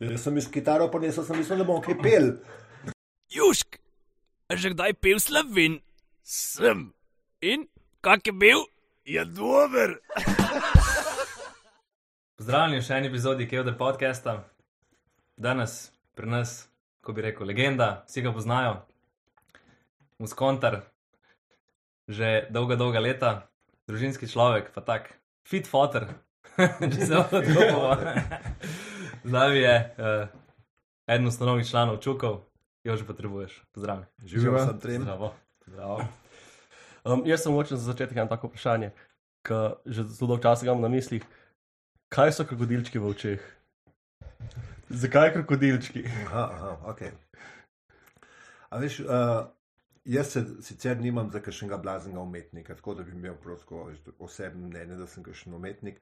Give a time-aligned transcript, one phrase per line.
[0.00, 2.30] Jaz sem iz kitaro ponesel, sem mislil, da bom kaj pel.
[3.28, 3.76] Južk,
[4.48, 5.74] že kdaj pil slovin?
[6.24, 6.86] Sem.
[7.44, 7.66] In
[8.00, 8.64] kak je bil?
[9.04, 9.98] Je dober.
[12.40, 14.38] Pozdravljeni v še eni epizodi Kevda podcasta.
[15.36, 16.54] Danes pri nas,
[17.04, 18.78] ko bi rekel, legenda, vsi ga poznajo,
[20.16, 20.78] muskontar,
[22.08, 23.34] že dolga, dolga leta,
[23.84, 25.12] družinski človek, pa tak,
[25.44, 26.08] fit fotor,
[26.56, 28.49] če se lahko tako povem.
[29.24, 30.28] Z nami je uh,
[31.06, 32.40] eden od osnovnih članov Čukov,
[32.84, 33.62] jo že potrebuješ.
[33.72, 34.06] Pozdravljen.
[34.24, 35.02] Živijo sem trem.
[35.02, 35.34] Zdravo.
[35.66, 36.00] Zdravo.
[37.04, 38.90] Um, jaz sem močen za začetek eno tako vprašanje,
[39.44, 41.24] ki že zelo dolgo časa imam na mislih.
[42.08, 43.40] Kaj so krokodilčki v očeh?
[44.88, 46.04] Zakaj krokodilčki?
[46.26, 47.02] Aha, aha, ok.
[48.70, 49.46] A veš, uh,
[50.04, 54.96] jaz se sicer nimam za kakšnega blaznega umetnika, tako da bi imel prosto osebno mnenje,
[54.96, 56.00] da sem kakšen umetnik.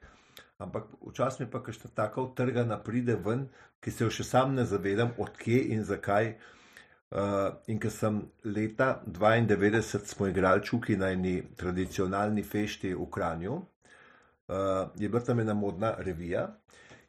[0.59, 3.45] Ampak včasih mi pa kakšna taka utrgana pride ven,
[3.81, 6.33] ki se jo še sam ne zavedam, odkje in zakaj.
[7.09, 13.55] Uh, in ker sem leta 92 smo igrali čuki na eni tradicionalni fešti v Kranju,
[13.55, 16.49] uh, je bila tam ena modna revija.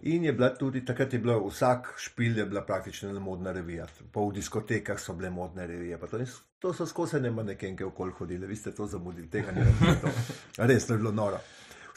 [0.08, 3.90] In je bila tudi takrat, je bila vsak špil, je bila praktično ena modna revija.
[4.14, 5.98] Pa v diskotekah so bile modne revije.
[5.98, 6.20] To,
[6.60, 9.66] to so skozi ne manekenke okoli hodile, vi ste to zamudili, tega ne.
[10.70, 11.42] Res to je bilo noro.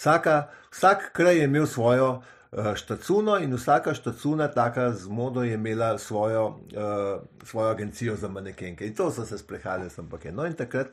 [0.02, 5.54] Vsaka, vsak kraj je imel svojo uh, štacuno in vsaka štacuna, taka z modo, je
[5.54, 8.86] imela svojo, uh, svojo agencijo za manekenke.
[8.86, 10.32] In to so se sprehajali, sem pa kaj.
[10.32, 10.90] No in takrat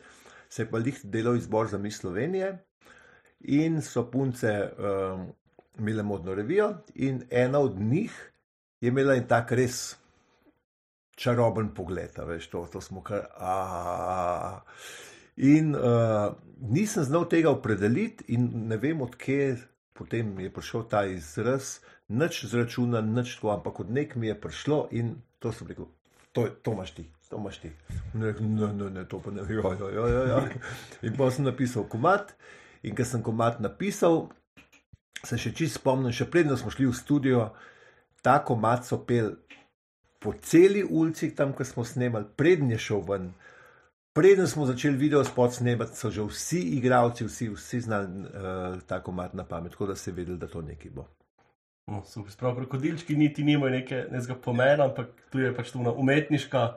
[0.50, 2.58] se je pa jih delal izbor za mi Slovenije
[3.40, 5.26] in so punce um,
[5.80, 8.14] imele modno revijo, in ena od njih
[8.82, 9.98] je imela en tak res
[11.18, 13.26] čaroben pogled, veš, to, to smo kar.
[13.38, 14.60] aaa.
[15.40, 19.56] In uh, nisem znal tega opredeliti, in ne vem, odkje
[20.00, 24.88] potem je prišel ta izraz, nič zračuna, nič tako, ampak od nek mi je prišlo
[24.96, 25.92] in to sem rekel,
[26.32, 27.04] to, to imaš ti.
[27.30, 27.72] To imaš ti.
[28.16, 30.40] Rekel, Ne, ne, ne, to pa ne, ja, ja, ja, ja, ja.
[31.04, 32.32] In pa sem napisal komat,
[32.84, 34.30] in ker sem komat napisal,
[35.20, 37.50] se še čist spomnim, še predno smo šli v studio,
[38.24, 39.36] ta komat so pel
[40.20, 43.30] po celi ulici, tam, kjer smo snemali, preden je šel ven.
[44.20, 49.00] Preden smo začeli video spot snemati, so že vsi igralci, vsi, vsi znali uh, ta
[49.04, 51.06] komat na pamet, tako da ste vedeli, da to nekaj bo.
[51.88, 56.68] No, super, sprav, krokodilčki niti nimajo neke, nekega pomena, ampak tu je pač tu umetniška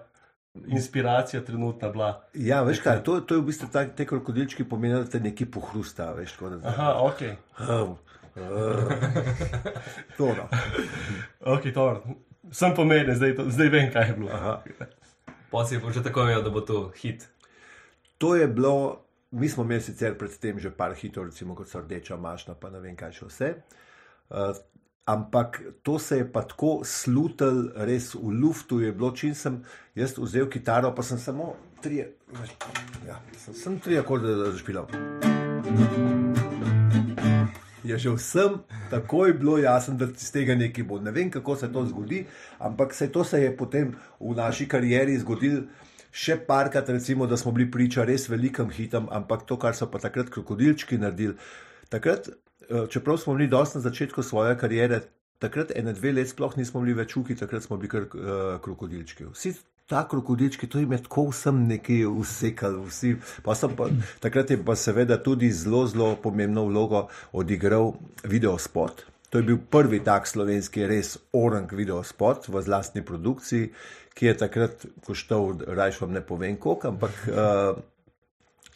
[0.66, 2.12] inspiracija trenutna bila.
[2.34, 5.50] Ja, veš kaj, to, to je v bistvu ta, te krokodilčki pomeni, da te nekaj
[5.50, 6.62] pohrusta, veš, tako da.
[6.68, 7.26] Aha, ok.
[7.58, 7.96] Uh,
[8.38, 8.94] uh,
[10.16, 10.46] to no.
[11.40, 11.90] Ok, to
[12.54, 14.30] sem pomenil, zdaj, to- zdaj vem, kaj je bilo.
[14.30, 14.60] Aha.
[15.52, 17.28] Pa si že tako vedel, da bo to hit.
[18.18, 22.16] To je bilo, mi smo imeli sicer predtem že par hitov, recimo kot so rdeča
[22.16, 23.50] mašna, pa ne vem kaj še vse.
[24.32, 24.56] Uh,
[25.04, 29.60] ampak to se je pa tako slutel, res v luftu je bilo, čim sem
[29.94, 31.52] jaz vzel kitaro, pa sem samo
[31.82, 32.06] tri,
[33.06, 34.88] ja, sem, sem tri akorde zašpilal.
[37.84, 38.60] Je že vsem
[38.90, 41.00] takoj bilo jasno, da iz tega nekaj bo.
[41.02, 42.26] Ne vem, kako se to zgodi,
[42.58, 45.66] ampak se to se je potem v naši karieri zgodilo
[46.12, 49.98] še parkrat, recimo, da smo bili priča res velikim hitom, ampak to, kar so pa
[49.98, 51.34] takrat krokodilčki naredili.
[51.88, 55.00] Takrat, eh, čeprav smo bili dosti na začetku svoje kariere,
[55.42, 59.26] takrat ene dve let sploh nismo bili več uki, takrat smo bili kar uh, krokodilčki.
[59.32, 59.56] Vsi
[59.86, 62.82] ta krokodilčki, to je tako vsem nekaj usekal.
[63.44, 63.88] Pa pa,
[64.20, 67.94] takrat je pa seveda tudi zelo, zelo pomembno vlogo odigral
[68.24, 69.04] videospot.
[69.30, 73.70] To je bil prvi tak slovenski res orang videospot v zlastni produkciji,
[74.12, 77.78] ki je takrat koštal, rajš vam ne povem koliko, ampak uh,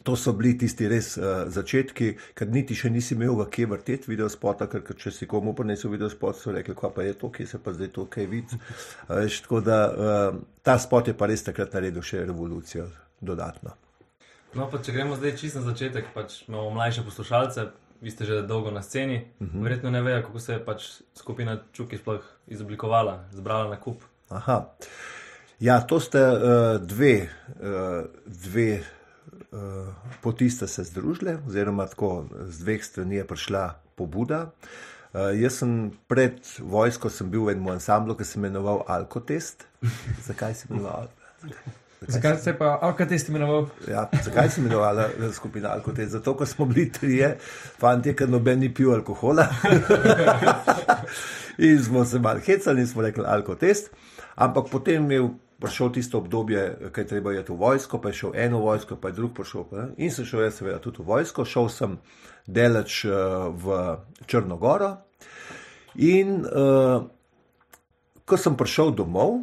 [0.07, 4.07] to so bili tisti res uh, začetki, ker niti še nisi imel v kje vrteti
[4.07, 7.47] videospota, ker, ker če si komu prinesel videospot, so rekli, kva pa je to, kje
[7.51, 8.59] se pa zdaj to kaj vidi.
[9.09, 12.87] A veš, Tako da uh, ta spot je pa res takrat naredil še revolucijo
[13.19, 13.75] dodatno.
[14.55, 17.69] No, pa če gremo zdaj čisto na začetek, pač imamo mlajše poslušalce,
[17.99, 19.63] vi ste že dolgo na sceni, uh -huh.
[19.63, 24.07] verjetno ne vejo, kako se je pač skupina Čuki sploh izoblikovala, zbrala na kup.
[24.29, 24.71] Aha.
[25.59, 27.27] Ja, to ste uh, dve,
[27.59, 28.96] uh, dve uh,
[30.21, 33.63] poti sta se združile, oziroma tako z dveh strani je prišla
[33.95, 34.51] pobuda.
[35.13, 39.65] Uh, jaz sem pred vojsko sem bil v enem ansamblu, ki se je imenoval Alkotest.
[40.27, 41.07] Zakaj se je imenoval?
[42.01, 43.69] Zakaj se je pa Alkatest imenoval?
[43.87, 46.11] Ja, zakaj se je imenovala eh, skupina Alkotest?
[46.11, 47.37] Zato, ker smo bili trije,
[47.79, 49.47] fanti, ker noben ni pil alkohola.
[51.67, 53.89] in smo se malo hecali in smo rekli Alkotest.
[54.35, 55.23] Ampak potem je
[55.59, 59.09] prišel tisto obdobje, ko je treba iti v vojsko, pa je šel eno vojsko, pa
[59.09, 59.63] je drug prišel.
[59.69, 61.45] Pa, in sem šel jaz, seveda, tudi v vojsko.
[61.45, 61.97] Šel sem
[62.45, 63.97] deleč uh, v
[64.29, 64.91] Črnogoro.
[65.97, 67.07] In uh,
[68.25, 69.41] ko sem prišel domov,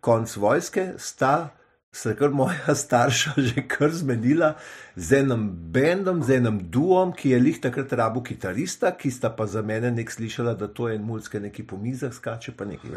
[0.00, 1.50] konc vojske, sta
[1.96, 4.54] se kar moja starša že kar zmenila
[4.96, 9.46] z enim bendom, z enim duom, ki je lih takrat rabo kitarista, ki sta pa
[9.46, 12.92] za mene nek slišala, da to je en mulske neki po mizah skače, pa neki.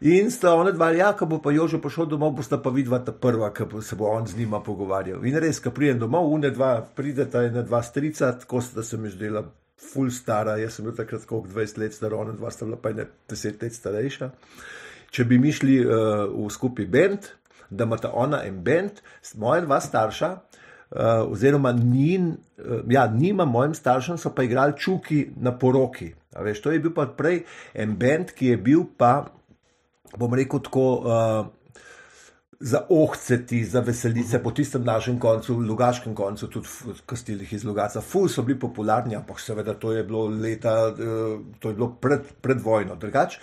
[0.00, 3.14] In sta ona dva, ja, ko bo pa Jožo prišel domov, bosta pa vidva ta
[3.16, 5.24] prva, ki se bo on z njima pogovarjal.
[5.24, 9.08] In res, ko pridem domov, une dva prideta, ena dva strica, tako sta se mi
[9.08, 9.46] zdela
[9.80, 12.92] ful stara, jaz sem bil takrat koliko 20 let star, ona dva sta bila pa
[12.92, 14.30] ne 10 let starejša.
[15.16, 17.30] Če bi mi šli uh, v skupaj bend,
[17.70, 19.00] da imata ona en bend,
[19.40, 25.26] moja dva starša, uh, oziroma njin, uh, ja, njima, mojim staršem so pa igrali čuki
[25.36, 26.12] na poroki.
[26.36, 29.30] Veš, to je bil pa prej en bend, ki je bil pa,
[30.16, 31.46] bom rekel tako, uh,
[32.60, 36.68] za ohceti, za veselice po tistem našem koncu, lugaškem koncu, tudi
[37.06, 38.00] kastilih iz Lugaca.
[38.00, 40.96] Ful so bili popularni, ampak seveda to je bilo leta, uh,
[41.60, 42.96] to je bilo pred, pred vojno.
[42.96, 43.38] Drugač,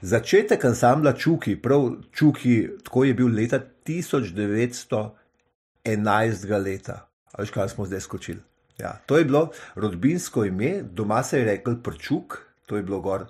[0.00, 7.08] začetek ansambla Čuki, prav Čuki, tako je bil leta 1911 leta.
[7.32, 8.40] A veš, kaj smo zdaj skočili?
[8.78, 13.26] Ja, to je bilo rodbinsko ime, doma se je rekel Prčuk, to je bilo gor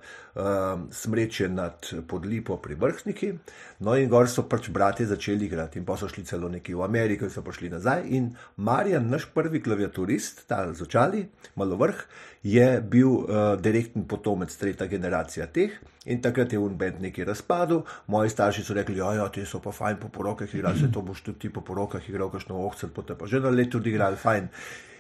[0.91, 3.33] smreče nad podlipo pri vrhniki.
[3.79, 6.83] No, in gor so pač bratje začeli igrati, in pa so šli celo neki v
[6.87, 8.05] Ameriko, in so prišli nazaj.
[8.15, 11.25] In Marjan, naš prvi klaviaturist, ta z očali,
[11.59, 12.03] malo vrh,
[12.43, 15.75] je bil uh, direktni potomec, tretja generacija teh.
[16.09, 19.99] In takrat je Unbend nekaj razpadel, moji starši so rekli: ja, ti so pa fajn
[20.01, 23.41] po porokah igrali, to boš tudi ti po porokah igral, kakšno ohcel, potem pa že
[23.41, 24.49] na letu odigrali fajn.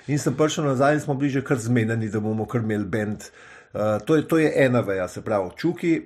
[0.08, 3.30] In sem prišel nazaj in smo bili že kar zmenjeni, da bomo kar imeli bend.
[3.74, 6.00] Uh, to, je, to je ena veja, se pravi, čuki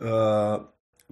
[0.00, 0.62] uh,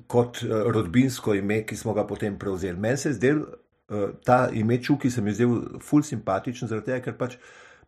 [0.06, 2.78] kot uh, rodbinsko ime, ki smo ga potem prevzeli.
[2.78, 6.92] Meni se je zdel uh, ta ime čuki, se mi je zdel ful simpatičen, zaradi
[6.92, 7.38] tega, ker pač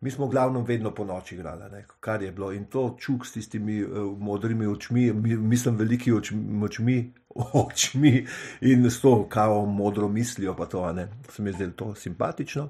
[0.01, 2.51] mi smo glavno vedno po noči igrali, ne, kar je bilo.
[2.51, 6.99] In to čuk s tistimi uh, modrimi očmi, mi, mislim, veliki očmi, očmi,
[7.63, 8.25] očmi
[8.61, 12.69] in s to kao modro mislijo, pa to, ne, se mi je zdel to simpatično.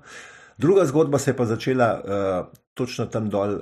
[0.57, 3.61] Druga zgodba se je pa začela uh, točno tam dol uh,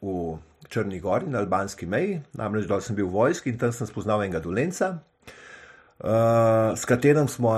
[0.00, 0.38] v.
[0.70, 4.22] Črni gori, na albanski meji, namreč dol sem bil v vojski in tam sem spoznal
[4.22, 4.92] enega dolenca,
[5.98, 7.56] uh, s katerim smo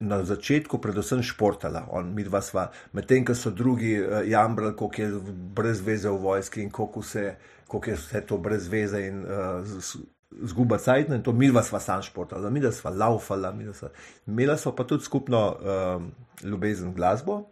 [0.00, 1.84] na začetku predvsem športala.
[1.92, 6.16] On, mi dva sva, medtem ko so drugi uh, jambrali, koliko je brez veze v
[6.16, 7.34] vojski in koliko, se,
[7.68, 9.60] koliko je vse to brez veze in uh,
[10.48, 13.76] zguba cajtna in to mi dva sva sam športala, mi dva sva laufala, mi dva
[13.76, 13.92] sva.
[14.30, 16.02] Imela sva pa tudi skupno uh,
[16.40, 17.42] ljubezen glasbo.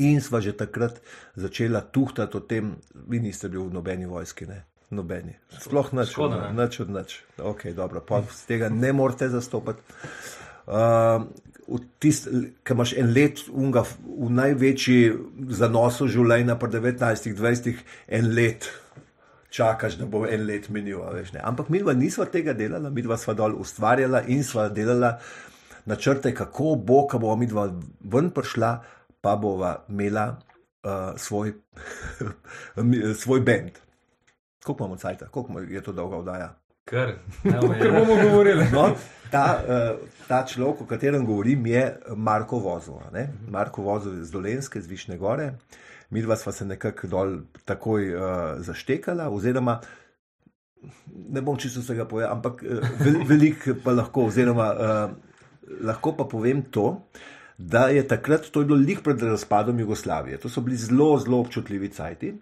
[0.00, 1.00] In sva že takrat
[1.36, 4.64] začela tuhtati o tem, vi niste bili v nobeni vojski, ne?
[4.90, 5.38] nobeni.
[5.54, 6.18] Sploh nič,
[6.50, 7.10] nič od nič.
[7.38, 9.80] Ok, dobro, pa z tega ne morete zastopati.
[10.66, 11.30] Uh,
[11.70, 15.12] Ker imaš en let unga, v največji
[15.54, 18.66] zanosu življenja, pa 19-20, en let
[19.54, 21.04] čakaš, da bo en let minil.
[21.46, 25.14] Ampak mi dva nisva tega delala, mi dva sva dol ustvarjala in sva delala
[25.86, 27.68] načrte, kako bo, ko bo mi dva
[28.10, 28.72] ven prišla,
[29.20, 30.36] pa bova imela
[30.84, 31.52] uh, svoj,
[33.22, 33.70] svoj bend.
[34.64, 36.54] Koliko imamo cajt, koliko je to dolga oddaja?
[36.84, 37.12] Kar,
[37.42, 38.64] Kar bomo govorili.
[38.72, 38.90] No,
[39.30, 43.02] ta, uh, ta človek, o katerem govorim, je Marko Vozov.
[43.48, 45.52] Marko Vozov je z Dolenske, z Višne gore.
[46.10, 48.22] Mi dva sva se nekako dol takoj uh,
[48.58, 49.80] zaštekala, oziroma
[51.30, 55.12] ne bom čisto vsega povedal, ampak uh, vel, veliko pa lahko, oziroma uh,
[55.86, 56.96] lahko pa povem to,
[57.60, 61.40] da je takrat, to je bilo lik pred razpadom Jugoslavije, to so bili zelo, zelo
[61.40, 62.34] občutljivi cajti.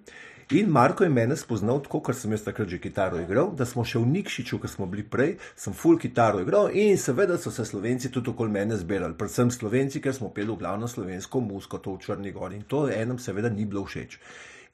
[0.50, 3.82] In Marko je mene spoznal, tako kot sem jaz takrat že kitaro igral, da smo
[3.84, 7.66] še v Nikšiču, ko smo bili prej, sem full kitaro igral in seveda so se
[7.66, 12.04] Slovenci tudi okoli mene zbirali, predvsem Slovenci, ker smo peli glavno slovensko musko, to v
[12.06, 14.16] Črni gori in to enem seveda ni bilo všeč.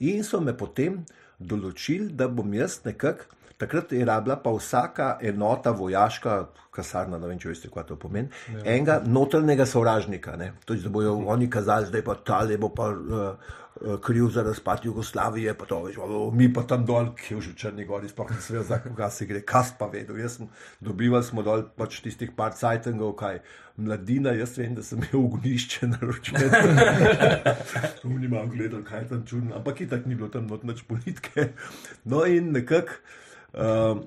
[0.00, 1.00] In so me potem
[1.40, 6.38] določili, da bom jaz nekako Takrat je rabila pa vsaka enota vojaška,
[6.74, 8.64] kasarna, ne vem, če veste, kaj to pomeni, ja.
[8.64, 10.34] enega notrnega sovražnika.
[10.66, 13.52] To je, da bojo oni kazali, da je pa ta le bo pa uh,
[14.02, 15.96] kriv za razpad Jugoslavije, pa to veš,
[16.32, 19.26] mi pa tam dol, ki je v Črni gori, sploh ne sve, za koga se
[19.26, 20.18] gre, kas pa vedel.
[20.18, 23.40] Jaz sem dobival smo dol pač tistih par cajtengov, kaj
[23.76, 26.46] mladina, jaz vem, da sem imel ognišče na ročme.
[28.24, 31.52] Nimam gledal, kaj tam čudno, ampak itak ni bilo tam noč politike.
[32.04, 33.02] No in nekako.
[33.54, 34.02] Uh,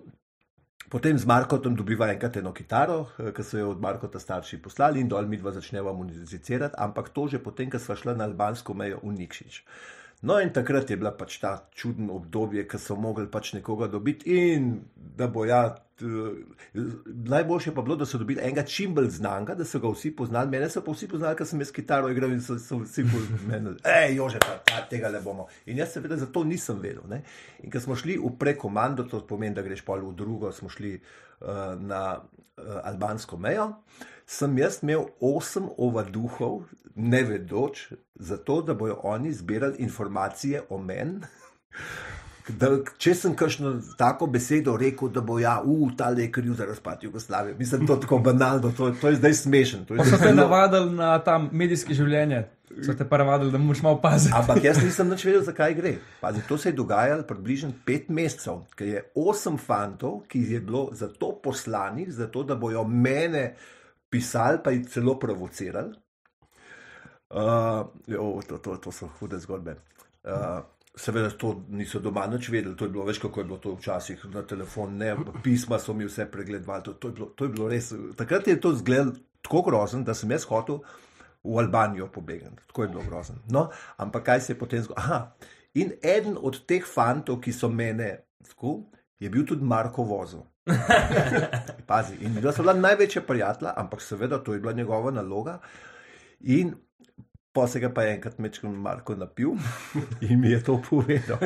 [0.90, 5.00] potem z Markotom dobiva enkrat eno kitaro, eh, ki so jo od Markota starši poslali
[5.00, 8.74] in dol mi dva začneva muzicirati, ampak to že potem, ko sva šla na albansko
[8.74, 9.64] mejo v Nikšič.
[10.22, 14.40] No, in takrat je bila pač ta čudna obdobje, ko so mogli pač nekoga dobiti
[14.54, 15.78] in da bo ja
[17.06, 20.50] najboljše pa bilo, da so dobili enega čim bolj znanga, da so ga vsi poznali.
[20.50, 23.76] Mene so pa vsi poznali, ker sem jaz kitaro igral in so, so vsi poznali.
[23.84, 25.48] Ej, jože, ta, ta, tega ne bomo.
[25.66, 27.06] In jaz seveda zato nisem vedel.
[27.10, 27.24] Ne?
[27.64, 30.94] In ko smo šli v prekomando, to pomeni, da greš pol v drugo, smo šli
[30.98, 33.72] uh, na uh, albansko mejo.
[34.28, 36.66] Sem jaz imel osem ovaduhov,
[36.96, 41.22] ne vedoč, zato da bojo oni zbirali informacije o meni.
[42.48, 46.66] Da, če sem kakšno tako besedo rekel, da bo ja, uh, ta le kriv za
[46.66, 47.58] razpad Jugoslavije.
[47.60, 49.84] Mislim, to je tako banalno, to, to je zdaj smešen.
[49.90, 52.46] je Pa so te navadili na ta medijski življenje,
[52.86, 54.32] so te pa navadili, da moraš malo paziti.
[54.36, 55.98] Ampak jaz nisem nič vedel, zakaj gre.
[56.22, 60.88] Pazi, to se je dogajalo približno pet mesecev, ker je osem fantov, ki je bilo
[60.96, 63.58] za to poslanih, zato da bojo mene
[64.10, 65.94] pisali, pa jih celo provocirali.
[67.30, 69.76] Uh, jo, to, to, to so hude zgodbe.
[70.24, 70.64] Uh,
[70.98, 74.24] Seveda, to niso doma nič vedeli, to je bilo več, kako je bilo to včasih
[74.34, 75.12] na telefon, ne,
[75.46, 76.84] pisma so mi vse pregledovali.
[76.88, 77.92] To, to, je bilo, to je bilo res.
[78.18, 79.14] Takrat je to zgledalo
[79.46, 80.80] tako grozen, da sem jaz hotel
[81.44, 82.66] v Albanijo pobegati.
[82.68, 83.36] Tako je bilo grozno.
[83.54, 85.04] No, ampak kaj se je potem zgodilo?
[85.04, 85.20] Aha,
[85.78, 88.10] in eden od teh fantov, ki so mene
[88.50, 88.80] tako,
[89.20, 90.48] je bil tudi Marko Vozo.
[91.90, 95.60] Pazi, in da so bila največja prijatelja, ampak seveda to je bila njegova naloga.
[96.40, 96.76] In
[97.54, 99.56] pa se ga pa je enkrat mečkal Marko napil
[100.30, 101.40] in mi je to povedal.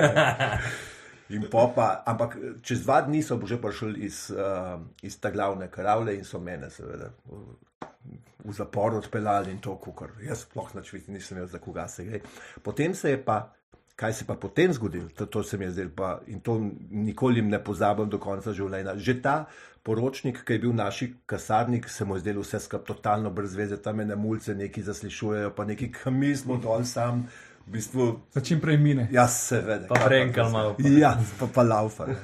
[1.32, 6.16] In pa, ampak čez dva dni so že prišli iz, uh, iz ta glavne karavle
[6.16, 11.38] in so mene, seveda, v, zapor odpeljali in to, kar jaz sploh nič videl, nisem
[11.38, 12.20] vedel, za koga se gre.
[12.63, 13.54] Potem se je pa,
[14.01, 16.58] kaj se pa potem zgodilo, to, to se mi je zdelo pa in to
[16.91, 18.96] nikoli ne pozabim do konca življenja.
[18.98, 19.36] Že ta
[19.84, 23.77] poročnik, ki je bil naš kasarnik, se mu je zdelo vse skupaj totalno brez veze,
[23.77, 27.27] tam ene mulce neki zaslišujejo, pa neki kamizmo dol sam.
[27.62, 29.05] V bistvu, Da čim prej mine.
[29.13, 29.86] Ja, seveda.
[29.88, 30.89] Pa pa- malo, pa.
[30.89, 32.08] Ja, pa, pa laufa.
[32.10, 32.15] ne.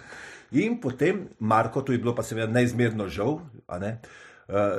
[0.57, 3.99] In potem Marko, to je bilo pa seveda neizmerno žal, a ne.
[4.01, 4.26] Uh,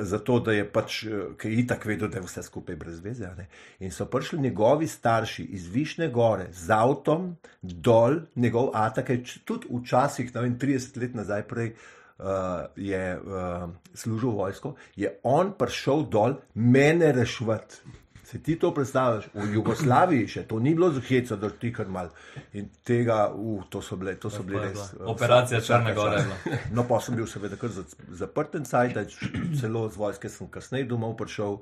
[0.01, 3.29] zato, da je pač, uh, ki je itak vedel, da je vse skupaj brez veze.
[3.37, 3.47] ne.
[3.79, 9.39] In so prišli njegovi starši iz Višne gore z avtom dol, njegov ata, ki je
[9.45, 11.73] tudi včasih, ne vem, 30 let nazaj prej.
[12.19, 17.79] Uh, je uh, služil vojsko, je on prišel dol mene reševati.
[18.29, 19.25] Se ti to predstavljaš?
[19.33, 22.11] V Jugoslaviji še to ni bilo zheca, da ti kar mal.
[22.53, 24.83] In tega, uh, to so bile, to so bile res.
[24.93, 25.85] uh, Operacija čast.
[25.87, 26.21] bila.
[26.71, 28.99] No, pa sem bil seveda kar za- zaprten cajt,
[29.55, 31.57] celo z vojske sem kasneje domov prišel.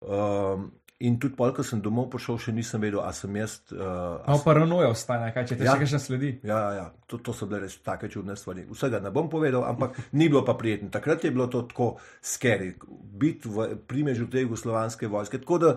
[0.00, 3.58] Um, in tudi pol, ko sem domov prišel, še nisem vedel, a sem jaz.
[3.72, 5.74] Uh, a Malo paranoja ostane, kaj če te Ja.
[5.78, 6.30] še kaj sledi.
[6.44, 6.86] Ja, ja, ja.
[7.08, 8.66] To, to so bile res take čudne stvari.
[8.68, 10.90] Vsega ne bom povedal, ampak ni bilo pa prijetno.
[10.92, 12.74] Takrat je bilo to tako scary,
[13.20, 15.40] biti v primežu te jugoslovanske vojske.
[15.40, 15.70] Tako da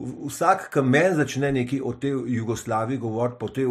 [0.00, 3.68] vsak, ki meni začne nekaj o tej Jugoslaviji govoriti, po tej,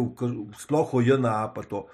[0.62, 1.86] sploh o JNA, pa to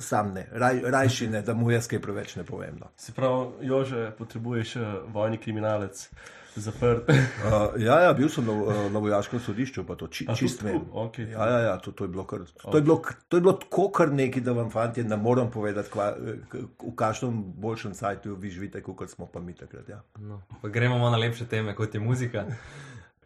[0.00, 2.78] sam ne, Raj, rajši ne, da mu jaz kaj preveč ne povem.
[2.80, 2.88] No.
[2.96, 6.08] Se pravi, Jože, potrebuješ uh, vojni kriminalec
[6.56, 7.08] zaprt.
[7.44, 10.62] Uh, ja, ja, bil sem na, uh, na vojaškem sodišču, pa to či, A, čist
[10.64, 10.80] vem.
[10.92, 11.28] Okej.
[11.34, 13.90] Ja, ja, ja to, to, je bilo kar, to, je bilo, to je bilo tako
[13.92, 16.14] kar nekaj, da vam fanti ne morem povedati, kva,
[16.48, 19.88] k- v kakšnem boljšem sajtu vi živite, kot smo pa mi takrat.
[19.88, 20.00] Ja.
[20.18, 22.46] No, pa gremo na lepše teme, kot je muzika.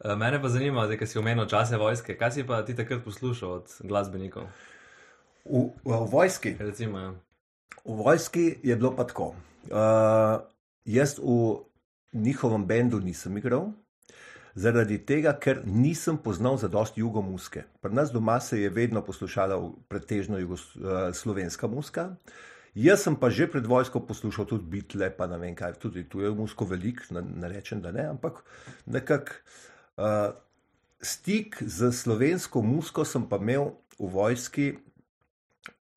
[0.04, 2.16] Eh, Mene pa zanima, da si omenil čase vojske.
[2.18, 4.46] Kaj si pa ti takrat poslušal od glasbenikov?
[5.44, 6.56] V, v, v vojski.
[6.58, 7.14] Recimo, ja.
[7.84, 9.34] V vojski je bilo pa tako.
[9.70, 10.40] Uh,
[10.84, 11.67] jaz v
[12.12, 13.72] njihovem bendu nisem igral,
[14.58, 17.64] zaradi tega, ker nisem poznal zadosti jugomuske.
[17.80, 20.58] Pri nas doma se je vedno poslušala pretežno uh,
[21.14, 22.10] slovenska muska.
[22.74, 26.20] Jaz sem pa že pred vojsko poslušal tudi bitle, pa ne vem kaj, tudi tu
[26.20, 28.42] je musko velik, ne, rečem, da ne, ampak
[28.86, 29.32] nekako
[29.96, 30.34] uh,
[31.02, 34.68] stik z slovensko musko sem pa imel v vojski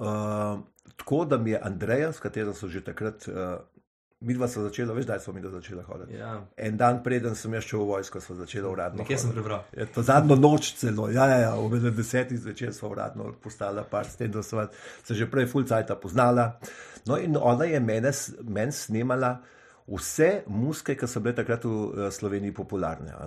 [0.01, 0.59] Uh,
[0.97, 3.61] tako da mi je Andreja, s katero so že takrat, uh,
[4.21, 6.17] mi dva sva začela, veš, da smo mi dva začela hoditi.
[6.17, 6.41] ja.
[6.57, 9.01] En dan preden sem jaz šel v vojsko, sva začela uradno.
[9.01, 9.63] Nekje sem prebral.
[9.77, 14.05] Je to zadnjo noč celo, ja, ja, ja ob desetih zvečer sva uradno postala par,
[14.05, 14.67] s tem, da sva
[15.03, 16.59] se že prej full cajta poznala.
[17.09, 18.13] No in ona je mene,
[18.43, 19.39] meni snemala
[19.89, 23.17] vse muske, ki so bile takrat v eh, Sloveniji popularne.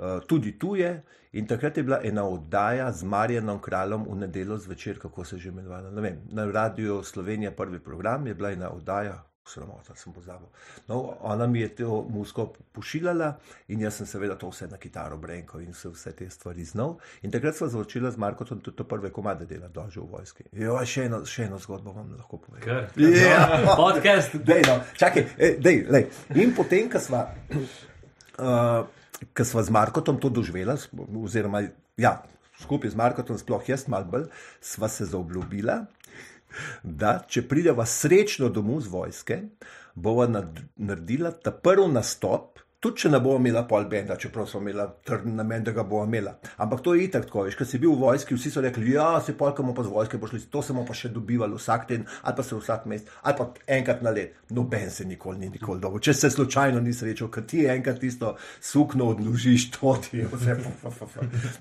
[0.00, 1.02] Uh, tudi tu je.
[1.32, 5.40] In takrat je bila ena oddaja z Marjanom Kraljem v nedeljo zvečer, kako se je
[5.40, 5.90] že imenovala.
[6.32, 10.46] Na radiju Slovenija, prvi program je bila ena oddaja, sramota, sem pozabil.
[10.88, 13.32] No, ona mi je to musko pošiljala
[13.68, 16.94] in jaz sem seveda to vse na kitaro brenko in se vse te stvari znal.
[17.22, 20.44] In takrat smo začeli z Markotom tudi to prve komade dela, dolže v vojski.
[20.54, 22.62] Jo, še, eno, še eno zgodbo vam lahko povem.
[22.62, 22.88] Kar.
[22.96, 23.74] Ja.
[23.76, 24.38] Podcast.
[24.40, 26.06] Dej, no, čakaj, eh, dej, lej.
[26.36, 27.26] In potem, ko sva,
[28.38, 28.86] uh,
[29.34, 31.64] ko sva z Markotom to doživela, s- oziroma
[31.98, 32.22] ja,
[32.60, 34.26] skupaj z Markotom, sploh jaz malo bolj,
[34.60, 35.82] sva se zaobljubila.
[36.82, 39.38] Da če prideva srečno domov z vojske,
[39.94, 42.58] bova naredila ta prvi nastop.
[42.80, 46.06] Tudi če ne bomo imela pol benda, čeprav smo imeli trden namen, da ga bomo
[46.08, 46.30] imela.
[46.64, 49.10] Ampak to je itak tako, veš, ker si bil v vojski, vsi so rekli, ja,
[49.20, 52.38] se polkamo pa z vojske pošli, to se bomo pa še dobivali vsak teden, ali
[52.40, 53.46] pa se vsak mesec, ali pa
[53.76, 54.40] enkrat na let.
[54.56, 56.00] Noben se nikoli ni nikoli dobro.
[56.00, 58.32] Če se slučajno ni srečal, ker ti enkrat tisto
[58.64, 60.56] sukno odložiš, to ti je vse.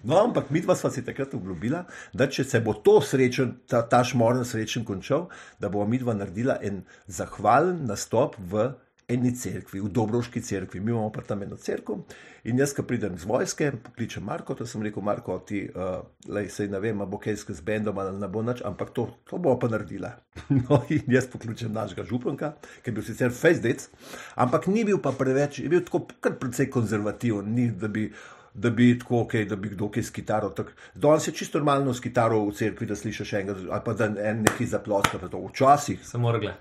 [0.07, 1.83] No, ampak mi dva sva si takrat obljubila,
[2.15, 5.27] da če se bo to srečen, ta, ta šmoren srečen končal,
[5.59, 8.71] da bomo mi dva naredila en zahvalen nastop v
[9.09, 10.79] eni cerkvi, v Dobroški cerkvi.
[10.79, 12.03] Mi imamo pa tam eno cerkev
[12.43, 15.99] in jaz, ko pridem z vojske, pokličem Marko, to sem rekel, Marko, ti, uh,
[16.31, 19.37] lej, sej ne vem, bo kaj s bendom ali ne bo nič, ampak to, to
[19.37, 20.15] bo pa naredila.
[20.49, 23.89] No, in jaz pokličem našega županka, ki je bil sicer fezdec,
[24.35, 28.11] ampak ni bil pa preveč, je bil tako kar precej konzervativen, ni da bi.
[28.59, 30.49] Da bi tako, okay, da bi kdo kaj s kitaro.
[30.49, 34.07] tak- Danes je čisto normalno s kitaro v cerkvi, da slišiš enega, ali pa da
[34.09, 35.19] en neki zaploska.
[35.21, 36.55] Včasih Samo orgle.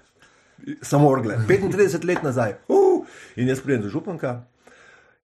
[0.83, 2.55] Samo orgle, 35 let nazaj.
[2.69, 4.43] Uh, in jaz pridem do županka.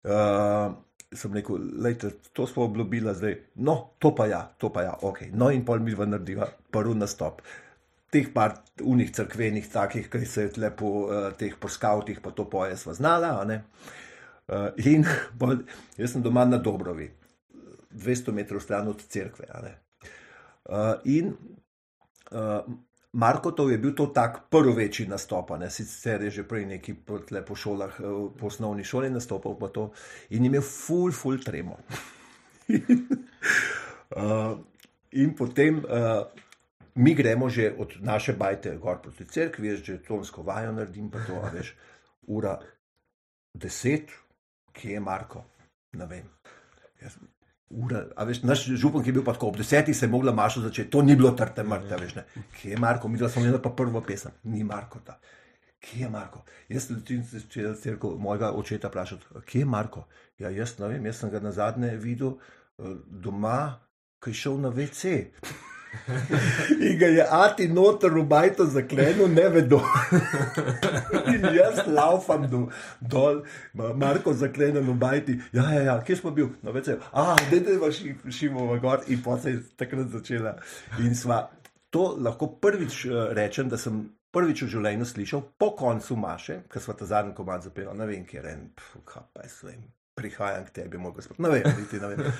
[0.04, 0.74] Uh,
[1.14, 3.36] sem rekel, lejte, to smo obljubili zdaj.
[3.54, 5.26] No, to pa ja, to pa ja, ok.
[5.32, 7.42] No, in pol mi dva narediva prvi nastop.
[8.14, 12.46] Teh par unih crkvenih, takih, ki se je lepo, uh, teh po skavtih, pa to
[12.50, 13.34] poje sva znala.
[13.44, 15.06] Uh, in
[15.40, 15.62] pol,
[15.98, 17.10] jaz sem doma na Dobrovi,
[17.94, 19.48] 200 metrov stran od cerkve.
[20.64, 21.34] Uh, in
[22.32, 22.62] uh,
[23.14, 27.20] Markotov je bil to tak prvi večji nastop, ne sicer je že prej neki po,
[27.46, 28.02] po šolah, eh,
[28.38, 29.90] po osnovni šoli nastopal pa to
[30.30, 31.78] in imel ful, ful tremo.
[32.68, 34.58] uh,
[35.22, 36.26] in potem uh,
[36.94, 41.18] mi gremo že od naše bajte gor proti cerkvi, jaz že tonsko vajo naredim, pa
[41.26, 41.74] to, a veš,
[42.26, 42.58] ura
[43.54, 44.10] deset,
[44.72, 45.44] kje je Marko,
[45.92, 46.26] ne vem.
[47.02, 47.18] Jaz,
[47.74, 50.32] Ura, a veš, naš župan, ki je bil pa tako ob desetih, se je mogla
[50.32, 52.24] mašo začeti, to ni bilo trte mrtve, veš, ne.
[52.54, 55.18] Kje je Marko, mi smo imeli pa prvo pesem, ni Marko ta.
[55.82, 56.44] Kje je Marko?
[56.68, 60.06] Jaz sem če jaz rekel, mojega očeta vprašal, kje je Marko?
[60.38, 62.94] Ja, jaz ne vem, jaz sem ga na zadnje videl eh,
[63.26, 63.58] doma,
[64.22, 65.16] ki je šel na WC.
[66.80, 69.80] In ga je Ati noter v bajto zaklenil, ne vedo.
[71.32, 72.62] In jaz laufam do,
[73.00, 73.42] dol,
[73.74, 75.38] Ma- Marko zaklenjen v bajti.
[75.52, 76.52] Ja, ja, ja, kje smo bili?
[76.62, 76.98] No, več je.
[77.12, 77.90] Ah, da je pa
[78.30, 80.56] šimo v gor in pa se je takrat začela.
[80.98, 81.44] In sva
[81.94, 84.02] to lahko prvič eh, rečem, da sem
[84.34, 88.24] prvič v življenju slišal po koncu Maše, ker sva ta zadnji komad zapela, ne vem,
[88.26, 88.64] kje je en,
[89.06, 89.84] kaj pa jaz vem,
[90.18, 92.32] prihajam k tebi, moj gospod, ne vem, niti ne vem.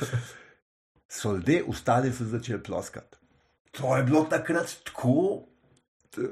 [1.15, 3.24] So ljudje ustali in so začeli ploskati.
[3.81, 5.43] To je bilo takrat tako,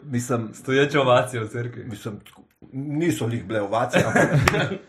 [0.03, 1.85] mislim, Stoječe ovacije v cerkvi.
[1.85, 4.29] mislim, tako- niso jih bile ovacije, ampak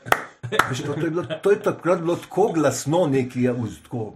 [0.69, 4.13] veš, to, to, je bilo, to je takrat bilo tako glasno, neki je tako.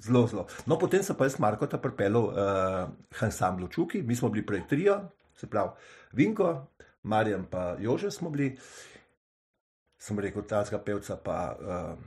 [0.00, 0.46] Zelo, zelo.
[0.66, 2.34] No, potem sem pa jaz Marko ta pripeljal uh,
[3.20, 5.00] ansamblu Čuki, mi smo bili prej trio,
[5.34, 5.70] se pravi
[6.12, 6.66] Vinko,
[7.02, 8.58] Marjan pa Jože smo bili.
[9.98, 11.98] Sem rekel, ta zga pevca pa, uh,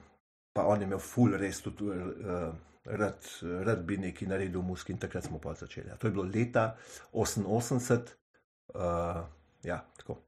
[0.53, 1.83] pa on je imel ful res tudi.
[1.87, 2.51] Uh,
[2.85, 5.89] Rad, rad bi nekaj naredil v muski in takrat smo pa začeli.
[5.89, 6.77] Ja, To je bilo leta
[7.13, 8.13] 88,
[8.73, 9.25] uh,
[9.63, 10.21] ja, tako.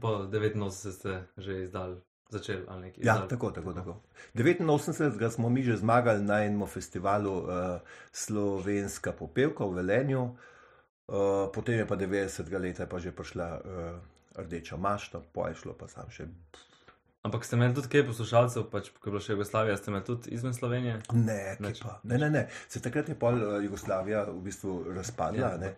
[0.00, 1.98] Po 89 ste že izdali,
[2.30, 3.02] začeli ali nekaj.
[3.02, 4.02] Ja, tako, tako, tako.
[4.34, 7.48] 89 smo mi že zmagali na enem festivalu uh,
[8.12, 13.98] Slovenska popevka v Velenju, uh, potem je pa 90 let pa že prišla uh,
[14.34, 16.26] Rdeča mašta, pa je šlo pa sam še.
[17.24, 20.32] Ampak ste imeli tudi kaj poslušalcev, pač, ko je bila še Jugoslavija, ste imeli tudi
[20.36, 20.98] izven Slovenije?
[21.16, 21.38] Ne,
[21.80, 21.94] pa.
[22.04, 22.42] ne, ne, ne.
[22.68, 25.54] Se takrat je pol uh, Jugoslavija v bistvu razpadla.
[25.54, 25.56] Ja.
[25.62, 25.70] ne.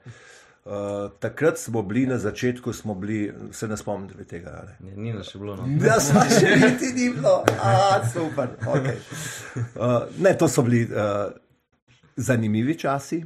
[0.66, 4.56] Uh, takrat smo bili na začetku, smo bili, se ne spomnim tega.
[4.66, 4.90] Ne.
[4.90, 5.54] Ne, ni nas še bilo.
[5.60, 5.70] No.
[5.86, 8.58] Ja, smo še niti ni bilo, a super.
[8.66, 8.98] Okay.
[9.78, 11.30] Uh, ne, to so bili uh,
[12.18, 13.22] zanimivi časi.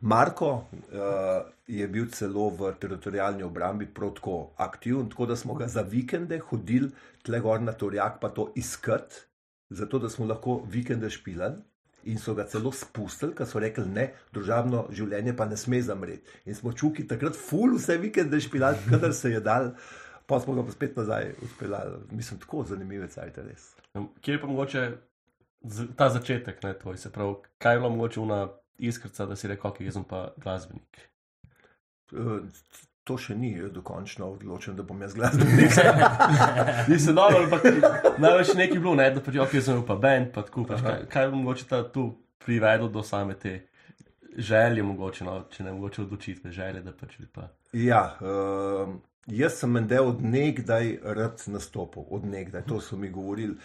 [0.00, 5.84] Marko uh, je bil celo v teritorijalni obrambi protko aktiven, tako da smo ga za
[5.84, 6.88] vikende hodili
[7.26, 9.26] tle gor na Torjak, pa to iskati,
[9.70, 11.62] zato da smo lahko vikende špilali.
[12.10, 16.26] In so ga celo spustili, ker so rekli, ne, družabno življenje pa ne sme zamreti.
[16.50, 19.70] In smo čuki takrat ful vse vikende špilali, kadar se je dal,
[20.26, 22.00] pa smo ga pa spet nazaj uspeljali.
[22.10, 23.68] Mislim, tako zanimive cajte res.
[24.18, 24.82] Kje je pa mogoče
[25.96, 28.40] ta začetek, ne tvoj, se pravi, kaj je bilo mogoče una
[28.82, 31.04] iskrca, da si rekel, ok, jaz sem pa glasbenik.
[33.10, 35.74] To še ni dokončno odločen, da bom jaz glasbenik.
[36.90, 37.64] Nisem dobro, ampak
[38.22, 40.84] največ nekaj bilo, ne, da pač, ok, jaz sem bil pa band, pa tako, pač,
[40.86, 42.04] kaj, kaj je mogoče ta tu
[42.44, 43.56] privedlo do same te
[44.38, 47.48] želje, mogoče, no, če ne mogoče odločitve, želje, da pač bi pa.
[47.76, 48.94] Ja, uh,
[49.26, 53.56] jaz sem mende od nekdaj rad nastopil, od nekdaj, to so mi govorili.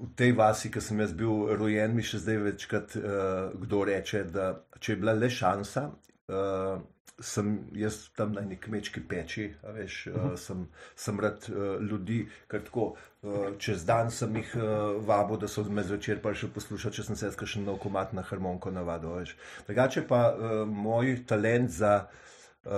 [0.00, 4.24] V tej vasi, ki sem jaz bil rojen, mi še zdaj večkrat uh, kdo reče,
[4.32, 5.90] da če je bila le šansa,
[6.32, 6.80] uh,
[7.20, 10.64] sem jaz tam na neki kmečki peči, veš, uh, sem,
[10.96, 14.64] sem rad uh, ljudi, ker tako uh, čez dan sem jih uh,
[15.06, 18.24] vabil, da so me zvečer prišli poslušati, če sem se jaz še na komat na
[18.26, 19.14] harmoniko navadil.
[19.20, 19.36] veš.
[19.68, 21.94] Drugače pa uh, moj talent za,
[22.64, 22.72] uh,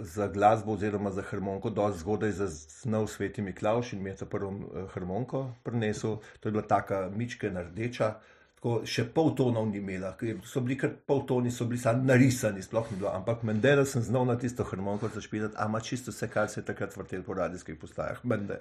[0.00, 4.50] za glasbo oziroma za harmoniko dosti zgodaj zaznal Sveti Miklauš in mi je ta prvo
[4.50, 6.20] uh, harmoniko prinesel.
[6.40, 8.14] To je bila taka mičkena rdeča.
[8.62, 12.04] Tako, še pol tonov ni imela, ker so bili kar pol toni, so bili samo
[12.06, 13.08] narisani, sploh ni bilo.
[13.10, 16.94] Ampak Mendela sem znal na tisto harmoniko zašpilati, ama čisto vse, kar se je takrat
[16.94, 18.20] vrtelo po radijskih postajah.
[18.30, 18.60] Mende.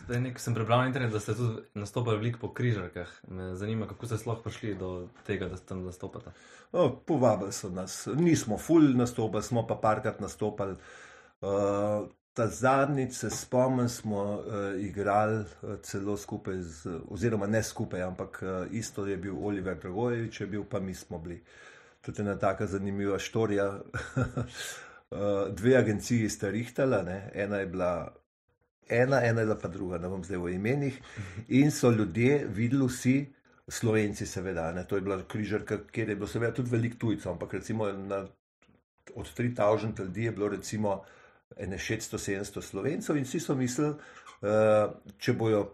[0.00, 3.12] Zdaj, nek, sem prebral na internetu, da ste tudi nastopali veliko po križarkah.
[3.30, 4.90] Me zanima, kako ste sploh prišli do
[5.30, 6.34] tega, da ste tam nastopate.
[6.74, 10.74] No, povabili so nas, nismo ful nastopali, smo pa parkrat nastopali.
[11.38, 18.02] Uh, ta zadnjič se spomnim, smo uh, igrali uh, celo skupaj, z, oziroma ne skupaj,
[18.02, 21.42] ampak uh, isto je bil Oliver Dragojevič, je bil pa mi smo bili.
[22.00, 23.68] To je ena taka zanimiva štorija.
[23.68, 28.14] uh, dve agenciji sta rihtala, ena je bila.
[28.88, 30.98] Ena, ena je bila pa druga, ne bom zdaj v imenih.
[31.48, 33.32] In so ljudje videli vsi,
[33.68, 34.84] slovenci, seveda, ne?
[34.84, 38.26] to je bila križarka, kjer je bilo seveda tudi veliko tujcev, ampak recimo na,
[39.14, 41.04] od 3000 ljudi je bilo recimo
[41.56, 43.94] ene 600-700 slovencev in vsi so mislili,
[44.42, 45.64] uh, če bojo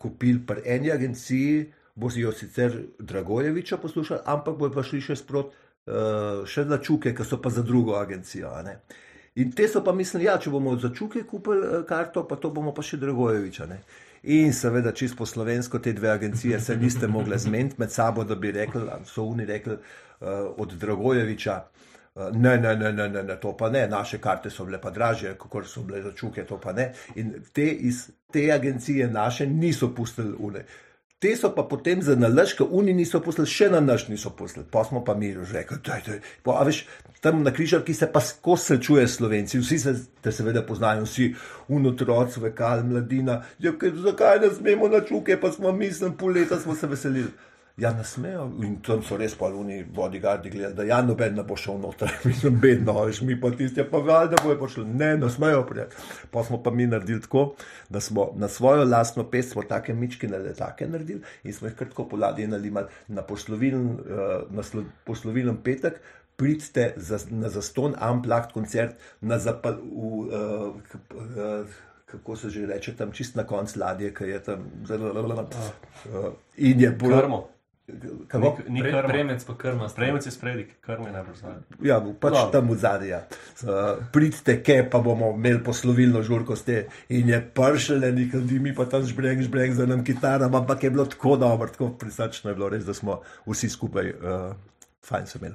[0.00, 5.52] kupili pri eni agenciji, bo jo sicer Dragojeviča poslušali, ampak bojo pa šli še sprot,
[5.52, 8.52] uh, še za čuke, ki so pa za drugo agencijo.
[9.34, 12.50] In te so pa mislili, ja, če bomo za čuke kupili eh, karto, pa to
[12.50, 13.66] bomo pa še Dragojeviča.
[13.70, 13.78] Ne?
[14.34, 18.34] In seveda, čisto po slovensko, te dve agencije se niste mogli zmeniti med sabo, da
[18.34, 21.54] bi rekli, so oni rekli uh, od Dragojeviča.
[22.16, 25.36] Ne, ne, ne, ne, ne, ne, to pa ne, naše karte so bile pa dražje,
[25.38, 26.92] kot so bile za čuke, to pa ne.
[27.14, 30.64] In te iz te agencije naše niso pustili une.
[31.20, 34.66] Te so pa potem za nalaž, ker oni niso poslali, še na naš niso poslali.
[34.72, 36.54] Pa smo pa mi rekli, da je to.
[36.56, 36.80] A veš,
[37.20, 39.94] tam na križarki se pa skozi srečuje Slovenci, vsi se
[40.24, 41.28] te seveda poznajo, vsi
[41.68, 43.42] unotroci, vekal, mladina.
[43.58, 47.30] Ja, kaj, zakaj ne smemo na čuke, pa smo mislili, pol leta smo se veselili.
[47.76, 48.44] Ja, ne smejo.
[48.62, 52.12] In tam so res polni bodyguardi gledali, da ja, noben ne bo šel noter.
[52.28, 54.84] Mislim, bedno, veš, mi pa tisti, pa valjda bojo prišli.
[54.84, 55.96] Ne, ne smejo prijeti.
[56.30, 57.54] Pa smo pa mi naredili tako,
[57.88, 62.48] da smo na svojo lastno pest, smo take mičkine letake naredili in smo jih poladje
[62.48, 66.00] nalimali na poslovilen, uh, na slo, poslovilen petek.
[66.36, 71.66] Pridite za, na zaston Amplakt koncert na zapal, v, uh,
[72.06, 75.48] kako se že reče, tam čist na koncu ladje, ki je tam zelo, zelo, zelo,
[76.20, 77.50] uh, in je bolj.
[78.28, 78.58] Kako?
[78.68, 79.08] Ni Pre, krmo.
[79.08, 79.88] premec pa krma.
[79.96, 81.62] Prejemec je spredi, krmo je najbolj znano.
[81.82, 82.50] Ja, pač Dobro.
[82.52, 83.08] tam v zadnji.
[83.08, 83.20] Ja.
[83.62, 86.86] Uh, pridite, ke pa bomo imeli poslovilno žurko s te.
[87.08, 91.04] In je pršele, nekaj mi pa tam žbreng, žbreng za nam kitarama, ampak je bilo
[91.04, 94.52] tako dobro, tako prisrčno je bilo res, da smo vsi skupaj uh,
[95.06, 95.54] fajn se imeli.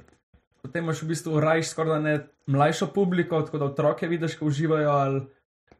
[0.62, 2.14] Potem imaš v bistvu rajš skoraj ne
[2.46, 5.20] mlajšo publiko, tako da otroke vidiš, ko uživajo, ali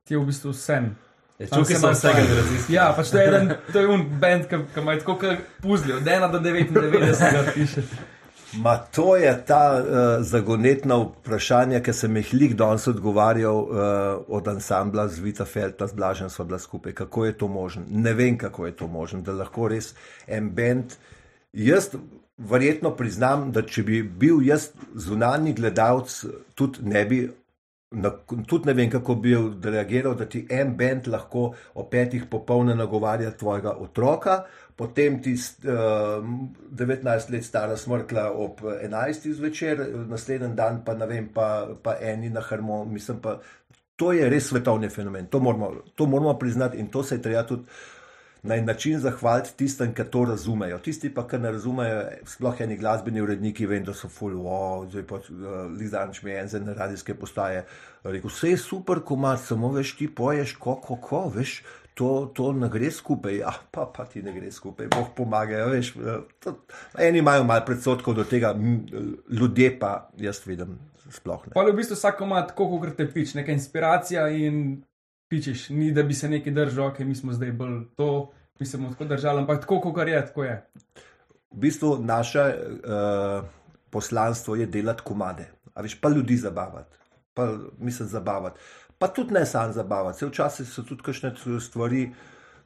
[0.05, 0.95] ti je v bistvu sen.
[1.39, 2.75] Čuki so vsega različni.
[2.75, 6.07] Ja, pač to je en, to je un band, ki ima tako kot puzli, od
[6.09, 7.83] 1 do 99 ga piše.
[8.63, 13.79] Ma to je ta uh, zagonetna vprašanja, ki sem jih lik danes odgovarjal uh,
[14.29, 16.93] od ansambla z Vita Felta, z Blažen sva bila skupaj.
[16.93, 17.83] Kako je to možno?
[17.91, 19.93] Ne vem, kako je to možno, da lahko res
[20.27, 20.97] en bend.
[21.53, 21.91] Jaz
[22.39, 27.21] verjetno priznam, da če bi bil jaz zunanji gledalec, tudi ne bi.
[27.91, 32.75] Na, tudi ne vem, kako bi reagiral, da ti en bend lahko o petih popolne
[32.75, 34.41] nagovarja tvojega otroka,
[34.77, 36.25] potem ti uh,
[36.81, 42.31] 19 let stara smrkla ob 11 zvečer, naslednji dan pa ne vem, pa, pa eni
[42.31, 42.93] na harmoniji.
[42.93, 43.39] Mislim pa,
[43.97, 47.47] to je res svetovni fenomen, to moramo, to moramo priznati in to se je treba
[47.47, 47.65] tudi
[48.47, 50.79] na en način zahvaliti tistim, ki to razumejo.
[50.79, 55.07] Tisti pa, ki ne razumejo, sploh eni glasbeni uredniki, vem, da so full, wow, zdaj
[55.09, 57.65] pa uh, Lizanč mi je en za radijske postaje.
[58.05, 61.61] Rekel, vse je super, komat, samo veš, ti poješ, kako, kako, veš.
[61.97, 65.63] To, to ne gre skupaj, ja, pa, pa ti ne gre skupaj, boh pomaga.
[65.73, 66.53] Veš, eh, to,
[67.01, 68.83] eni imajo malo predsotkov do tega, m,
[69.33, 70.77] ljudje pa, jaz vidim,
[71.09, 71.55] sploh ne.
[71.55, 74.83] Pa je v bistvu vsak ima tako, kot te pič, neka inspiracija in
[75.29, 78.77] pičeš, ni da bi se nekaj držal, ok, mi smo zdaj bolj to, mi se
[78.77, 80.57] bomo tako držali, ampak tako, kot je, tako je.
[81.51, 83.45] V bistvu naše uh,
[83.91, 86.97] poslanstvo je delati komade, a veš, pa ljudi zabavati,
[87.35, 88.61] pa mislim zabavati.
[88.99, 90.19] Pa tudi ne sam zabavati.
[90.19, 92.11] Se včasih so tudi kakšne stvari,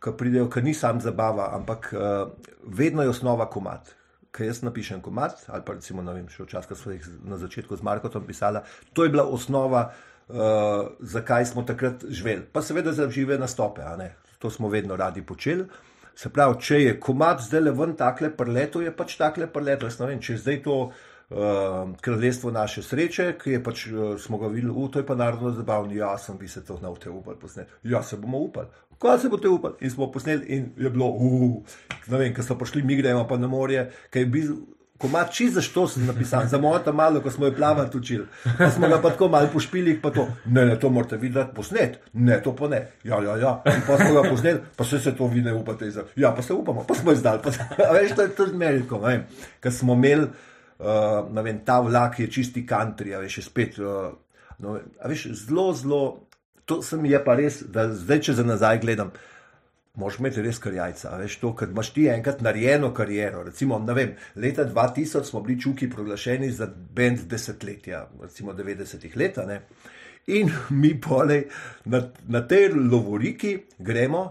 [0.01, 2.31] ki pridejo, ki ni sam zabava, ampak uh,
[2.67, 3.95] vedno je osnova komad.
[4.31, 7.77] Ker jaz napišem komad, ali pa recimo, ne vem, še včasih, smo jih na začetku
[7.77, 8.63] z Markotom pisali,
[8.95, 9.91] to je bila osnova,
[10.29, 12.47] uh, zakaj smo takrat živeli.
[12.53, 13.83] Pa seveda za žive nastope.
[14.41, 15.67] To smo vedno radi počeli.
[16.17, 19.89] Se pravi, če je komat zdaj le ven takle prleto, je pač takle prleto.
[19.89, 24.17] Jaz ne vem, če je zdaj to uh, kraljestvo naše sreče, ki je pač uh,
[24.21, 26.99] smo ga videli, uh, to je pa narodno zabavno, ja, sem bi se to znal
[27.01, 27.79] te upati posneti.
[27.93, 28.69] Ja, se bomo upali.
[29.01, 29.81] Kaj se boste upali?
[29.81, 33.41] In smo posneli, in je bilo, uh, ne vem, ko so prišli, mi gremo pa
[33.41, 34.55] na morje, kaj je bil.
[35.01, 37.97] Ko ima čist za što sem napisal, za mojo tam malo, ko smo jo plavati
[37.97, 38.27] učili.
[38.59, 41.99] Pa smo ga pa tako malo pošpili, pa to, ne, ne, to morate videti posnet,
[42.13, 42.81] ne, to pa ne.
[43.05, 43.63] Ja, ja, ja.
[43.67, 46.07] In pa smo ga posneli, pa se se to vi ne upate izraz.
[46.17, 47.41] Ja, pa se upamo, pa smo izdali.
[47.43, 47.51] Pa,
[47.89, 49.01] a veš, to je tudi meriko.
[49.61, 50.27] Ker smo imeli,
[50.79, 54.13] uh, ne vem, ta vlak je čisti country, veš, spet, uh,
[54.59, 56.21] no, veš, zelo, zelo,
[56.65, 59.17] to se mi je pa res, da zdaj, če za nazaj gledam,
[60.01, 63.45] Moš imeti res kar jajca, veš to, ker imaš ti enkrat narejeno kariero.
[63.45, 69.39] Recimo, vem, leta 2000 smo bili čuki proglašeni za bend desetletja, recimo 90-ih let.
[70.27, 71.47] In mi polej
[71.85, 74.31] na, na tej lovoriki gremo,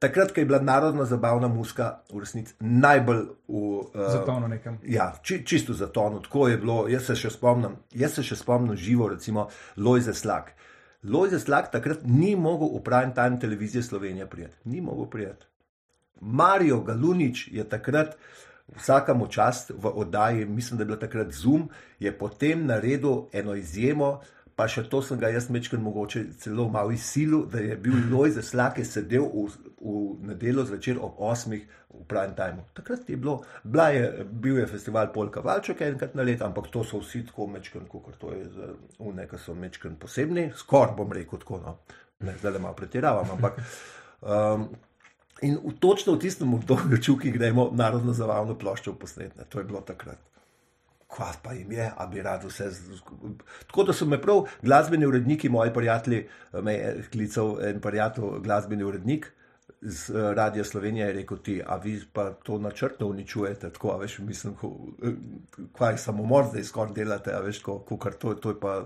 [0.00, 3.52] takrat, ko je bila narodna zabavna muska v resnici najbolj v.
[3.52, 4.78] Uh, Zatonil nekam.
[4.88, 6.78] Ja, či, čisto zatonil, tako je bilo.
[6.88, 10.54] Jaz se še spomnim, jaz se še spomnim živo, recimo Lojze Slak.
[11.02, 14.56] Lojze Slak takrat ni mogel v prime time televizije Slovenije prijeti.
[14.64, 15.46] Ni mogel prijeti.
[16.20, 18.16] Marijo Galunič je takrat,
[18.76, 24.20] vsakemu čast v oddaji, mislim, da je bila takrat Zoom, je potem naredil eno izjemo,
[24.60, 28.42] pa še to sem ga jaz mečkal mogoče celo malo izsilil, da je bil Lojze
[28.44, 29.46] Slak, ki je sedel v,
[29.80, 29.94] v
[30.28, 31.54] nedeljo zvečer ob 8.
[31.90, 32.66] v prime time.
[32.76, 37.00] Takrat je bilo, je, bil je festival Polka Valček enkrat na leto, ampak to so
[37.00, 38.68] vsi tako mečkan, kot to je za
[39.00, 41.74] une, ki so mečkan posebni, skoraj bom rekel tako, no,
[42.20, 43.64] ne, zdaj le malo pretiravam, ampak.
[44.20, 44.68] Um,
[45.40, 49.46] In v, točno v tistem obdobju, čuki, gremo narodno zabavno ploščo posnetne.
[49.48, 50.20] To je bilo takrat.
[51.10, 52.70] Kva pa jim je, a bi rad vse.
[53.66, 56.26] Tako da so me prav glasbeni uredniki, moji prijatelji,
[56.62, 59.32] me je klical en prijatelj, glasbeni urednik
[59.80, 63.96] z eh, Radia Slovenije, je rekel ti, a vi pa to načrtno uničujete, tako, a
[63.96, 64.54] veš, mislim,
[65.02, 65.12] eh,
[65.72, 68.84] kva je samomor zdaj skoraj delate, a veš, ko, ko kar to, to je pa.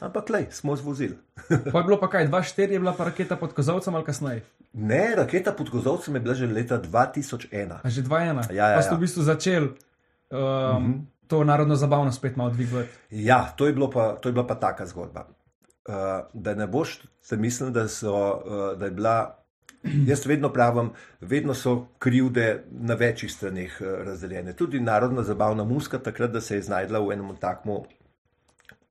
[0.00, 1.14] Ampak lej, smo zvozili.
[1.72, 4.42] Pa je bilo pa kaj, 2-4 je bila pa raketa pod kozovcem ali kasneje.
[4.72, 7.76] Ne, raketa pod kozovcem je bila že leta 2001.
[7.84, 8.52] A že 2-1.
[8.52, 8.98] Ja, ja, pa ste ja.
[8.98, 9.76] v bistvu začeli um,
[10.32, 11.11] mm -hmm.
[11.32, 12.88] To narodno zabavno spet malo dvigovati.
[13.10, 15.24] Ja, to je, pa, to je bila pa taka zgodba.
[15.88, 15.94] Uh,
[16.32, 19.38] da ne boš, se mislim, da, so, uh, da je bila.
[20.08, 20.90] Jaz vedno pravim,
[21.20, 24.52] vedno so krivde na večjih straneh uh, razdeljene.
[24.52, 27.84] Tudi narodna zabavna muska, takrat, da se je znašla v enem takmu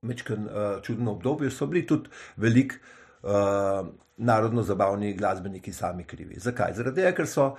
[0.02, 2.74] mečken uh, čudnem obdobju, so bili tudi velik
[3.22, 6.40] uh, narodno zabavni glasbeniki sami krivi.
[6.40, 6.74] Zakaj?
[6.74, 7.52] Zaradi tega, ker so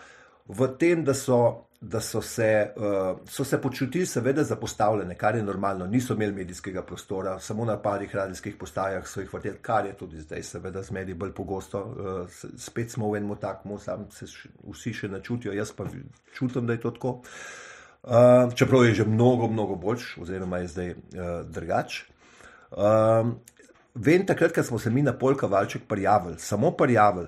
[0.47, 5.43] v tem, da so, da so, se, uh, so se počutili seveda zapostavljene, kar je
[5.43, 9.93] normalno, niso imeli medijskega prostora, samo na parih radijskih postajah so jih vrteli, kar je
[9.97, 11.81] tudi zdaj seveda z mediji bolj pogosto.
[11.81, 15.85] Uh, spet smo v enem takmu, sam se š, vsi še ne čutijo, jaz pa
[16.33, 17.19] čutim, da je to tako.
[18.03, 22.03] Uh, čeprav je že mnogo, mnogo boljš, oziroma je zdaj uh, drugač.
[22.71, 23.35] Um,
[23.95, 27.27] vem, takrat, ko smo se mi na Polka Valček prijavili, samo prijavili,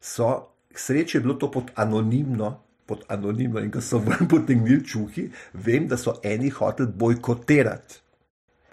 [0.00, 4.84] so, k sreči je bilo to pod anonimno, pod anonimno in ko so ven potegnili
[4.84, 8.02] čuhi, vem, da so eni hoteli bojkotirati.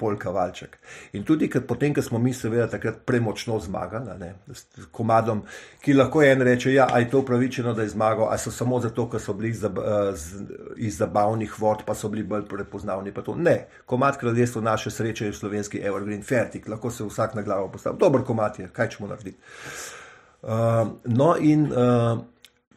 [0.03, 0.77] Polka Valček.
[1.13, 5.43] In tudi ker potem, ko smo mi, seveda, takrat premočno zmagali, ne, s komadom,
[5.83, 9.05] ki lahko en reče, ja, je to upravičeno, da je zmagal, a so samo zato,
[9.11, 9.69] ker so bili iz, eh,
[10.17, 10.43] z,
[10.89, 13.13] iz zabavnih vod, pa so bili bolj prepoznavni.
[13.37, 17.97] Ne, komad kraljestvo naše sreče je slovenski Evergreen Fertig, lahko se vsak na glavo postavi.
[17.99, 19.37] Dober komad je, kaj ćemo narediti.
[20.43, 20.49] Uh,
[21.05, 22.19] no, in uh,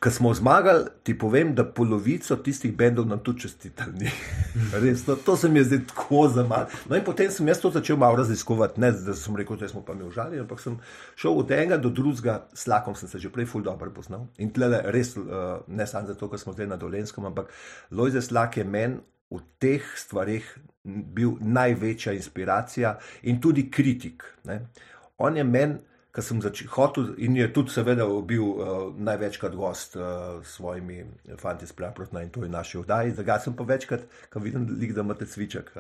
[0.07, 4.11] ko smo zmagali, ti povem, da polovico tistih bendov nam tudi čestitali.
[4.83, 6.69] Res, no, to se mi je zdaj tako za malo.
[6.87, 9.83] No, in potem sem jaz to začel malo raziskovati, ne da sem rekel, da smo
[9.83, 10.79] pa mi užali, ampak sem
[11.19, 14.29] šel od enega do drugega, s lakom sem se že prej ful dobro poznal.
[14.38, 17.51] In tle res, uh, ne samo zato, ker smo zdaj na Dolenskem, ampak
[17.90, 20.47] Lojze Slak je meni v teh stvarih
[20.87, 22.95] bil največja inspiracija
[23.27, 24.23] in tudi kritik.
[24.47, 24.61] Ne.
[25.19, 25.83] On je meni,
[26.16, 31.05] ki sem začel hotel in je tudi seveda bil uh, največkrat gost uh, s svojimi
[31.37, 33.12] fanti spraprotna in to je naše vdaji.
[33.18, 35.74] Zdaj sem pa večkrat, ko vidim, lik, da imate cviček.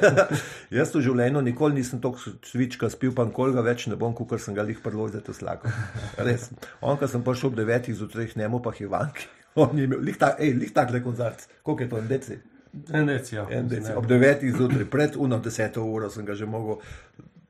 [0.78, 4.40] Jaz v življenju nikoli nisem toliko cvička spil, pa nikoli ga več ne bom, kot
[4.40, 5.68] sem ga lih prlo za to slako.
[6.28, 6.48] Res.
[6.80, 9.28] On, ko sem prišel ob devetih zjutraj, njemu pa hivanki.
[9.60, 12.44] On je imel, lih tak, ej, lih tak le koncert, koliko je to, en deci?
[12.92, 13.44] En dec, ja.
[13.52, 13.92] En deci.
[13.96, 16.80] Ob devetih zjutraj, pred uno deseto uro sem ga že mogel.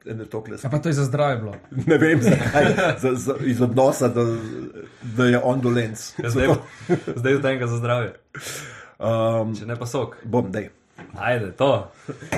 [0.08, 1.54] Ene tokle Ja, pa to je za zdravje bilo.
[1.86, 2.64] Ne vem, zakaj,
[2.98, 4.24] za, za, iz odnosa, da,
[5.12, 6.14] da je on dolenc.
[6.18, 6.48] Ja, zdaj,
[7.14, 8.12] zdaj v tenga za zdravje.
[8.98, 10.16] Um, Če ne pa sok.
[10.24, 10.70] bom, dej.
[11.14, 11.90] Ajde, to.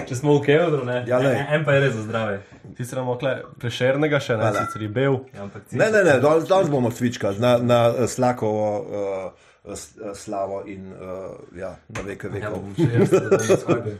[0.07, 0.99] Če smo v Kevdru, ne.
[1.09, 2.41] Ja, en, en pa je res za zdravje.
[2.77, 5.17] Ti si nam okle prešernega še ne, sicer je bil.
[5.33, 9.73] Ja, ampak Ne, ne, ne, danes, danes bomo cvičkali na, na eh, Slakovo uh,
[10.15, 12.61] slavo in uh, ja, na veke Ja, vekov.
[12.61, 13.97] bom še jaz, da bom skrbel.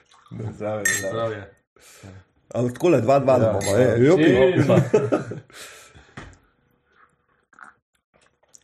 [0.56, 1.42] Zdravje, zdravje.
[1.82, 2.23] Zdravje.
[2.54, 3.52] Ampak tako le dva, dva, Ja.
[3.52, 4.30] bomo, e, jopi.
[4.54, 4.76] Epa.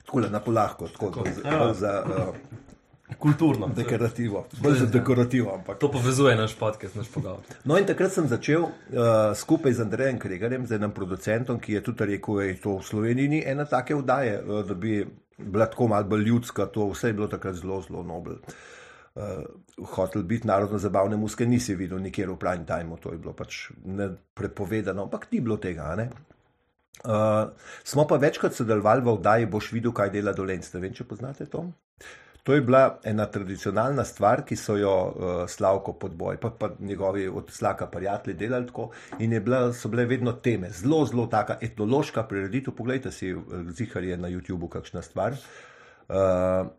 [0.01, 1.75] Tako le na polahko, tako bolj za, Ja.
[1.75, 2.35] za uh,
[3.19, 3.69] Kulturno.
[3.69, 4.47] dekorativo.
[4.59, 5.79] Bolj za dekorativo, ampak.
[5.79, 7.39] To povezuje naš podcast, naš pogovor.
[7.65, 8.71] No, in takrat sem začel uh,
[9.35, 12.85] skupaj z Andrejem Kregarjem, z enim producentom, ki je tudi rekel, da je to v
[12.85, 15.07] Sloveniji ni ena take vdaje, uh, da bi
[15.39, 18.35] bila tako malo bolj ljudska, to vse je bilo takrat zelo, zelo nobel.
[19.15, 19.23] Uh,
[19.87, 23.71] hotel biti narodno zabavne muske, nisi videl nikjer v prime timeu, to je bilo pač
[24.35, 25.95] prepovedano, ampak ni bilo tega.
[25.97, 26.11] ne.
[27.01, 27.49] Uh,
[27.85, 30.67] smo pa večkrat sodelovali v oddaji, boš videl, kaj dela dolenc.
[30.75, 31.65] Ne vem, če poznate to.
[32.45, 37.29] To je bila ena tradicionalna stvar, ki so jo uh, Slavko podboj, pa, pa njegovi
[37.29, 38.91] od Slaka prijatelji delali tako.
[39.19, 42.77] In bila, so bile vedno teme, zelo, zelo taka etnološka prireditev.
[42.77, 43.33] Poglejte si,
[43.77, 45.33] zihar je na YouTubu kakšna stvar.
[45.33, 45.71] Uh,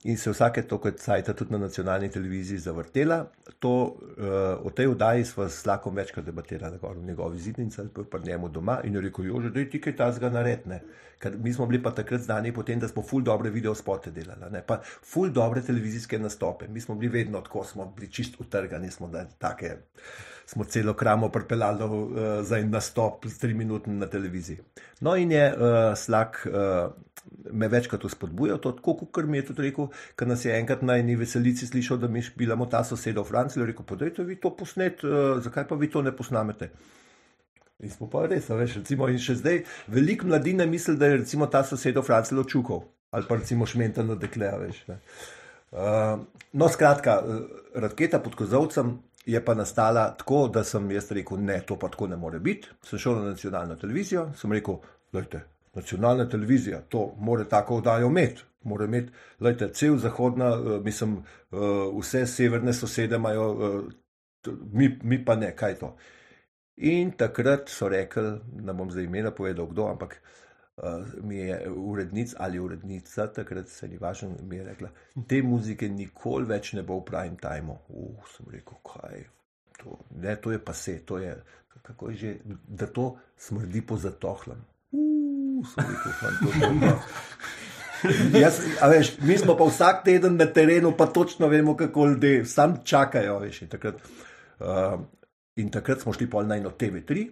[0.04, 3.26] in se vsake to, kot sajta, tudi na nacionalni televiziji zavrtela.
[3.60, 7.89] To, uh, o tej oddaji smo s Slakom večkrat debatirali, gor v njegovi zidnici ali
[7.94, 8.80] pa pri njemu doma.
[8.84, 10.82] In je rekel, jože, da je ti kaj tazga naredne.
[11.22, 14.12] Ker mi smo bili pa takrat znani po tem, da smo ful dobre video spote
[14.12, 14.63] delali, ne?
[14.67, 16.67] pa ful dobre televizijske nastope.
[16.67, 19.76] Mi smo bili vedno tako, smo bili čist utrgani, smo da take.
[20.52, 24.60] Smo celo kramo pripeljali uh, za en nastop, tri minute na televiziji.
[25.00, 26.92] No, in je uh, Slak uh,
[27.54, 29.88] me večkrat uspodbujal, to tako, kot mi je tudi rekel,
[30.20, 33.66] ker nas je enkrat na eni veselici slišal, da mi špilamo ta soseda v Franciji.
[33.72, 36.72] Rekel, podajte vi to posnet, uh, zakaj pa vi to ne posnamete?
[37.82, 41.48] In smo pa res, veš, recimo, in še zdaj veliko mladine misli, da je recimo
[41.48, 44.84] ta sosed v Franciji ločukov ali pa recimo šmentano dekle, veš.
[44.88, 44.98] ne.
[45.72, 47.18] Uh, no, skratka,
[47.76, 52.08] raketa pod kozovcem je pa nastala tako, da sem jaz rekel, ne, to pa tako
[52.08, 52.70] ne more biti.
[52.84, 54.80] Sem šel na nacionalno televizijo, sem rekel,
[55.12, 58.44] gledajte, nacionalna televizija, to more tako oddajo imeti.
[58.64, 63.84] Mora imeti, gledajte, cel zahodna, uh, mislim, uh, vse severne sosede imajo,
[64.42, 65.96] t- mi, mi pa ne, kaj to.
[66.78, 70.40] In takrat so rekli, ne bom zdaj imena povedal, kdo, ampak uh,
[71.22, 74.89] mi je urednica ali urednica, takrat se ni važno, mi je rekla,
[75.28, 77.78] te muzike nikoli več ne bo v prime timeu.
[77.89, 79.26] Uf, sem rekel, kaj.
[79.84, 81.36] To, ne, to je pa se, to je,
[81.82, 82.34] kako je že,
[82.67, 84.65] da to smrdi po zatohlem.
[84.91, 86.96] Uf, sem rekel, fant, to je pa.
[88.41, 88.58] Jaz,
[88.89, 93.39] veš, mi smo pa vsak teden na terenu, pa točno vemo, kako ljudje sam čakajo.
[93.39, 94.02] Veš, in, takrat,
[94.60, 94.98] uh,
[95.56, 97.28] in takrat smo šli pol na eno TV3,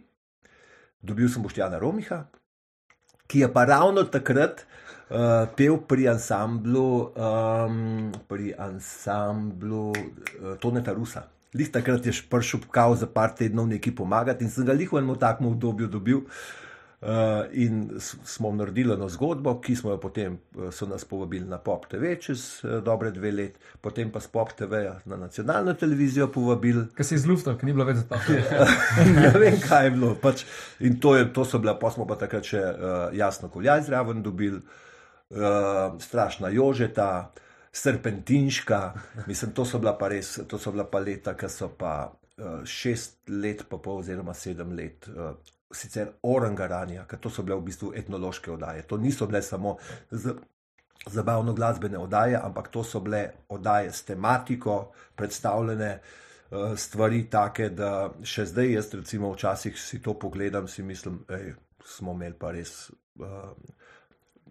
[1.01, 2.27] dobil sem Boštjana Romiha,
[3.29, 11.29] ki je pa ravno takrat uh, pel pri ansamblu, um, pri ansamblu uh, Toneta Rusa.
[11.53, 15.01] Lih takrat je prišel kao za par tednov neki pomagati in sem ga lih v
[15.01, 16.25] enem takem obdobju dobil.
[16.25, 16.68] Uh,
[17.53, 21.57] in s- smo naredili eno zgodbo, ki smo jo potem, uh, so nas povabili na
[21.57, 24.73] Pop TV čez uh, dobre dve let, potem pa s Pop TV
[25.05, 26.87] na nacionalno televizijo povabili.
[26.95, 28.19] Ker se je zluftal, ker ni bilo več za to.
[29.15, 30.15] ne vem, kaj je bilo.
[30.15, 30.43] Pač,
[30.79, 34.19] in to, je, to so bile, pa smo pa takrat še uh, jasno koljaj zraven
[34.21, 37.31] dobili, uh, strašna jožeta,
[37.71, 38.81] serpentinška.
[39.27, 42.59] Mislim, to so bila pa res, to so bila pa leta, ki so pa uh,
[42.67, 45.07] šest let, pa pol oziroma sedem let.
[45.71, 48.87] Sicer orangaranja, ker to so bile v bistvu etnološke oddaje.
[48.89, 49.75] To niso bile samo
[50.09, 50.33] z,
[51.05, 58.09] zabavno glasbene oddaje, ampak to so bile oddaje s tematiko, predstavljene uh, stvari take, da
[58.23, 61.37] še zdaj jaz recimo včasih si to pogledam, si mislim, da
[61.85, 62.89] smo imeli pa res.
[63.19, 63.53] Uh,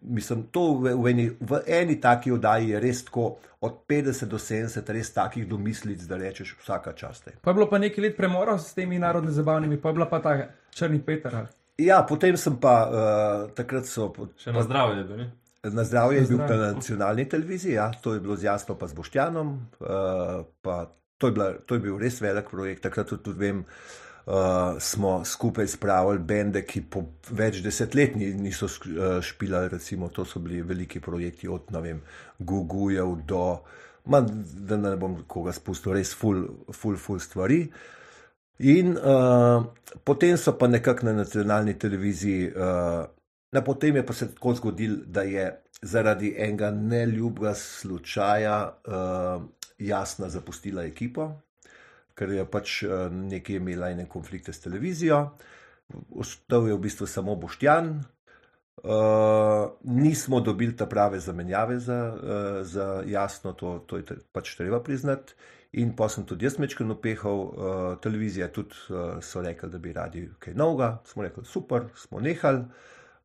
[0.02, 3.24] Mislim, to v, v, eni, v eni taki oddaji je res tako,
[3.60, 7.28] od 50 do 70, res takih domislic, da rečeš, vsaka čast.
[7.42, 10.20] Pa je bilo pa nekaj let premora s temi narodnimi zabavnimi, pa je bila pa
[10.20, 10.36] ta
[10.70, 11.34] črni Peter.
[11.34, 14.10] ali- Ja, potem sem pa uh, takrat so.
[14.36, 15.26] Še na zdravje je bil, ne?
[15.64, 18.94] Na zdravje je bil na nacionalni televiziji, ja, to je bilo z jasno, pa z
[18.94, 19.48] Boštjanom.
[19.78, 20.86] Uh, pa
[21.18, 22.82] to, je bila, to je bil res velik projekt.
[22.82, 24.07] Takrat tudi, tudi vem, uh,
[24.80, 29.68] smo skupaj spravili bende, ki po več desetletji niso uh, špilali.
[29.72, 32.02] Recimo, to so bili veliki projekti od vem,
[32.38, 33.44] Gugujev do.
[34.08, 37.62] Ma, da ne bom koga spustil, res full, full, full stvari.
[38.58, 39.64] In uh,
[40.04, 43.04] potem so pa nekako na nacionalni televiziji, uh,
[43.52, 45.50] na potem je pa se tako zgodilo, da je
[45.82, 49.42] zaradi enega neljubega slučaja uh,
[49.78, 51.30] jasna zapustila ekipo,
[52.18, 55.22] ker je pač uh, nekje imela ene konflikte s televizijo.
[56.10, 58.00] Ostal je v bistvu samo Boštjan.
[58.78, 64.54] Uh, nismo dobili ta prave zamenjave za, uh, za jasno, to, to je te- pač
[64.56, 65.34] treba priznati.
[65.72, 69.92] In pa sem tudi jaz mečkano pehal, uh, televizija tudi uh, so rekli, da bi
[69.92, 72.64] radi kaj novega, smo rekli, super, smo nehali.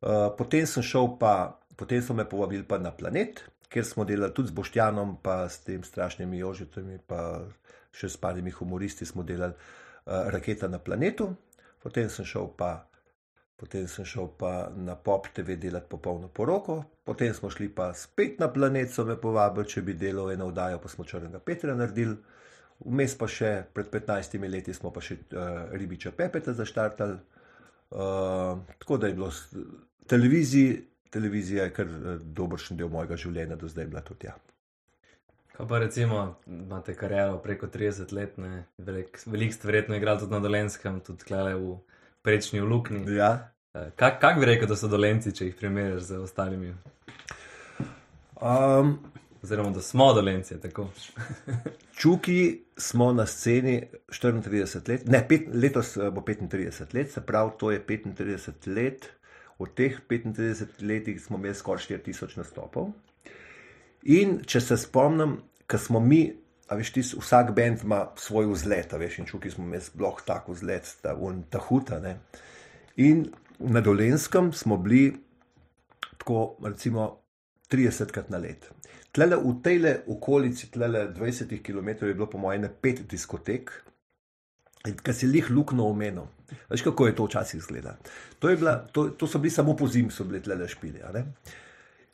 [0.02, 4.34] Uh, potem sem šel pa, potem so me povabili pa na planet, kjer smo delali
[4.34, 7.46] tudi z Boštjanom, pa s tem strašnimi jožitami, pa
[7.94, 11.30] še s parimi humoristi smo delali uh, Raketa na planetu,
[11.82, 12.74] potem sem šel pa.
[13.54, 18.40] Potem sem šel pa na Pop TV delati popolno poroko, potem smo šli pa spet
[18.42, 22.16] na planet, so me povabili, če bi delal eno oddajo, pa smo Črnega Petra naredili.
[22.82, 27.20] Vmes pa še pred 15 leti smo pa še uh, Ribiča Pepeta zaštartali.
[27.94, 29.30] Uh, tako da je bilo
[30.10, 30.74] televiziji,
[31.14, 34.26] televizija je kar dobršen del mojega življenja do zdaj bila tudi.
[34.26, 34.34] Ja.
[35.54, 38.64] Kaj pa recimo, imate kariero preko 30 let, ne?
[38.78, 41.76] velik, velik ste verjetno igrali tudi na Dolenskem, tudi klele v
[42.26, 43.04] prečni v Lukni.
[43.14, 43.52] Ja.
[43.74, 46.72] Eh, Kak, kak bi rekel, da so Dolenci, če jih primerjaš z ostalimi?
[48.42, 48.96] Um,
[49.42, 50.88] Oziroma, da smo Dolenci, tako.
[52.00, 53.76] Čuki smo na sceni
[54.10, 59.10] 34 let, ne, pet, letos eh, bo 35 let, se pravi, to je 35 let.
[59.58, 62.90] V teh 35 letih smo imeli skoraj 4000 nastopov.
[64.04, 65.38] In če se spomnim,
[65.70, 66.26] ko smo mi,
[66.68, 70.52] a veš, tis, vsak bend ima svoj vzlet, veš, in čuki smo imeli sploh tako
[70.56, 72.00] vzlet, ta, un, ta huta.
[72.04, 72.18] Ne?
[73.00, 73.24] In
[73.64, 75.14] na Dolenskem smo bili
[76.18, 77.08] tako, recimo,
[77.72, 78.68] 30krat na let.
[79.14, 79.80] Tlele, v tej
[80.10, 83.72] okolici, tlele 20 km je bilo po mojem pet diskotek,
[84.84, 86.26] ki si jih lukno omenil.
[86.68, 87.96] Veš, kako je to včasih izgleda.
[88.38, 88.52] To,
[88.92, 91.00] to, to so bili samo po zim, so bile tlele špile.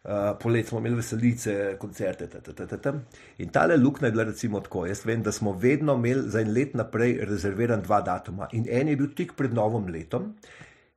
[0.01, 2.27] Uh, Polet smo imeli veselice, koncerte.
[2.27, 2.93] ta, ta, ta, ta, ta.
[3.39, 4.87] In tale luknja je bila recimo tako.
[4.87, 8.49] Jaz vem, da smo vedno imeli za en let naprej rezerviran dva datuma.
[8.53, 10.33] In en je bil tik pred novim letom.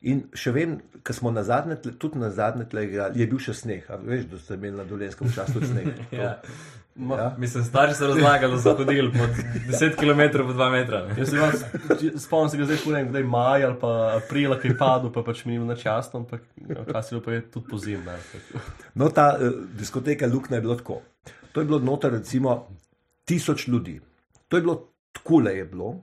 [0.07, 3.53] In še vem, ko smo na zadnje, tudi na zadnje tle igrali, je bil še
[3.55, 3.85] sneg.
[3.91, 5.91] A Veš, da ste imeli na dolenskem času sneg.
[6.11, 6.37] Ja.
[6.95, 7.35] Ma, Ja.
[7.37, 9.17] Mislim, starši so razlagali, da so hodili po
[9.71, 11.09] 10 km po 2 metra.
[11.17, 11.63] Jaz se vas,
[12.23, 15.45] spomnim se ga zdaj, kujem, kdaj maj ali pa aprila, ki je padel, pa pač
[15.45, 18.05] minil na časno, ampak ja, včasih pa je tudi po zim.
[18.05, 18.69] Ne, pač.
[18.93, 21.01] No, ta uh, diskoteka Lukna je bilo tako.
[21.51, 22.67] To je bilo noter, recimo,
[23.25, 23.99] tisoč ljudi.
[24.47, 24.77] To je bilo
[25.13, 25.95] tako le je bilo.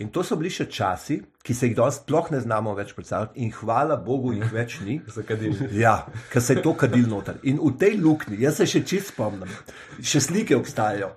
[0.00, 3.36] In to so bili še časi, ki se jih danes sploh ne znamo več predstavljati,
[3.44, 4.96] in hvala Bogu, jih več ni.
[5.16, 5.68] Zakadili.
[5.76, 7.40] Ja, ker se je to kadil noter.
[7.44, 9.52] In v tej luknji, jaz se še čist spomnim,
[10.00, 11.12] še slike obstajajo.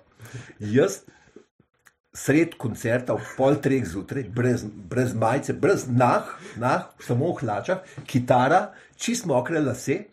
[0.74, 1.04] Jaz
[2.14, 7.88] sred koncerta ob pol treh zjutraj, brez, brez majice, brez nah, nah, samo v hlačah,
[8.06, 8.68] kitara,
[9.00, 10.04] čist mokre lase,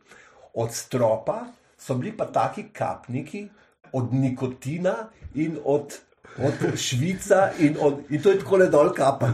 [0.54, 1.42] od stropa
[1.78, 3.48] so bili pa taki kapniki
[3.92, 5.98] od nikotina in od.
[6.40, 9.32] Od Švica in, od, in to je tako le dol kapal.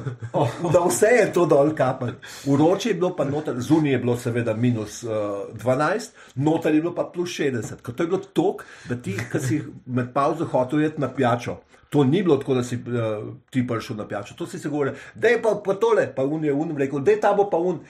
[0.72, 2.16] Da vse je to dol kapal.
[2.44, 5.10] Vroče je bilo pa noter, zunaj je bilo seveda minus uh,
[5.54, 7.82] 12, noter je bilo pa plus 60.
[7.82, 11.60] Ko to je bilo tok, da ti, ki si med pauzo hotel jeti na pijačo.
[11.90, 14.34] To ni bilo tako, da si uh, ti prišel na pijačo.
[14.34, 17.10] To si se govoril, da je pa, pa tole, pa un je un rekel, da
[17.10, 17.80] je ta bo pa un.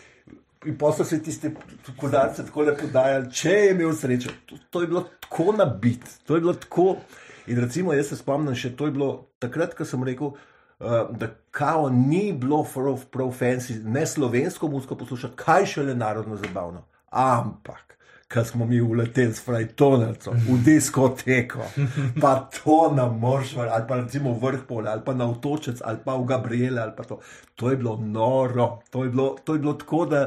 [0.66, 1.52] In so se tiste
[2.00, 4.30] kodarce tako lepo podajali, če je imel srečo.
[4.46, 6.96] To, to je bilo tako nabit, to je bilo tako.
[7.46, 9.10] In recimo, jaz se spomnim, še to je bilo
[9.42, 14.98] takrat, ko sem rekel, uh, da kao ni bilo prav, prav fancy, ne slovensko muziko
[14.98, 16.84] poslušati, kaj šele narodno zabavno.
[17.10, 17.96] Ampak,
[18.32, 21.68] ko smo mi uleteli s Frajtonarco v diskoteko,
[22.22, 26.02] pa to na Moršvar, ali pa recimo v vrh pole, ali pa na Otočec, ali
[26.04, 27.20] pa v Gabriele, ali pa to.
[27.54, 30.26] To je bilo noro, to je bilo, to je bilo tako, da.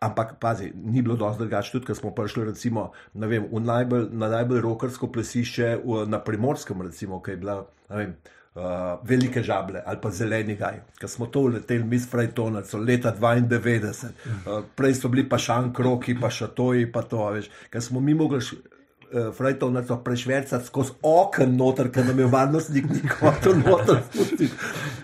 [0.00, 2.84] Ampak, pazi, ni bilo dosti drugače, tudi ko smo prišli recimo,
[3.14, 7.56] vem, najbolj, na najbolj rokersko plesišče v, na Primorskem, recimo, ki je bila,
[7.90, 8.12] vem,
[8.54, 8.62] uh,
[9.02, 14.12] velike žable ali pa zeleni gaj, ki smo to uleteli, mi s Frajtonaco, leta 92,
[14.46, 18.40] uh, prej so bili pa šankroki, pa šatoji, pa to, veš, ker smo mi mogli.
[18.40, 18.60] š-
[19.08, 24.50] Uh, Frajtovnaco prešvercati skozi okno noter, ker nam je varnostnik ni hotel noter spustiti.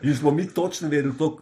[0.02, 1.38] In smo mi točno vedeli, to,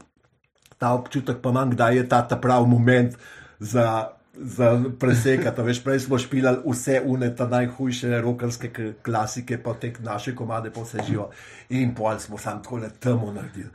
[0.79, 3.17] ta občutek pa manj, kdaj je ta, ta pravi moment
[3.63, 5.63] za, za presekati.
[5.63, 8.71] Veš, prej smo špilali vse une, ta najhujše rokarske
[9.03, 11.31] klasike, pa te naše komade, pa vse živo.
[11.71, 13.71] In pol smo sam tako le temo naredili.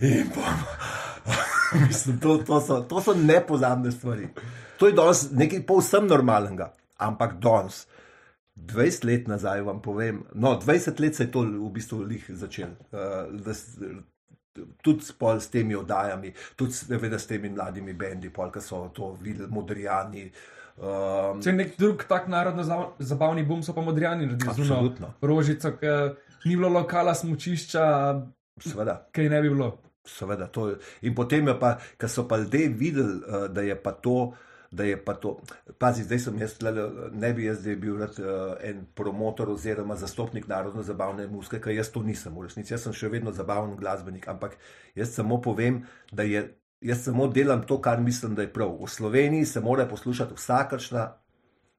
[0.00, 0.42] In pol,
[1.86, 4.28] mislim, to, to, so, to so nepozabne stvari.
[4.76, 7.86] To je danes nekaj povsem normalnega, ampak danes.
[8.56, 12.74] 20 let nazaj vam povem, no, 20 let se je to v bistvu lih začel.
[12.90, 12.98] Uh,
[13.40, 13.78] da, s-
[14.82, 15.04] tudi
[15.38, 20.30] s, temi oddajami, tudi seveda s temi mladimi bendi, ki so to videli, modrijani.
[20.76, 24.54] Um, Če nek drug tak narodno za- zabavni bum so pa modrijani naredili.
[24.54, 25.14] z ono Absolutno.
[25.22, 25.86] Rožico, ki
[26.44, 27.84] ni bilo lokala smočišča,
[28.58, 29.06] seveda.
[29.12, 29.78] kaj ne bi bilo.
[30.04, 30.76] Seveda, to je.
[31.02, 34.32] In potem je pa, ko so pa ljudje videli, uh, da je pa to.
[34.70, 35.32] Da je pa to,
[35.82, 40.46] pazi, zdaj sem jaz, tlele, ne bi jaz bil rad, uh, en promotor oziroma zastopnik
[40.46, 42.70] narodno zabavne muzike, ker jaz to nisem v resnici.
[42.74, 44.54] Jaz sem še vedno zabaven glasbenik, ampak
[44.94, 45.82] jaz samo povem,
[46.14, 46.44] da je,
[46.86, 48.76] jaz samo delam to, kar mislim, da je prav.
[48.78, 51.08] V Sloveniji se mora poslušati vsakršna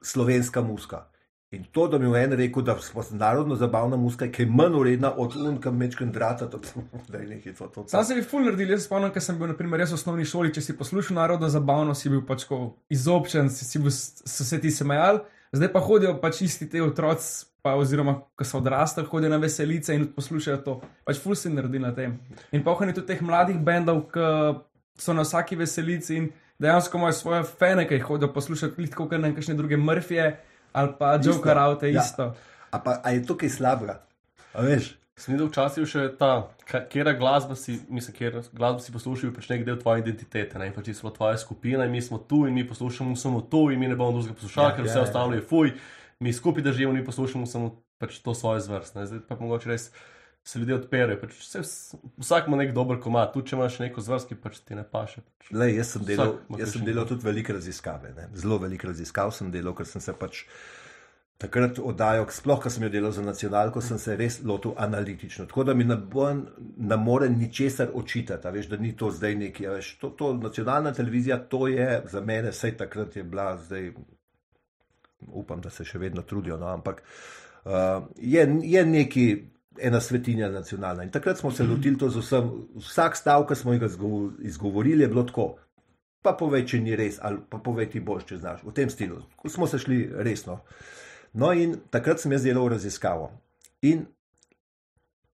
[0.02, 1.06] slovenska muzika.
[1.52, 4.76] In to, da mi je en rekel, da smo narodno zabavna muska, ki je manj
[4.80, 6.60] uredna od unka mečken drata, to
[7.12, 7.68] da je nekaj to.
[7.68, 10.26] to, Sam sem jih ful naredil, jaz spomnim, ker sem bil naprimer, jaz v osnovni
[10.26, 12.46] šoli, če si poslušal narodno zabavno, si bil pač
[12.90, 15.20] izobčen, si, si bil, so se ti smejali,
[15.52, 19.98] zdaj pa hodijo pač isti te otroci, pa oziroma, ko so odrastali, hodijo na veselice
[19.98, 20.78] in poslušajo to.
[21.04, 22.14] Pač ful si naredil na tem.
[22.56, 24.30] In pa ohani tudi teh mladih bendov, ki
[25.04, 26.32] so na vsaki veselici in
[26.64, 30.30] dejansko imajo svoje fene, ki jih hodijo poslušati, kot nekakšne druge Murphyje
[30.74, 32.02] ali pa Joker Out, Ja.
[32.02, 32.34] isto.
[32.72, 34.02] A, pa, a je to kaj slabega?
[34.54, 34.96] A veš?
[35.16, 36.48] Sem videl včasih še ta,
[36.90, 40.68] kera glasba si, mislim, kera glasba si poslušal, je pač nek del tvoje identitete, ne,
[40.68, 43.78] in pač smo tvoja skupina in mi smo tu in mi poslušamo samo to in
[43.78, 45.04] mi ne bomo drugega poslušali, Ja, ker ja, vse ja.
[45.04, 45.74] ostalo je fuj,
[46.20, 47.70] mi skupaj držimo in poslušamo samo
[48.00, 48.96] pač to svoje zvrst.
[48.96, 49.06] Ne.
[49.06, 49.92] Zdaj pa mogoče res
[50.44, 51.62] se ljudje odpirajo, pač vse,
[52.18, 55.22] vsak ima nek dober komat, tudi če imaš neko zvrst, ki pač ti ne paše.
[55.22, 55.52] Pač.
[55.54, 58.14] Lej, jaz sem delal, jaz sem delal tudi velike raziskave.
[58.18, 58.30] Ne?
[58.38, 60.46] Zelo velike raziskav sem delal, ker sem se pač
[61.42, 65.48] takrat oddajal, sploh ko sem jo delal za nacionalko, sem se res lotil analitično.
[65.50, 66.28] Tako da mi ne, bo,
[66.78, 69.70] ne more ničesar očitati, veš, da ni to zdaj neki.
[69.78, 73.90] Veš, to, to nacionalna televizija, to je za mene, sej takrat je bila, zdaj
[75.28, 77.02] upam, da se še vedno trudijo, no, ampak
[77.66, 79.28] uh, je, je neki.
[79.80, 81.04] Ena svetinja nacionalna.
[81.04, 85.04] In takrat smo se lotili to z vsem, vsak stavek, ki smo ga izgo- izgovorili,
[85.04, 85.56] je bilo tako.
[86.22, 88.64] Pa povej, če ni res, ali pa povej ti boš, če znaš.
[88.64, 89.24] V tem stilu.
[89.36, 90.60] Ko smo se šli resno.
[91.34, 93.32] No, in takrat sem jaz delal raziskavo.
[93.82, 94.06] In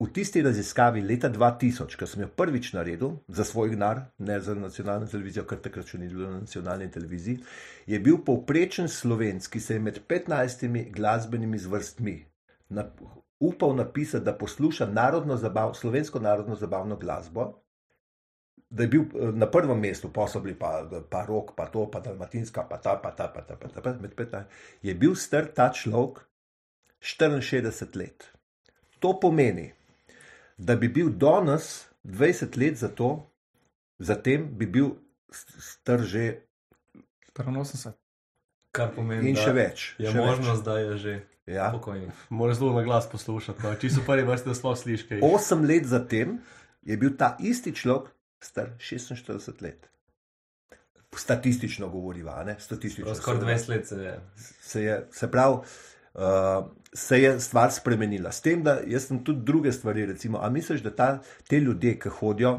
[0.00, 4.54] v tisti raziskavi leta 2000, ko sem jo prvič naredil za svoj gnar, ne za
[4.54, 7.40] nacionalno televizijo, ker takrat še ni bilo na nacionalni televiziji,
[7.88, 12.16] je bil povprečen slovenc, ki se je med 15 glasbenimi zvrstmi
[12.76, 12.84] na,
[13.40, 17.62] upal napisati, da posluša narodno zabav, slovensko narodno zabavno glasbo,
[18.70, 21.90] da je bil eh, na prvem mestu, pa so bili pa, pa rok, pa to,
[21.90, 24.44] pa dalmatinska, pa ta, pa ta, pa ta, pa ta, pa med 15,
[24.82, 26.24] je bil star ta človek
[27.00, 28.32] 64 let.
[28.98, 29.72] To pomeni,
[30.56, 33.30] da bi bil danes 20 let za to,
[33.98, 34.96] zatem bi bil
[35.30, 36.40] star že
[37.36, 37.92] 84.
[38.72, 39.86] Kar pomeni, in da še več.
[39.98, 41.35] Je še možnost, da je že Več.
[41.46, 41.70] Ja.
[41.70, 42.10] pokojni.
[42.28, 43.74] Moraš zelo na glas poslušati, no.
[43.74, 45.20] čisto prvi vrsti, da sploh slišiš kaj.
[45.22, 46.38] Osem let zatem
[46.82, 49.88] je bil ta isti človek star 46 let.
[51.16, 52.56] Statistično govoriva, ne?
[52.60, 53.14] Statistično.
[53.14, 53.58] Skoraj seveda.
[53.58, 54.20] 20 let se je.
[54.60, 55.56] se je, se pravi,
[56.14, 58.32] uh, se je stvar spremenila.
[58.32, 61.08] S tem, da jaz sem tudi druge stvari, recimo, a misliš, da ta,
[61.48, 62.58] te ljudje, ki hodijo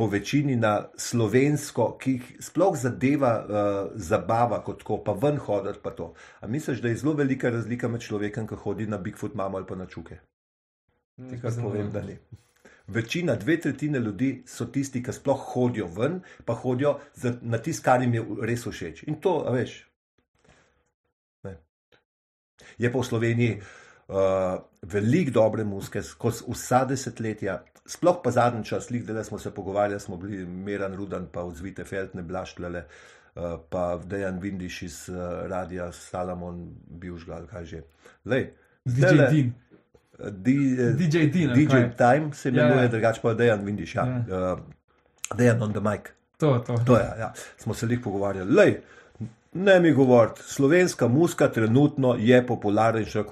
[0.00, 5.82] po večini na slovensko, ki jih sploh zadeva uh, zabava kot tako, pa ven hoditi
[5.82, 6.14] pa to.
[6.40, 9.66] A misliš, da je zelo velika razlika med človekom, ki hodi na Bigfoot mamo ali
[9.68, 10.16] pa na čuke?
[11.28, 12.16] Ti kar povem, da ni.
[12.88, 17.84] Večina, dve tretjine ljudi so tisti, ki sploh hodijo ven, pa hodijo za, na tisto,
[17.84, 19.04] kar jim je res všeč.
[19.12, 19.82] In to, veš,
[21.44, 21.58] ne.
[22.78, 27.60] je pa v Sloveniji uh, veliko dobre muske, skozi vsa desetletja,
[27.90, 31.84] sploh pa zadnji čas, lik, da smo se pogovarjali, smo bili Meran Rudan, pa vzvite
[31.84, 32.84] Feltne Blaštlele,
[33.34, 35.16] uh, pa Dejan Vindiš iz uh,
[35.46, 37.82] Radia Salamon, Bivžga ali kaj že.
[38.24, 38.52] Lej,
[38.84, 39.52] DJ zdajle- Dean.
[40.20, 41.96] D, eh, DJ Dean, DJ kaj?
[41.96, 42.82] Time se Ja, imenuje, ja.
[42.82, 43.94] ja, drugače pa Dejan Vindiš.
[43.94, 44.06] Ja.
[44.28, 44.52] Ja.
[44.52, 44.58] Uh,
[45.36, 46.00] Dejan on the mic.
[46.36, 46.76] To, to.
[46.86, 47.32] To je, ja.
[47.56, 48.52] Smo se jih pogovarjali.
[48.52, 48.80] Lej,
[49.52, 53.24] ne mi govoriti, slovenska muska trenutno je popularnejša,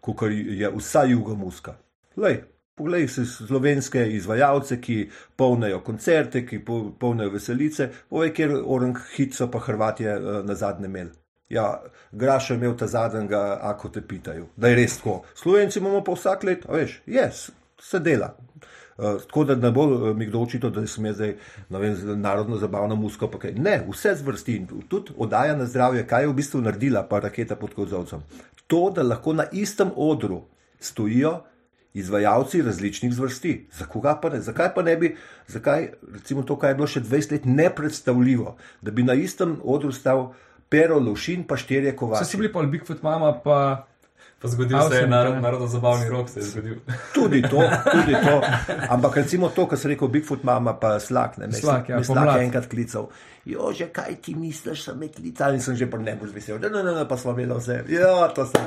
[0.00, 1.74] kot je vsa juga muska.
[2.16, 2.42] Lej,
[2.76, 9.34] poglej si slovenske izvajalce, ki polnijo koncerte, ki po- polnijo veselice, povej, kjer orang hit
[9.34, 11.10] so pa Hrvatije eh, na zadnje imeli.
[11.48, 15.22] Ja, Graš je imel ta zadnjega, ako te pitajo, da je res tako.
[15.34, 17.50] Slovenci imamo pa vsak let, veš, yes,
[17.80, 18.36] se dela.
[18.96, 21.34] Uh, tako da ne bo uh, mi kdo očital, da sem jaz zdaj
[21.68, 22.56] vem, narodno
[23.30, 23.52] pa kaj.
[23.52, 27.56] Ne, vse zvrsti in tudi oddaja na zdravje, kaj je v bistvu naredila, pa raketa
[27.56, 28.22] pod kozovcem.
[28.66, 30.42] To, da lahko na istem odru
[30.80, 31.42] stojijo
[31.96, 33.66] izvajalci različnih zvrsti.
[33.72, 33.86] Za
[34.20, 34.40] pa ne?
[34.40, 35.16] Zakaj pa ne bi,
[35.48, 39.92] zakaj recimo to, kar je bilo še 20 let nepredstavljivo, da bi na istem odru
[39.92, 40.32] stal
[40.68, 42.24] Pero Lovšin pa štirje kovači.
[42.24, 43.86] so bili pa Bigfoot mama, pa
[44.46, 45.40] Pa zgodil se je Avsenik, narod, ne?
[45.40, 46.74] narodno zabavni rok, se je zgodil.
[47.14, 48.42] Tudi to, tudi to.
[48.88, 51.38] Ampak recimo to, kar sem rekel, Bigfoot mama pa slak.
[51.42, 53.08] Ne, me Slak, ja, slak je enkrat klical.
[53.46, 56.62] Jo, že kaj ti misliš, sem me klical in sem že pri nebu zvesel.
[56.62, 57.80] Ne, ne, ne, pa smo imeli vse.
[57.90, 58.62] Ja, to so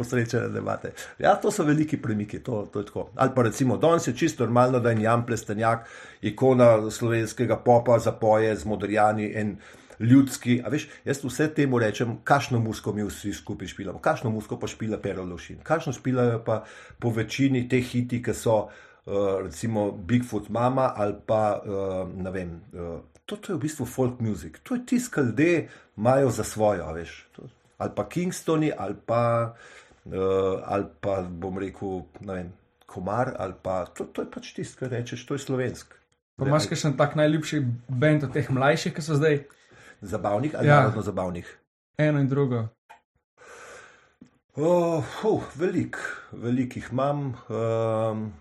[0.00, 0.94] usrečene debate.
[1.20, 3.10] Ja, to so veliki premiki, to, to je tako.
[3.16, 5.84] Ali pa recimo, danes je čisto normalno, da je Jan Plestenjak,
[6.22, 9.58] ikona slovenskega popa, zapoje z modrijani in
[10.00, 10.60] ljudski.
[10.64, 14.66] A veš, jaz vse temu rečem, kakšno musko mi vsi skupaj špilamo, kakšno musko pa
[14.66, 16.62] špila Pero Lovšin, kakšno špilajo pa
[16.98, 22.60] po večini teh hiti, ki so uh, recimo Bigfoot Mama ali pa uh, ne vem.
[22.72, 26.44] Uh, to, to je v bistvu folk music, to je tisto, kar ljudje imajo za
[26.44, 27.26] svojo, veš.
[27.36, 29.54] To, ali pa Kingstoni, ali pa
[30.06, 32.52] uh, ali pa bom rekel, ne vem,
[32.86, 35.94] komar, ali pa to, to je pač tisto, kar rečeš, to je slovensk.
[36.38, 39.40] Pa imaš še tak najljubši bend od teh mlajših, ki so zdaj
[40.00, 40.74] Zabavnih ali Ja.
[40.74, 40.80] ja.
[40.80, 41.58] narodno zabavnih?
[41.98, 42.68] eno in drugo.
[44.56, 45.96] Oh, huh, velik,
[46.32, 47.34] velikih imam.
[47.48, 48.32] Um,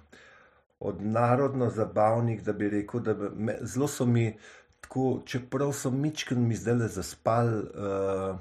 [0.79, 4.37] od narodno zabavnih, da bi rekel, da me, zelo so mi,
[4.81, 8.37] tako, čeprav so mičken mi zdaj le zaspali, uh,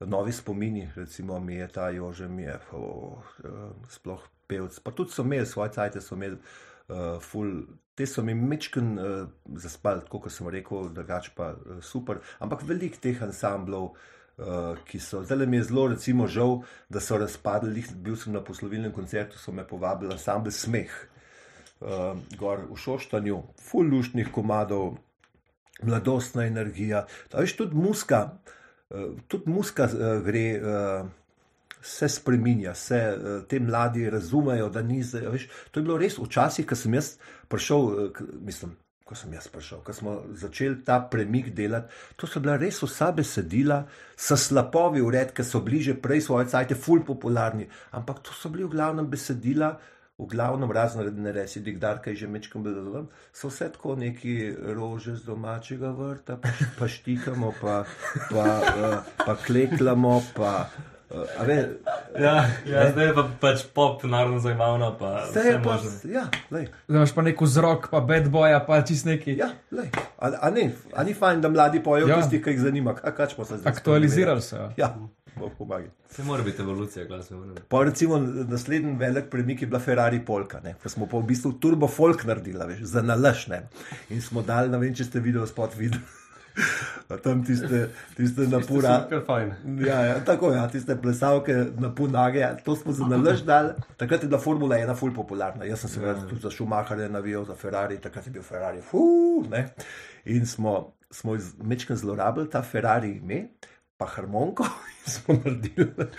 [0.00, 4.80] novi spomini, recimo mi je ta Jože, mi je oh, uh, sploh pevc.
[4.80, 6.40] Pa tudi so imeli svoje cajte, so imeli uh,
[7.20, 7.64] full.
[7.96, 12.20] Te so mi mečken uh, zaspali, tako kot sem rekel, drugače pa uh, super.
[12.44, 13.94] Ampak veliko teh ansamblov,
[14.36, 15.22] uh, ki so.
[15.24, 16.58] Zdaj mi je zelo, recimo, žal,
[16.92, 17.86] da so razpadli.
[18.04, 20.92] Bil sem na poslovilnem koncertu, so me povabili ansambl Smeh,
[21.80, 24.98] uh, gor v Šoštanju, full luštnih komadov,
[25.80, 27.06] mladostna energija.
[27.32, 28.26] Veš, tudi muska,
[28.92, 30.48] uh, tudi muska uh, gre.
[30.60, 31.14] Uh,
[31.86, 35.28] Se spremenja, se uh, te mladi razumejo, da ni zdaj.
[35.36, 37.12] Veš, to je bilo res včasih, ko sem jaz
[37.52, 38.74] prišel, k, mislim,
[39.06, 41.94] ko sem jaz prišel, ko smo začeli ta premik delati.
[42.18, 43.84] To so bila res vsa besedila,
[44.18, 47.68] s slapovi ured, ki so bliže prej svoje cajte, ful popularni.
[47.94, 49.76] Ampak to so bili v glavnem besedila,
[50.18, 54.34] v glavnem razno ne reci, digdar, kaj že mečkam besedilom, so vse tako neki
[54.74, 57.84] rože z domačega vrta, pa, pa štikamo, pa,
[58.32, 60.66] pa, uh, pa kleklamo, pa.
[61.10, 61.68] Uh, a ve,
[62.18, 64.88] Ja, ja zdaj je pa pač pop, narodno zabavno.
[64.98, 65.90] Pa Vse vse je pa, možno.
[66.10, 69.36] ja, lej, Zdaj imaš pa nek vzrok, pa bad boja, pa čist neki.
[69.38, 69.90] ja, lej.
[70.18, 72.16] A, a, ne, a ni fajn, da mladi pojejo Ja.
[72.16, 72.22] ja.
[72.22, 73.72] tisti, ki jih zanima, kaj kač pa se zdaj.
[73.72, 74.70] Aktualizirali jo.
[74.76, 74.90] Ja,
[75.58, 75.90] pomagaj.
[76.10, 77.36] Se mora biti evolucija glasbe.
[77.68, 80.74] Pa recimo naslednji velik premik je bila Ferrari Polka, ne?
[80.82, 83.46] ko smo pa v bistvu turbo folk naredili, veš, za nalaš.
[83.46, 83.68] Ne?
[84.10, 86.02] In smo dali, ne vem, če ste video spot videli.
[87.22, 89.06] Tam tiste, tiste napura.
[89.86, 93.74] Ja, ja, tako je, ja, tiste plesalke na punage, ja, to smo za nalaž dali.
[93.96, 95.64] Takrat je bila Formula 1 ful popularna.
[95.64, 96.14] Jaz sem se ja.
[96.14, 99.68] tudi za Schumacherja navijal, za Ferrari, takrat je bil Ferrari, fuh, ne.
[100.24, 103.48] In smo, smo mečkaj zlorabili ta Ferrari ime,
[103.96, 104.66] pa harmoniko
[105.14, 106.10] smo naredili.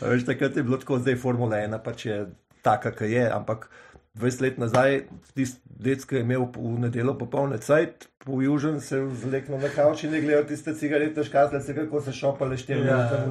[0.00, 2.26] Veš, takrat je bilo tako, zdaj Formula 1 pač je
[2.62, 3.70] taka, ki je, ampak
[4.16, 5.00] 20 let nazaj,
[5.34, 10.02] tisti dec, ki je imel v nedeljo popolne cajt, po južnem se zleknil na kavč
[10.02, 12.96] in gledal tiste cigarete, škatlice, kako se šopale štiri Ja.
[12.98, 13.22] leta.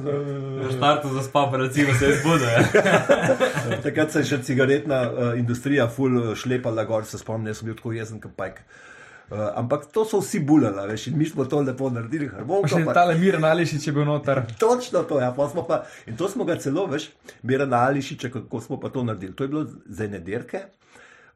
[0.72, 2.48] Štartu za spa, pa recimo se je zbudil.
[2.48, 2.62] ja.
[3.84, 7.66] Takrat se je še cigaretna uh, industrija ful uh, šlepala gor, se spomnim, jaz sem
[7.66, 8.62] bil tako jezen kot pajk.
[9.26, 12.68] Uh, ampak to so vsi bulali, veš, in mi smo to lepo naredili, Pa harmoniko.
[12.70, 14.44] še pa- tale mir nališič je bil noter.
[14.58, 17.08] Točno to, ja, pa smo pa, in to smo ga celo, veš,
[17.42, 19.34] Mira na Ališiče, kako smo pa to naredili.
[19.34, 20.64] To je bilo za ene dirke.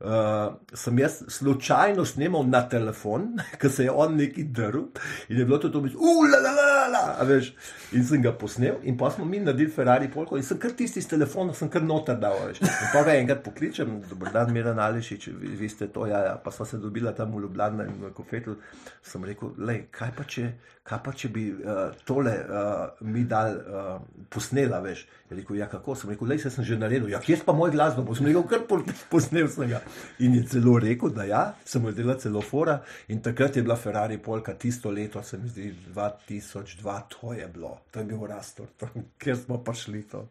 [0.01, 4.86] Uh, sem jaz slučajno snimal na telefon, ker se je on neki drl
[5.28, 6.38] in je bilo to to, ula,
[7.28, 7.51] veš.
[7.92, 11.03] In sem ga posnel, in pa smo mi naredili Ferrari polko, in sem kar tisti
[11.05, 12.62] s telefonom, sem kar noter dal, veš.
[12.64, 16.34] In pa ga enkrat pokličem, dober dan, Mira Nališič, vi, vi ste to, ja, ja,
[16.40, 18.57] pa sva se dobila tam v Ljubljani in v kofetu.
[19.05, 20.46] Sem rekel, lej, kaj pa če,
[20.86, 23.94] kaj pa če bi uh, tole uh, mi dal uh,
[24.32, 25.05] posnela, veš.
[25.31, 27.53] Je rekel, ja, kako sem rekel, lej, se sem že naredil, ja, kje je pa
[27.53, 29.78] moj glasbo, bo sem rekel, kar po- posnel sem ga.
[30.18, 33.76] In je celo rekel, da ja, sem mu delal celo fora in takrat je bila
[33.76, 38.66] Ferrari polka tisto leto, se mi zdi 2002, to je bilo, to je bil rastor,
[38.76, 40.26] to- kjer smo pa šli to.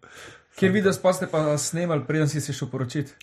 [0.56, 3.16] Kje video sploh ste pa snemali, preden si se šel poročiti?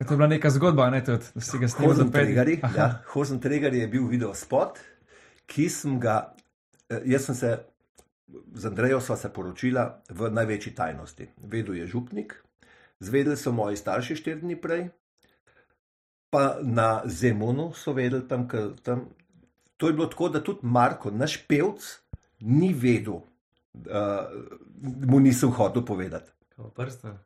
[0.00, 2.12] Je to bila neka zgodba, ne tudi, da si ga snimali za Hozen.
[2.12, 4.78] Tregari, ja, Hozen Tregari je bil video spot,
[5.46, 6.32] ki sem ga,
[6.88, 7.50] eh, jaz sem se
[8.54, 11.28] z Andrejo sva se poročila v največji tajnosti.
[11.36, 12.34] Vedel je župnik,
[13.00, 14.88] zvedeli so moji starši štiri dni prej,
[16.30, 19.08] pa na Zemunu so vedeli tam, ke- tam.
[19.76, 21.86] To je bilo tako, da tudi Marko, naš pevc,
[22.40, 23.24] ni vedel, uh,
[24.82, 26.30] mu nisem hotel povedati.
[26.56, 27.16] Kao prsta.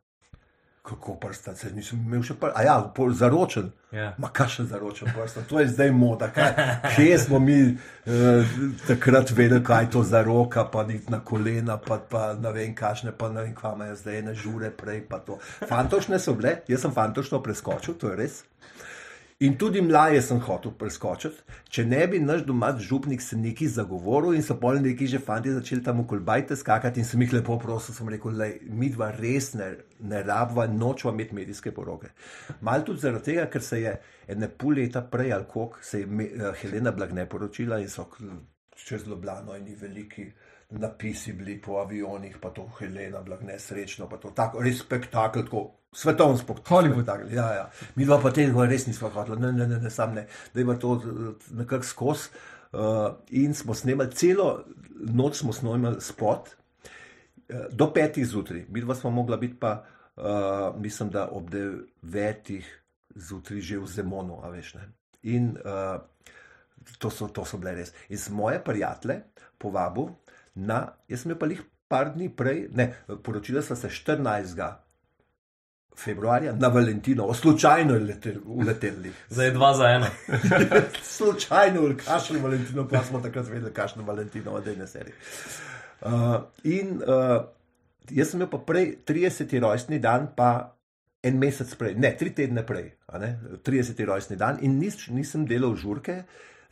[0.85, 2.61] Kako prsta, se nisem imel še prsta.
[2.61, 2.75] A ja,
[3.17, 3.71] zaročen.
[3.95, 4.11] Ja.
[4.21, 6.29] Ma kaj še zaročen prst, to je zdaj moda.
[6.35, 6.51] Kaj,
[6.97, 11.79] kje smo mi eh, takrat vedeli, kaj je to za roka, pa iti na kolena,
[11.81, 15.07] pa, pa ne vem, kašne, pa ne vem, kva imajo zdaj, ne žure prej.
[15.71, 18.43] Fantošne so bile, jaz sem fantošno preskočil, to je res.
[19.43, 21.43] In tudi mlaje sem hotel preskočiti,
[21.75, 25.51] če ne bi naš domač župnik se neki zagovoril in so pol neki že fanti
[25.51, 29.51] začeli tam okolbajte skakati in sem jih lepo prosil, sem rekel, da mi dva res
[29.59, 32.13] ne, ne rabva, nočva imeti medijske poroke.
[32.63, 33.97] Mal tudi zaradi tega, ker se je
[34.31, 38.07] ene pol leta prej ali koliko se je me, uh, Helena Blagne poročila in so
[38.85, 40.31] čez Ljubljano eni veliki
[40.71, 45.71] napisi bili po avionih, pa to Helena Blagne srečno, pa to tako, res spektakel, tako
[45.93, 46.93] svetovni spektakel.
[46.93, 47.71] Spektakel, Ja, ja.
[47.97, 50.79] Mi dva pa tega res nismo hoteli, ne, ne, ne, ne sam ne, da ima
[50.79, 52.29] to eh, nekako skozi.
[52.75, 54.65] Uh, in smo snemali celo
[54.99, 56.49] noč, smo snemali spot.
[57.49, 59.85] eh, do petih zjutraj, mi dva smo mogla biti pa,
[60.17, 62.83] uh, mislim, da ob devetih
[63.15, 64.89] zjutraj že v Zemonu, a veš ne.
[65.23, 66.01] In uh,
[66.99, 67.93] to, so, to so bile res.
[68.09, 69.21] In sem moje prijatelje
[69.59, 70.11] povabil
[70.55, 72.89] na, jaz sem jo pa jih par dni prej, ne,
[73.23, 74.63] poročila sva se 14.
[75.97, 79.13] februarja na Valentino, slučajno leteli, uleteli.
[79.31, 80.07] Zdaj je dva za eno.
[81.17, 85.13] slučajno, kašli Valentino, pa smo takrat vedeli, kakšno Valentino, da je ne seri.
[86.01, 86.11] Uh,
[86.65, 87.45] in uh,
[88.11, 89.61] jaz sem imel pa prej 30.
[89.61, 90.75] rojstni dan, pa
[91.25, 92.91] en mesec prej, ne, tri tedne prej,
[93.21, 93.31] ne,
[93.65, 94.03] 30.
[94.05, 96.25] rojstni dan in nis, nisem delal žurke,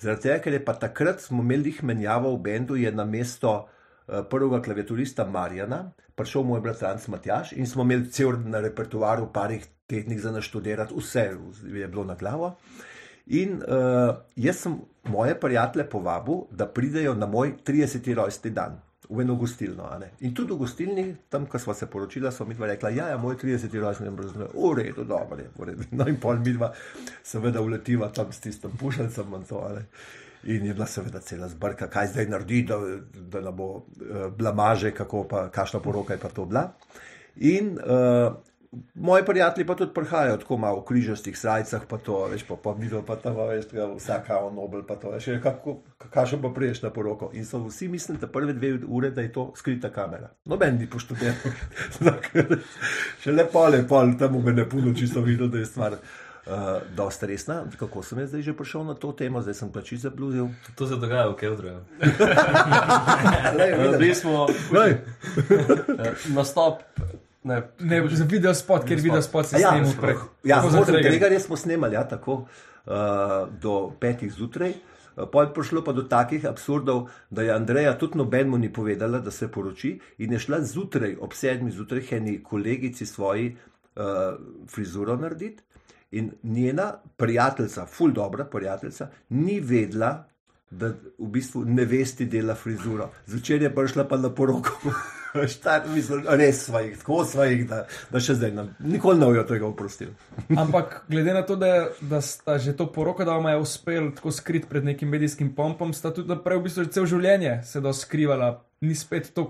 [0.03, 3.53] zaradi tega, ker je pa takrat smo imeli jih menjavo v bendu, je na mesto
[3.62, 5.84] uh, prvega klaviaturista Marjana
[6.14, 11.30] prišel moj bratranc Matjaš in smo imeli cel na repertoaru parih tednih za naštudirati, vse
[11.74, 12.57] je bilo na glavo.
[13.26, 18.14] In uh, jaz sem moje prijatelje povabil, da pridejo na moj 30.
[18.14, 18.80] rojstni dan
[19.12, 19.88] v eno gostilno.
[20.20, 23.18] In tudi v gostilni, tam, ko smo se poročili, so mi dva rekla, ja, ja
[23.18, 23.74] moj 30.
[23.80, 25.88] rojstni dan, brzo, v redu, dobro je, v redu.
[25.92, 26.72] No in pol mi dva,
[27.22, 29.62] seveda, uletiva tam s tistim pušalcem in to.
[29.76, 29.86] ne.
[30.44, 32.78] In je bila seveda cela zbrka, kaj zdaj naredi, da,
[33.30, 36.64] da ne bo uh, blamaže, kako pa, kakšna poroka je pa to bila.
[37.36, 38.34] In uh,
[38.94, 42.72] moji prijatelji pa tudi prihajajo tako malo v križastih srajcah, pa to, veš, pa, pa
[42.72, 45.28] videl pa tam, veš, tega, vsaka on nobel, pa to, veš,
[46.10, 47.30] kakšen pa priješ na poroko.
[47.32, 50.30] In so vsi mislili, da prve dve ure, da je to skrita kamera.
[50.44, 51.34] Noben ni poštudiral.
[53.22, 55.98] Še lepo, lepo, tam me ne puno čisto videl, da je stvar.
[56.42, 59.92] Uh, dosta resna, kako sem jaz zdaj že prišel na to temo, zdaj sem pač
[59.94, 60.48] zabluzil.
[60.74, 61.76] To se dogaja v Keldru.
[63.94, 64.48] Zdaj smo
[66.34, 66.82] nastop.
[67.45, 70.14] Ne, Ne, za video spot, ker video spot se Ja, snema prej.
[70.45, 71.20] ja, trening.
[71.20, 72.93] tega smo snemali, ja, tako uh,
[73.61, 74.70] do petih zjutraj.
[75.16, 79.18] Uh, Pol je prišlo pa do takih absurdov, da je Andreja tudi nobenemu ni povedala,
[79.18, 83.57] da se poroči in je šla zjutraj, ob sedmih zjutraj, eni kolegici svoji
[83.97, 84.03] uh,
[84.68, 85.62] frizuro narediti.
[86.12, 90.24] In njena prijateljica, ful dobra prijateljica, ni vedela,
[90.70, 90.88] da
[91.18, 93.11] v bistvu nevesti dela frizuro.
[93.26, 94.70] Zvečer je prišla pa na poroko.
[95.49, 99.28] Štar, mislim, res smo jih, tako smo jih, da, da še zdaj nam nikoli ne
[99.30, 100.12] bojo tega oprostili.
[100.62, 104.33] Ampak glede na to, da, da sta že to poroko, da vam je uspel tako
[104.33, 107.93] skrit pred nekim medijskim pompom, sta tudi naprej v bistvu že cel življenje se do
[107.97, 108.53] skrivala.
[108.83, 109.47] Ni spet to,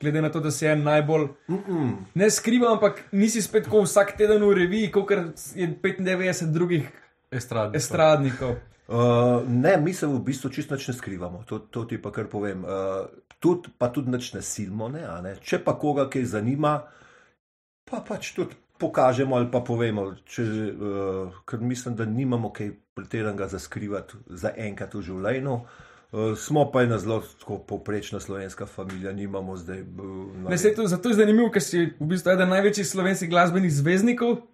[0.00, 1.94] glede na to, da se je najbolj Mm -mm.
[2.14, 6.90] ne skrival, ampak nisi spet tako vsak teden v reviji, kot je 95 drugih
[7.30, 7.76] Estradni.
[7.76, 8.56] estradnikov.
[8.88, 12.64] Uh, ne, mi se v bistvu čisto ne skrivamo, to, to ti pa kar povem.
[12.64, 13.08] Uh,
[13.40, 15.36] tud, pa tudi nič ne silimo, ne, ne.
[15.40, 16.82] Če pa koga kaj zanima,
[17.88, 23.48] pa pač tudi pokažemo ali pa povemo, če, uh, ker mislim, da nimamo kaj pretiranega
[23.48, 25.56] za skrivati za enkrat v življenju.
[26.14, 27.22] Uh, smo pa ena zelo
[27.68, 29.80] povprečna slovenska družina, nimamo zdaj.
[29.80, 33.72] Uh, Ne, sej to, zato je zanimivo, ker si v bistvu eden največjih slovenskih glasbenih
[33.72, 34.44] zvezdnikov.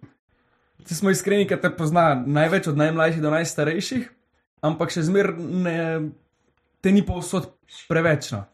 [0.87, 4.09] Če smo iskreni, ker te pozna največ od najmlajših do najstarejših,
[4.61, 6.09] ampak še zmeraj
[6.81, 7.51] te ni povsod
[7.89, 8.31] preveč.
[8.33, 8.45] No.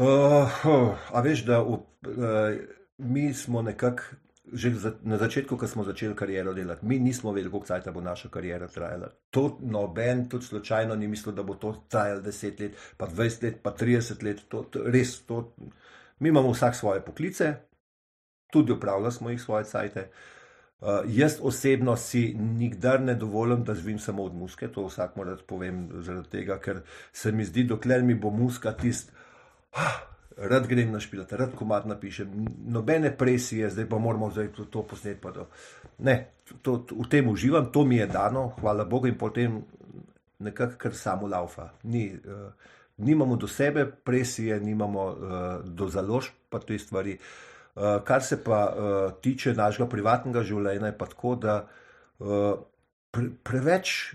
[0.00, 1.76] Uh, oh, a veš, da v,
[2.08, 2.56] uh,
[3.04, 4.16] mi smo nekako,
[4.52, 8.00] že za, na začetku, ko smo začeli kariero delati, mi nismo vedeli, koliko časa bo
[8.00, 9.10] naša kariera trajala.
[9.30, 13.60] To noben, tudi slučajno ni mislil, da bo to trajalo 10 let, pa 20 let,
[13.62, 14.44] pa 30 let.
[14.48, 15.52] To, to, res, to,
[16.20, 17.54] mi imamo vsak svoje poklice,
[18.52, 20.08] tudi upravljali smo jih svoje cajte.
[20.08, 20.39] Uh,
[21.08, 25.88] jaz osebno si nikdar ne dovolim, da živim samo od muske, to vsak mora povem,
[26.02, 26.80] zaradi tega, ker
[27.12, 29.12] se mi zdi, dokler mi bo muska tist,
[29.72, 30.00] ah,
[30.36, 34.82] rad grem na špilat, rad komat napišem, nobene presije, zdaj pa moramo zdaj to, to
[34.82, 35.20] posneti.
[35.20, 35.46] to.
[35.98, 36.30] Ne,
[36.62, 39.62] to, to, v tem uživam, to mi je dano, hvala Bogu in potem
[40.38, 41.68] nekako kar samo laufa.
[41.82, 42.52] Ni, uh,
[42.96, 45.16] nimamo do sebe presije, nimamo uh,
[45.64, 47.12] do založb pa te stvari.
[47.12, 47.50] Uh,
[48.04, 51.56] kar se pa uh, tiče našega privatnega življenja, je pa tako, da
[52.18, 52.54] uh,
[53.10, 54.14] pre, preveč,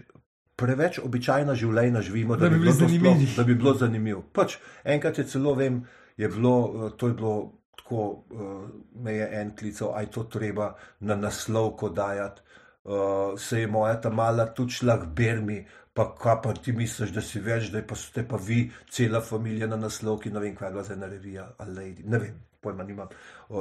[0.55, 4.23] preveč običajna življenja živimo, Da bi bili bilo to sploh- da bi bilo zanimivo.
[4.33, 5.83] Pač, enkrat je celo vem,
[6.17, 7.35] je bilo, uh, to je bilo
[7.77, 8.67] tako, uh,
[9.03, 12.41] me je en klical, aj to treba na naslov kodajati.
[12.85, 17.13] Uh, se je moja ta mala tudi šla k Bermi, pa kaj pa ti misliš,
[17.15, 20.67] da si več, da pa ste pa vi, cela familija na naslovki, ne vem, kaj
[20.67, 22.35] je bila za ena revija, ali ne vem,
[22.65, 23.13] pojma nimam,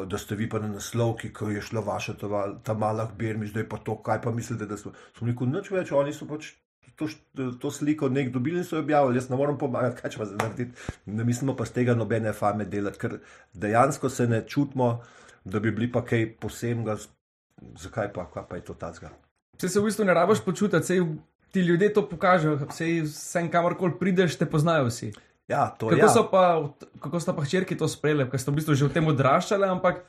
[0.08, 3.68] da ste vi pa na naslovki, ko je šla vaša ta, mala k Bermi, zdaj
[3.68, 6.54] pa to, kaj pa mislite, da smo, smo rekel, nič več, oni so pač
[6.96, 7.08] to,
[7.60, 10.28] to sliko nek dobili in so jo objavili, jaz ne morem pomagati, kaj če pa
[10.30, 10.88] zdaj narediti.
[11.06, 13.18] Ne mislimo pa z tega nobene fame delati, ker
[13.52, 14.88] dejansko se ne čutimo,
[15.44, 16.96] da bi bili pa kaj posebnega,
[17.82, 19.12] zakaj pa, kaj pa je to tazga.
[19.58, 21.00] Vse se v bistvu ne rabiš počutiti,
[21.54, 25.12] ti ljudje to pokažejo, sej sem kamorkoli prideš, te poznajo vsi.
[25.48, 26.08] Ja, to Kako, ja.
[26.08, 26.44] so pa,
[27.00, 30.04] kako so pa hčerki to sprejeli, ker so v bistvu že v tem odraščali, ampak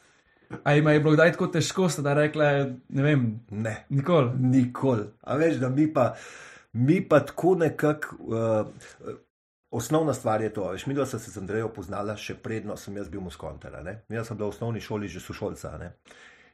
[0.63, 2.47] a jim je bilo kdaj tako težko, da rekle,
[2.89, 3.21] ne vem,
[3.51, 3.85] Ne.
[3.89, 4.31] nikoli.
[4.39, 5.09] Nikoli.
[5.23, 6.13] A veš, da mi pa,
[6.73, 8.15] mi pa tako nekako.
[8.21, 9.15] Uh,
[9.75, 10.69] osnovna stvar je to.
[10.71, 13.81] Veš, mi dva sva se z Andrejo poznala še predno sem jaz bil muskontera.
[14.09, 15.75] Jaz sem bila v osnovni šoli že sošolca.
[15.81, 15.91] Ne?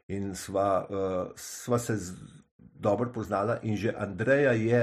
[0.10, 2.16] In sva, uh, sva se z,
[2.58, 4.82] dobro poznala, in že Andreja je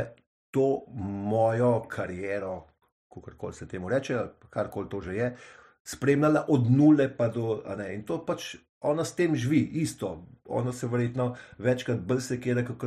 [0.55, 2.69] to mojo kariero,
[3.15, 4.19] kako se temu reče,
[4.51, 5.37] karkoli to že je,
[5.85, 7.63] spremljala od nule pa do.
[7.77, 10.27] ne, In to pač ona s tem živi, isto.
[10.45, 12.79] Ona se verjetno večkrat bolj sekira, kot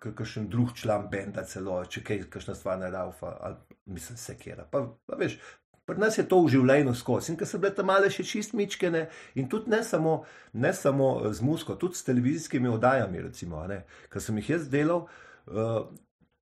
[0.00, 3.56] kakšen- drug član benda, celo če kaj, kakšna stvar ne raufa, ali
[3.86, 4.64] mislim, sekira.
[4.70, 5.38] Pa, pa veš.
[5.86, 7.30] Pri nas je to v življenju skozi.
[7.32, 9.04] In ker so bile tam male še čist mičkene,
[9.38, 13.62] in tudi ne samo, ne samo z musko, tudi s televizijskimi oddajami, recimo,
[14.10, 15.06] ker sem jih jaz delal.
[15.46, 15.86] Uh,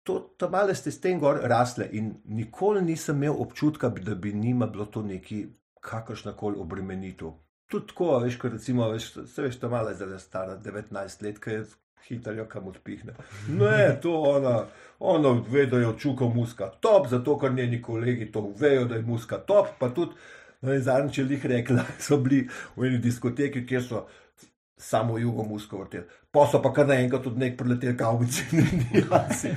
[0.04, 4.32] To, ta male ste s tem gor rasle in nikoli nisem imel občutka, da bi
[4.32, 5.46] njima bilo to neki
[5.80, 7.32] kakršna koli obremenitev.
[7.70, 11.40] Tudi tako, veš, kot recimo, veš, se veš, ta mala je zdaj stara 19 let,
[11.40, 11.64] ki je
[12.08, 13.14] hitro kam odpihne.
[13.48, 14.66] Ne, to ona,
[14.98, 19.02] ona ve, da je odčukal muska top, zato ker njeni kolegi to vejo, da je
[19.02, 20.12] muska top, pa tudi,
[20.60, 24.06] no zadnjič je jih rekla, so bili v eni diskoteki, kjer so
[24.84, 26.04] samo jugo musko vrteli.
[26.30, 29.54] Pa so pa kar naenkrat tudi nek preleteli kavbici in nijasi.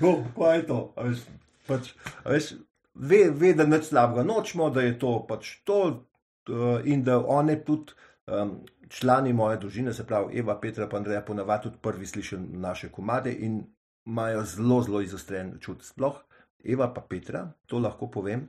[0.00, 0.78] No, kaj je to?
[0.96, 1.22] A veš,
[1.68, 1.92] pač,
[2.24, 2.52] a veš,
[2.94, 7.58] ve, ve, da nič slabega nočemo, da je to pač to uh, in da one
[7.64, 7.94] tudi
[8.26, 8.56] um,
[8.88, 13.32] člani moje družine, se pravi Eva, Petra, pa Andreja, ponavadi tudi prvi slišijo naše komade
[13.32, 13.60] in
[14.06, 15.84] imajo zelo, zelo izostren čut.
[15.84, 16.18] Sploh
[16.64, 18.48] Eva pa Petra, to lahko povem,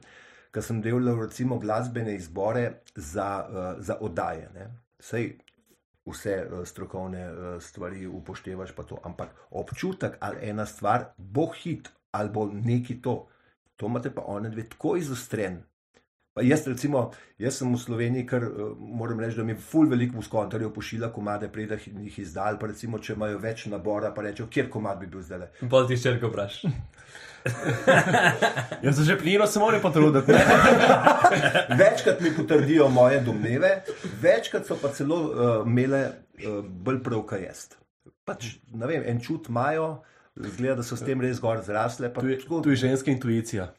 [0.49, 4.49] ker sem delal recimo glasbene izbore za, uh, za oddaje.
[4.99, 5.35] Sej
[6.11, 11.89] vse eh, strokovne eh, stvari upoštevaš, pa to, ampak občutek, ali ena stvar bo hit,
[12.11, 13.27] ali bo neki to,
[13.75, 15.63] to imate pa one dve tako izostren.
[16.39, 20.15] Pa jaz, recimo, jaz sem v Sloveniji, ker uh, moram reči, da mi ful veliko
[20.15, 22.55] muskontarjev pošilja komade, preden jih izdal.
[22.61, 25.49] Pa recimo, če imajo več nabora, pa rečejo, kjer komad bi bil zdaj.
[25.67, 26.61] Pol ti ščerko vpraš.
[28.85, 30.31] Jaz se že prijelo, se moram potruditi.
[31.81, 33.73] Večkrat mi potrdijo moje domneve,
[34.23, 37.65] večkrat so pa celo uh, imele uh, bolj prav, kaj jaz.
[38.23, 39.97] Pač, ne vem, en čut imajo,
[40.39, 42.13] zgleda, da so s tem res gor zrasle.
[42.15, 43.73] Pa Tu je, tako, tu je ženska intuicija.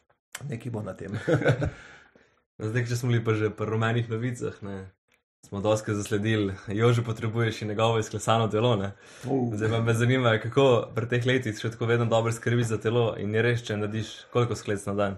[0.49, 1.17] nekaj bo na tem.
[2.61, 4.91] Zdaj, če smo bili pa že pri rumenih novicah, ne,
[5.47, 8.75] smo dosti zasledili, Jože potrebuješ in njegovo izklesano telo.
[8.75, 8.91] Ne.
[9.25, 13.15] Zdaj pa me zanima, kako pri teh letih še tako vedno dobro skrbiš za telo
[13.17, 15.17] in je res, če narediš koliko sklec na dan.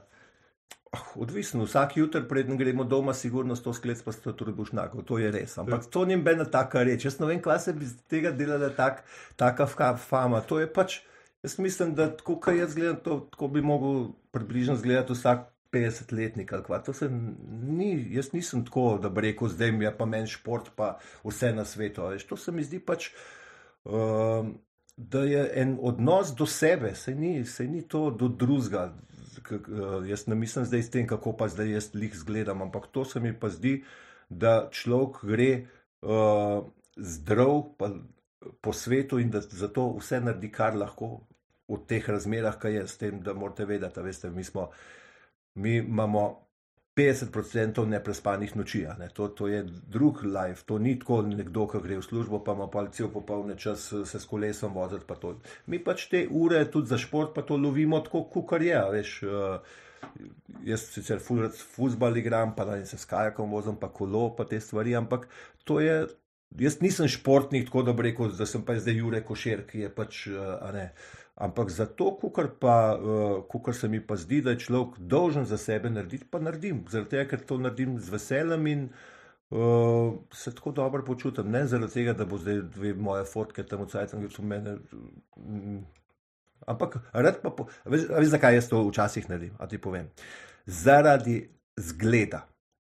[0.94, 5.18] Ah, Odvisno, vsak jutr, preden gremo doma, sigurno sto sklec, pa sto tudi bušnjakov, to
[5.18, 5.58] je res.
[5.58, 7.04] Ampak to ni bena taka reč.
[7.06, 9.04] Jaz ne vem, kva se bi iz tega delala tak,
[9.36, 10.40] taka fa- fama.
[10.46, 11.02] To je pač,
[11.44, 16.54] jaz mislim, da tako, kot jaz gledam, to, tako bi mogel približno zgledati vsak 50-letnik
[16.54, 16.80] ali kva.
[16.86, 20.70] To se ni, jaz nisem tako, da bi rekel, zdaj mi je pa meni šport,
[20.76, 22.06] pa vse na svetu.
[22.14, 23.10] Veš, to se mi zdi pač.
[23.84, 24.56] Um,
[24.98, 28.94] da je en odnos do sebe, se ni, se ni to do drugega.
[29.44, 29.60] K-
[30.08, 33.20] Jaz ne mislim zdaj s tem, kako pa zdaj jaz lih zgledam, ampak to se
[33.20, 33.84] mi pa zdi,
[34.30, 35.52] da človek gre
[36.02, 36.64] uh,
[36.98, 37.90] zdrav pa,
[38.62, 41.24] po svetu in da zato vse naredi, kar lahko
[41.68, 44.70] v teh razmerah, kaj je s tem, da morate vedeti, a veste, mi smo,
[45.56, 46.44] mi imamo
[46.96, 48.86] 50% neprespanih noči.
[49.00, 49.10] Ne?
[49.18, 52.68] To, to je drug life, to ni tako nekdo, ki gre v službo, pa ima
[52.70, 55.06] pa cel popolne čas eh, se s kolesom voziti.
[55.08, 55.40] pa to.
[55.66, 58.82] Mi pač te ure tudi za šport, pa to lovimo tako, kot je.
[58.92, 59.80] Veš, uh,
[60.66, 64.46] jaz sicer ful rad fuzbal igram, pa da se s kajakom vozim, pa kolo, pa
[64.46, 65.28] te stvari, ampak
[65.64, 66.06] to je.
[66.54, 69.90] Jaz nisem športnik, tako da bi rekel, da sem pa zdaj Jure Košer, ki je
[69.90, 70.92] pač, eh, ne.
[71.44, 75.58] Ampak zato, kukar pa, uh, kukar se mi pa zdi, da je človek dolžen za
[75.60, 76.86] sebe narediti, pa naredim.
[76.92, 78.86] Zaradi tega, ker to naredim z veseljem in
[79.52, 81.52] uh, se tako dobro počutim.
[81.52, 84.78] Ne zaradi tega, da bo zdaj dve moje fotke tam Cajtku, ki so mene.
[85.38, 85.84] mm,
[86.68, 89.58] Ampak, rad pa, po, veš, veš, zakaj jaz to včasih naredim?
[89.60, 90.08] A ti povem.
[90.66, 91.42] Zaradi
[91.76, 92.46] zgleda.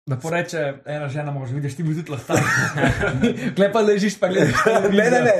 [0.06, 2.36] Da poreče ena žena, mož vidiš, ti bi tudi lahko.
[3.56, 4.60] Klepa ležiš, pa gledaš.
[4.66, 5.32] Ne, ne, ne, ne,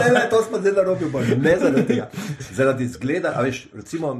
[0.00, 1.36] ne, ne, to smo zdaj narobe bolj.
[1.38, 2.08] Ne zaradi tega.
[2.50, 4.10] Zaradi zgleda, a veš, recimo,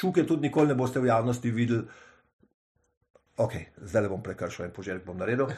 [0.00, 1.84] čuke tudi nikoli ne boste v javnosti videli.
[3.36, 3.52] Ok,
[3.84, 5.52] zdaj le bom prekršil en poželjek, bom naredil.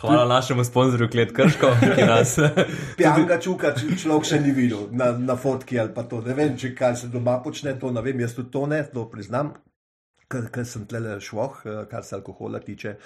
[0.00, 2.34] Hvala našemu sponzorju Klet Krško, ki nas.
[2.98, 6.18] Pijanga čuka človek še ni videl na, na fotki ali pa to.
[6.26, 9.06] Ne vem, če kaj se doma počne, to ne vem, jaz tudi to ne, to
[9.06, 9.54] priznam,
[10.28, 12.96] ker, sem tle švoh, eh, kar se alkohola tiče.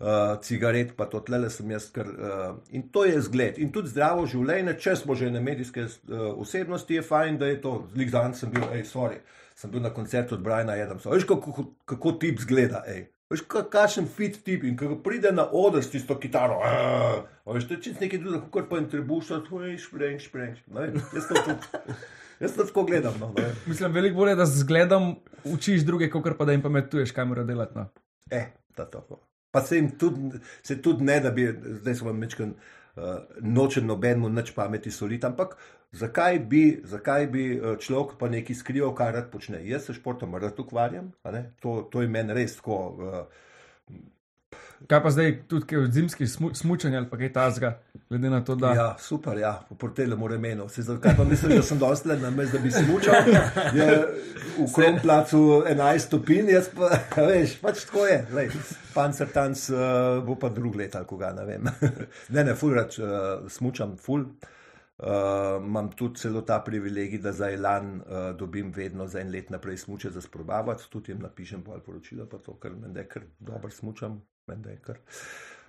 [0.00, 1.90] uh, cigaret, pa to tlele sem jaz.
[1.92, 3.58] Kar, uh, in to je zgled.
[3.58, 7.60] In tudi zdravo življenje, če smo že na medijske uh, osebnosti, je fajn, da je
[7.60, 7.76] to.
[7.94, 9.20] Zlik dan sem bil, hej, sorry,
[9.54, 11.12] sem bil na koncertu od Briana Adamsa.
[11.12, 13.08] Veš, kako, kako tip zgleda, hej.
[13.30, 16.56] Veš, kakšen fit tip in ko pride na oder s tisto kitaro,
[17.46, 20.58] veš, to je čist nekaj drugega, kot pa in trebuša, to je špreng, špreng.
[20.74, 21.84] Ne vem, Jaz to tudi,
[22.40, 23.14] jaz to tako gledam.
[23.20, 23.48] No, ne.
[23.66, 25.14] Mislim, veliko bolje, da zgledam,
[25.44, 27.78] učiš druge, kot pa da jim pametuješ, kaj mora delati.
[27.78, 27.88] No.
[28.30, 29.20] E, ta tako.
[29.50, 31.48] Pa se jim tudi, se tudi ne, da bi,
[31.80, 32.54] zdaj smo mečken,
[32.96, 33.04] uh,
[33.40, 35.56] nočem nobenemu nič pameti soliti, ampak
[35.92, 39.64] zakaj bi, zakaj bi uh, človek pa nekaj skrival, kar rad počne.
[39.66, 41.12] Jaz se športom rad ukvarjam,
[41.60, 42.80] to, to je meni res tako.
[42.98, 43.24] Uh,
[44.88, 47.70] Kaj pa zdaj, tudi od zimskih smu smučanj ali kaj tasga,
[48.10, 48.72] glede na to, da.
[48.74, 50.68] Ja, super, ja, po portelu mora meno.
[50.68, 53.14] Se zakaj pa mislim, da sem dosti le na mestu, da bi se mučal.
[53.74, 53.98] Je
[54.58, 56.90] v Kromplacu 11 stopinj, jaz pa,
[57.22, 58.24] veš, pač tako je.
[58.34, 58.50] Lej,
[58.94, 59.78] pancer tanc uh,
[60.26, 61.70] bo pa drug let, ali koga, ne vem.
[62.34, 64.26] ne, ne, ful rač uh, smučam, ful.
[65.00, 69.54] Uh, imam tudi celo ta privilegij, da za Elan uh, dobim vedno za en let
[69.54, 73.70] naprej smuče za sprobavati, tudi jim napišem pol poročila, pa to, ker mende kar dobro
[73.70, 74.18] smučam.
[74.50, 74.98] Menda je Kar.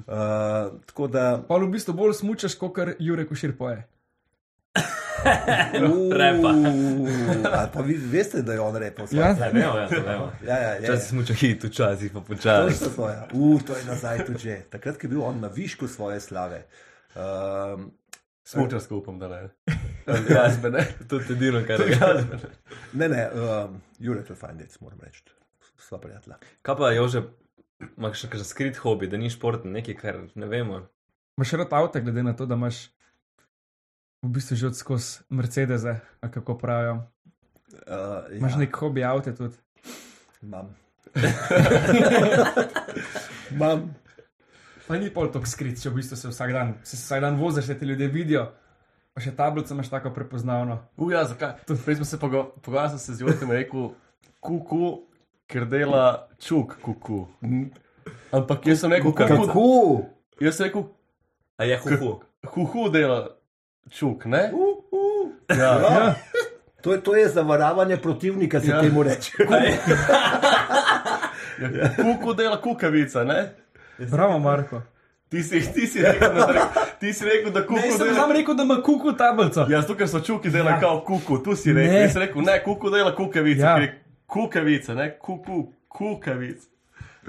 [0.01, 3.83] Uh, tako da, Pa v bistvu bolj smučaš, kot kar Jurek Ušir poje.
[6.21, 6.49] Repa.
[6.49, 7.07] Uuu,
[7.57, 9.05] ali pa vi veste, da je on repel.
[9.11, 9.27] Ja.
[9.27, 10.31] Ja, vemo, ja, to vemo.
[10.47, 10.79] ja, ja, ja, ja.
[10.81, 12.77] Včasih smo čakali, včasih pa To, počasi.
[12.77, 13.27] so to, ja.
[13.33, 14.61] U, to je nazaj tudi že.
[14.69, 16.65] Takrat, ko je bil on na višku svoje slave.
[17.15, 17.91] Um,
[18.43, 19.49] Smučarsko upam, da ne.
[20.27, 20.87] Glasbene.
[21.09, 21.99] To je edino, kar je.
[22.93, 25.23] ne, ne, um, Jure, to je fajn, dec, moram reči.
[25.77, 26.37] Sva prijatelja.
[26.61, 27.21] Kaj pa je že,
[27.97, 30.81] imaš še kakšen skrit hobi, da ni športni, nekaj, kar ne vemo.
[31.37, 32.89] Imaš rad avto, glede na to, da imaš
[34.21, 36.99] v bistvu že od skozi Mercedese, a kako pravijo.
[37.87, 39.55] Uh, Imaš ja, nek hobi avto tudi.
[40.43, 40.75] Imam.
[43.51, 43.93] Imam.
[44.87, 47.71] Pa ni pol tako skrit, če v bistvu se vsak dan, se vsak dan voziš,
[47.79, 48.49] te ljudje vidijo.
[49.15, 50.77] Pa še tablico imaš tako prepoznavno.
[50.99, 51.63] Uja, zakaj?
[51.67, 53.89] Prej smo se pogo- pogovarjali sem se z Jurkom in rekel,
[54.39, 54.91] kuku,
[55.51, 57.25] ker dela čuk, kuku.
[58.31, 59.27] Ampak jaz sem rekel, kuku.
[59.27, 59.67] Kako?
[60.39, 60.83] Jaz sem rekel,
[61.57, 62.11] A je huhu.
[62.47, 63.27] huhu dela
[63.91, 64.49] čuk, ne?
[64.53, 65.29] Uh, uh.
[65.51, 65.73] Ja.
[65.75, 66.15] Ja.
[66.81, 68.75] To, je, to je zavaravanje protivnika, se Ja.
[68.75, 68.81] ja.
[68.81, 69.31] temu reče.
[71.61, 71.89] ja.
[71.95, 73.49] Kuku dela kukavica, ne?
[74.11, 74.81] Bravo, Marko.
[75.29, 76.67] Ti si, ti si, rekel, da,
[76.99, 78.13] ti si rekel, da kuku Ne, sem dela.
[78.15, 79.65] sam rekel, da ima kuku tablico.
[79.69, 80.75] Ja, zato ker so čuki dela Ja.
[80.75, 80.79] ja.
[80.79, 81.93] kao kuku, tu si rekel.
[81.93, 82.01] Ne.
[82.01, 83.65] Jaz sem rekel, ne, kuku dela kukavica.
[83.65, 83.77] Ja.
[83.77, 83.87] Ja.
[84.31, 85.57] Kukavica, ne, kuku,
[85.91, 86.67] kukavica.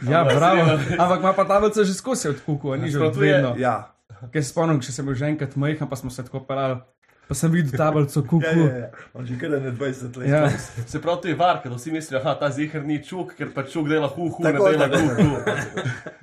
[0.07, 0.61] Ja, Ampak bravo.
[0.98, 3.55] Ampak ima pa tablico že skozi od kuku, a ni že od je- vedno.
[3.59, 3.90] Ja.
[4.32, 6.78] Ker se spomnim, če sem bil že enkrat majhen, pa smo se tako parali,
[7.26, 8.46] pa sem videl tablico kuku.
[8.46, 8.90] Ja, ja, ja.
[9.14, 10.28] On že kar je na 20 let.
[10.30, 10.46] Ja.
[10.86, 13.66] Se pravi, to je varka, da vsi mislijo, da ta zihar ni čuk, ker pa
[13.66, 15.03] čuk dela huhu, ne dela tako.
[15.11, 15.36] kuku.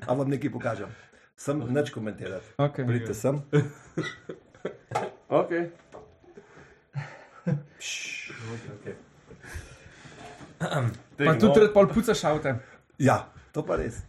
[0.08, 0.88] A vam nekaj pokažem.
[1.36, 2.56] Sem neč komentirati.
[2.58, 2.88] Okay.
[2.88, 3.44] Pridite sem.
[5.30, 5.70] Okay.
[10.60, 12.56] Pa tudi pol pucaš avte.
[13.00, 13.24] Ja,
[13.56, 14.02] to pa res.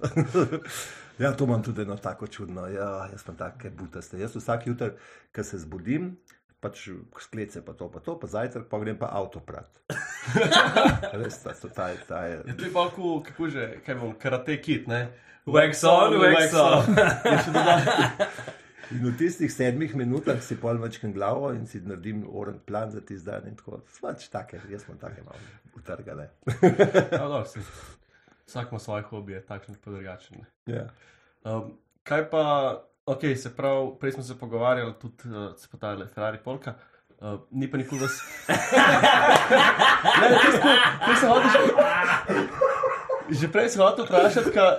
[1.22, 2.66] ja, to imam tudi eno tako čudno.
[2.70, 4.18] Ja, jaz sem take butaste.
[4.18, 4.96] Jaz vsak jutr,
[5.34, 6.12] ko se zbudim,
[6.60, 6.88] pač
[7.22, 9.70] sklece pa to, pa to, pa zajtrk pa grem pa avto prat.
[11.20, 12.40] res, ta, ta, ta, ta je.
[12.44, 15.08] Ja, to je pa kako, kako že, kaj bom, karate kit, ne?
[15.48, 16.90] Wax on, wax off.
[17.30, 18.58] Je še dodatno.
[18.90, 23.00] In v tistih sedmih minutah si pol večkrat glavo in si naredim oren plan za
[23.00, 23.80] ti dan in tako.
[24.32, 25.38] Take, jaz sem take malo
[25.76, 26.30] utrgane.
[27.12, 27.60] Ja, dobro, si.
[28.46, 30.44] Vsak ima svoje hobije, takšen pa drugačen.
[30.66, 30.88] Ja.
[31.44, 32.42] Um, kaj pa,
[33.06, 36.74] ok, se pravi, prej smo se pogovarjali tudi uh, s potajali Ferrari Polka.
[37.20, 38.18] Uh, ni pa nikoli vas.
[40.20, 40.38] ne, ne,
[41.06, 42.69] ti se hočeš.
[43.30, 44.70] Že prej sem hotel vprašati, kaj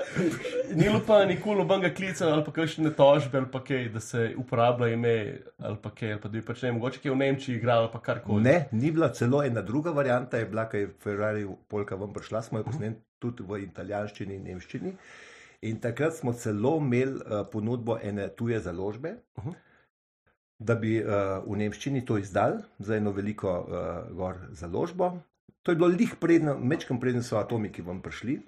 [0.76, 4.34] ni bilo pa nikoli nobenega klica ali pa kakšne tožbe ali pa kaj, da se
[4.38, 5.16] uporablja ime
[5.60, 7.92] ali pa kaj, ali pa da bi pač ne mogoče kaj v Nemčiji igral ali
[7.94, 8.44] pa karkoli.
[8.44, 12.42] Ne, ni bila celo ena druga varianta, je bila, ko je Ferrari Polka vam prišla,
[12.42, 14.94] smo jo posneli tudi v italijanščini in nemščini.
[15.62, 19.54] In takrat smo celo imeli uh, ponudbo ene tuje založbe, uh -huh.
[20.60, 21.10] da bi uh,
[21.48, 25.14] v nemščini to izdali za eno veliko uh, gor založbo.
[25.64, 28.40] To je bilo lih predno, mečkam predno so atomiki vam prišli.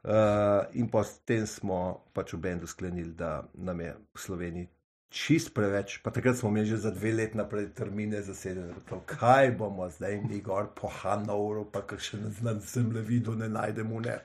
[0.00, 4.68] Uh, in potem smo pač v bendu sklenili, da nam je v Sloveniji
[5.10, 9.50] čist preveč, pa takrat smo imeli že za dve leti naprej termine zasedene, to, kaj
[9.58, 14.18] bomo zdaj mi gor po Hanovru, pa kakšen znan zemljevidu ne najdemo, ne,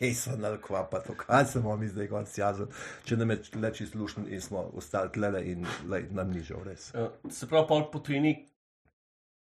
[0.00, 2.68] hesan ali kva, pa to, kaj se bomo mi zdaj gor sjazili,
[3.04, 6.66] če nam je le čist lušen in smo ostali tlele in lej, nam ni žal
[6.66, 6.90] res.
[6.94, 8.34] Uh, se pravi, pol po tujini,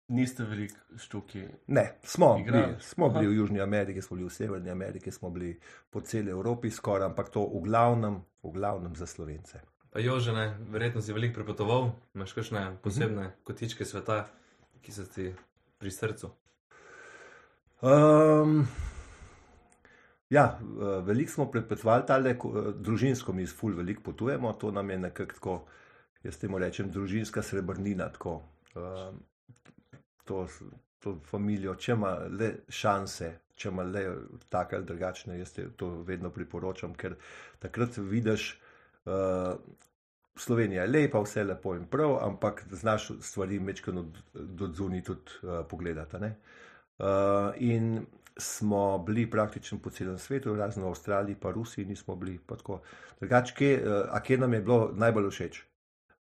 [0.08, 1.43] niste veliko štuki.
[1.68, 2.66] Ne, smo Igrali.
[2.66, 6.32] bili, smo bili v Južni Ameriki, smo bili v Severni Ameriki, smo bili po celi
[6.32, 9.62] Evropi skoraj, ampak to v glavnem, v glavnem za slovence.
[9.89, 14.26] Pa Jože, ne, verjetno si veliko prepotoval, imaš kakšne posebne kotičke sveta,
[14.84, 15.30] ki so ti
[15.80, 16.30] pri srcu.
[17.82, 18.68] Um,
[20.30, 24.97] ja, eh, veliko smo prepotovali, tale, eh, družinsko mi ful veliko potujemo, to nam je
[24.99, 25.56] nekako tako,
[26.24, 28.10] jaz temu rečem, družinska srebrnina.
[28.12, 28.41] Tako,
[28.76, 29.24] um,
[30.26, 30.45] to,
[30.99, 34.03] to familijo, če ima le šanse, če ima le
[34.49, 37.17] take ali drugačne, jaz te to vedno priporočam, ker
[37.63, 38.53] takrat vidiš.
[39.05, 39.55] Uh,
[40.36, 44.03] Slovenija je lepa, vse lepo in prav, ampak znaš stvari mečkano
[44.34, 46.17] do zunaj tudi uh, pogledati.
[46.17, 48.05] Uh, in
[48.38, 52.39] smo bili praktično po celem svetu, razen v Avstraliji, pa Rusiji nismo bili.
[52.47, 52.82] tako.
[53.19, 55.63] Drugače, kje, uh, a kje nam je bilo najbolj všeč?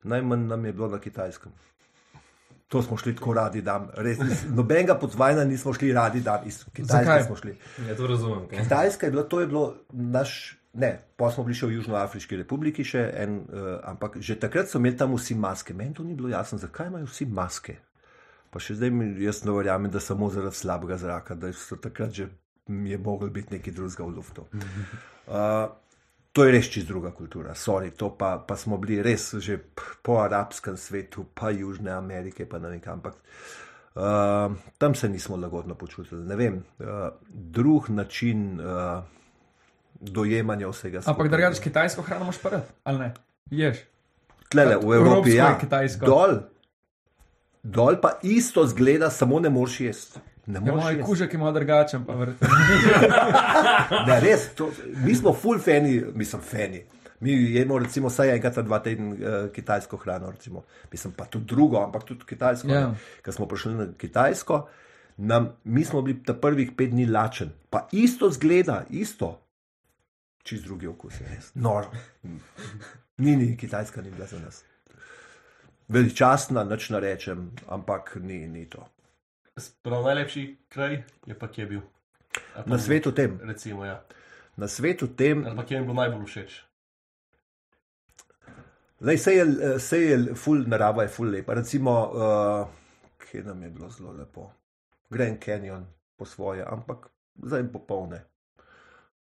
[0.03, 1.51] Najmanj nam je bilo na kitajskem.
[2.73, 4.17] To smo šli tako radi, da res
[4.49, 7.23] nobenega potvajna nismo šli radi, da iz Kitajske Zakaj?
[7.27, 7.53] smo šli.
[7.85, 8.47] Ja, to razumem.
[8.49, 8.63] kaj.
[8.63, 10.57] Kitajska je bila, to je bilo naš.
[10.73, 10.89] Ne,
[11.21, 14.97] pa smo bili še v Južnoafriški republiki, še en, uh, ampak že takrat so imeli
[14.97, 15.75] tam vsi maske.
[15.77, 17.75] Meni to ni bilo jasno, zakaj imajo vsi maske.
[18.49, 22.09] Pa še zdaj mi, jaz ne verjamem, da samo zaradi slabega zraka, da so takrat
[22.17, 22.25] že
[22.65, 24.47] m, je mogel biti nekaj drugega v luftu.
[25.29, 25.69] Uh,
[26.33, 29.59] to je res čist druga kultura, sorry, to pa, pa smo bili res že
[30.03, 32.99] po arabskem svetu, pa Južne Amerike, pa ne vem kam.
[32.99, 33.15] Ampak
[33.95, 36.25] uh, tam se nismo lagodno počutili.
[36.25, 38.59] Ne vem, uh, drug način.
[38.59, 39.03] Uh,
[40.03, 41.11] Dojemanja vsega skupaj.
[41.13, 43.13] Ampak drugače kitajsko hrano imaš prvi, ali ne?
[43.51, 43.77] Ješ.
[44.49, 45.51] Tlele, v Evropi Evropsko ja.
[45.53, 46.05] in kitajsko.
[46.05, 46.33] Dol,
[47.63, 50.19] dol pa isto zgleda, samo ne moreš jesti.
[50.45, 51.03] Ne Ja, moreš jesti.
[51.03, 52.47] kužek ima drugačen, pa verjetno.
[54.07, 54.71] Ne, res, to,
[55.05, 56.81] mi smo full fani, mislim, fani.
[57.19, 60.63] Mi jemo recimo vsaj enkrat na dva tedna uh, kitajsko hrano, recimo.
[60.91, 62.67] mislim pa tudi drugo, ampak tudi kitajsko.
[62.67, 62.81] Ja.
[62.81, 62.95] Yeah.
[63.23, 64.67] Ker smo prišli na kitajsko,
[65.17, 69.39] nam, mi smo bili ta prvih pet dni lačen, pa isto zgleda, isto.
[70.43, 71.51] Čist drugi okus je res.
[71.55, 71.91] Noro.
[73.17, 74.63] Ni, ni, kitajska ni bila za nas.
[75.87, 78.87] Veličastna, nič ne rečem, ampak ni, ni to.
[79.81, 81.81] Prav najlepši kraj je pa kje bil.
[82.55, 84.03] Pa Na svetu tem, Recimo, ja.
[84.57, 86.61] na svetu tem, Ali pa kje mi je bilo najbolj všeč.
[89.01, 91.53] Lej, sej je, eh, sej je ful, narava je ful lepa.
[91.53, 92.67] Recimo, uh,
[93.17, 94.51] kje nam je bilo zelo lepo.
[95.09, 95.85] Grand Canyon
[96.17, 97.09] po svoje, ampak
[97.43, 98.23] zdaj popolne.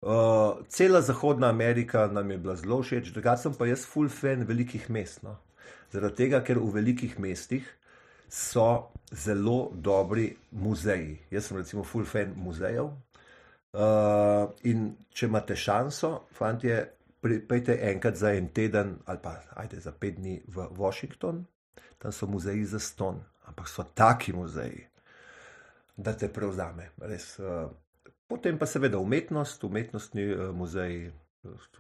[0.01, 4.45] Uh, cela Zahodna Amerika nam je bila zelo všeč, drugače sem pa jaz ful fan
[4.45, 5.23] velikih mest.
[5.23, 5.39] No?
[5.93, 7.65] Zaradi tega, ker v velikih mestih
[8.31, 11.19] so zelo dobri muzeji.
[11.31, 12.91] Jaz sem recimo ful fan muzejev.
[13.71, 16.81] Uh, in če imate šanso, fantje,
[17.23, 21.45] pri- Pojdite enkrat za en teden ali pa ajde za pet dni v Washington,
[21.99, 24.87] tam so muzeji za ston, ampak so taki muzeji,
[25.97, 26.91] da te prevzame.
[26.99, 27.71] Res, uh,
[28.27, 31.13] potem pa seveda umetnost, umetnostni uh, muzeji,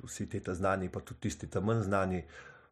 [0.05, 2.25] vsi ti ta znani, pa tudi tisti tam manj znani.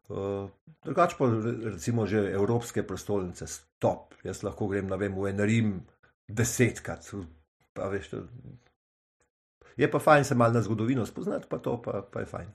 [0.09, 0.47] Uh,
[0.83, 3.47] drugače pa re- recimo že evropske prestolnice,
[3.79, 4.13] stop.
[4.23, 5.75] Jaz lahko grem na vem, v en Rim
[6.27, 7.07] desetkrat.
[7.73, 8.23] Pa veš, to,
[9.79, 12.49] je pa fajn se malo na zgodovino spoznati, pa to pa, pa je fajn.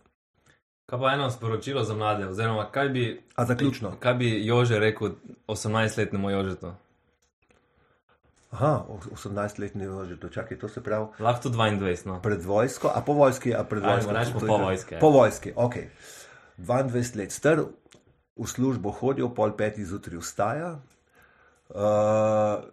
[0.84, 3.04] Kaj pa eno sporočilo za mlade, oziroma kaj bi,
[3.36, 3.96] A zaključno.
[4.00, 5.16] kaj bi Jože rekel
[5.48, 6.74] 18-letnemu Jožetu?
[8.50, 8.84] Aha,
[9.16, 11.06] 18-letni že to čakaj, to se pravi.
[11.18, 12.20] Lahko tudi 22, no.
[12.22, 14.12] Pred vojsko, a po vojski, a pred vojsko.
[14.12, 14.94] rečemo To je po vojski.
[15.00, 15.74] Po vojski, ok.
[16.58, 17.64] 22 let star,
[18.36, 20.76] v službo hodil, pol petih zjutraj vstaja,
[21.72, 22.64] uh,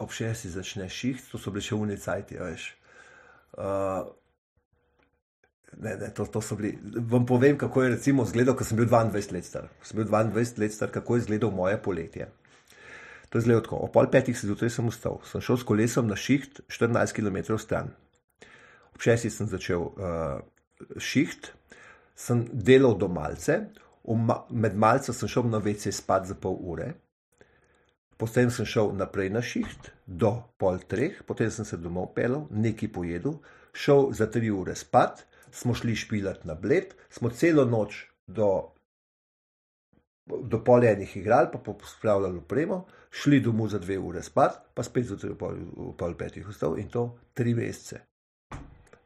[0.00, 2.72] ob šestih začne šiht, to so bili še unicajti, veš.
[3.54, 4.08] Uh,
[5.78, 6.40] Ne, ne, to, to.
[7.08, 9.68] Vam povem, kako je izgledal, ko sem bil 22 let star.
[9.78, 12.26] Ko sem bil 22 let star, kako je izgledal moje poletje.
[13.30, 13.76] To je zelo tako.
[13.76, 17.56] O pol petih se zjutraj sem vstal, sem šel s kolesom na šiht 14 km
[17.58, 17.92] stran.
[18.94, 20.42] Ob šestih sem začel uh,
[20.98, 21.52] šiht,
[22.18, 23.60] sem delal do malce,
[24.04, 26.90] ma med malce sem šel na WC spat za pol ure,
[28.20, 32.92] potem sem šel naprej na šiht do pol treh, potem sem se domov pelal, nekaj
[32.92, 33.38] pojedel,
[33.72, 38.70] šel za tri ure spat, smo šli špilat na bled, smo celo noč do
[40.30, 45.08] do pol enih igral, pa pospravljali opremo, šli domov za dve ure spat, pa spet
[45.08, 45.56] zjutraj pol,
[45.98, 48.04] pol petih vstal in to tri mesece.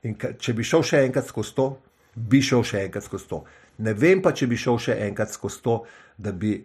[0.04, 1.68] In ka, če bi šel še enkrat skozi to,
[2.14, 3.40] bi šel še enkrat skozi to.
[3.84, 5.78] Ne vem pa, če bi šel še enkrat skozi to,
[6.20, 6.58] da bi,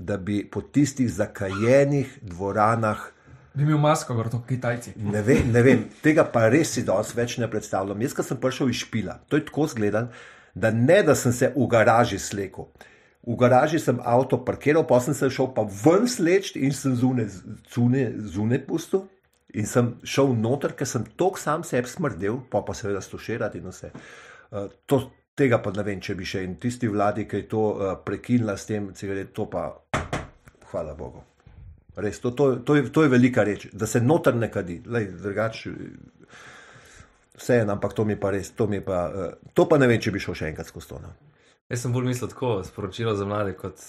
[0.00, 3.08] da bi po tistih zakajenih dvoranah
[3.54, 4.92] Bi imel masko, to Kitajci.
[4.96, 7.98] Ne vem, ne vem, tega pa res si danes več ne predstavljam.
[8.04, 10.06] Jaz, ko sem prišel iz špila, to je tako zgledal,
[10.54, 12.70] da ne da sem se v garaži slekel.
[13.26, 17.26] v garaži sem avto parkiral, pa sem se šel pa ven sleč in sem zune,
[17.74, 19.08] zune, zune pustil.
[19.52, 23.66] In sem šel noter, ker sem tok sam sebi smrdel, pa pa seveda stoširati in
[23.68, 23.90] vse.
[24.50, 25.02] Uh, to,
[25.40, 28.56] tega pa ne vem, če bi še in tisti vladi, ki je to uh, prekinila
[28.58, 29.66] s tem cigaret, to pa
[30.70, 31.24] hvala Bogu.
[32.00, 35.72] Res, to, to, to, je, to je velika reč, da se noter ne kadi, drugače.
[37.40, 40.00] Vse en, ampak to mi pa res, to, mi pa, uh, to pa ne vem,
[40.00, 41.00] če bi šel še enkrat skozi to.
[41.02, 41.14] No.
[41.70, 43.80] Jaz sem bolj mislil tako, sporočilo za mlade kot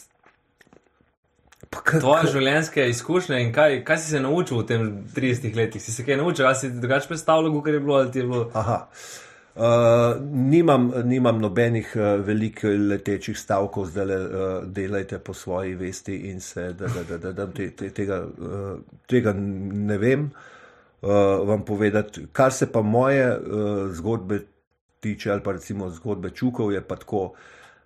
[1.72, 5.84] tvoje življenjske izkušnje in kaj, kaj si se naučil v tem 30 letih.
[5.84, 8.48] Si se kaj naučil, ali si drugače predstavljal, kot je bilo, ali ti je bilo.
[8.53, 8.80] Aha.
[9.56, 16.15] Uh, nimam, nimam nobenih uh, velikih letečih stavkov, zdaj le uh, delajte po svoji vesti
[16.30, 18.80] in se, da, da, da, da, da te, te, tega, uh,
[19.11, 20.30] tega ne vem
[21.02, 21.11] uh,
[21.49, 22.30] vam povedati.
[22.32, 24.40] Kar se pa moje uh, zgodbe
[24.99, 27.34] tiče, ali pa recimo zgodbe Čukov, je pa tako,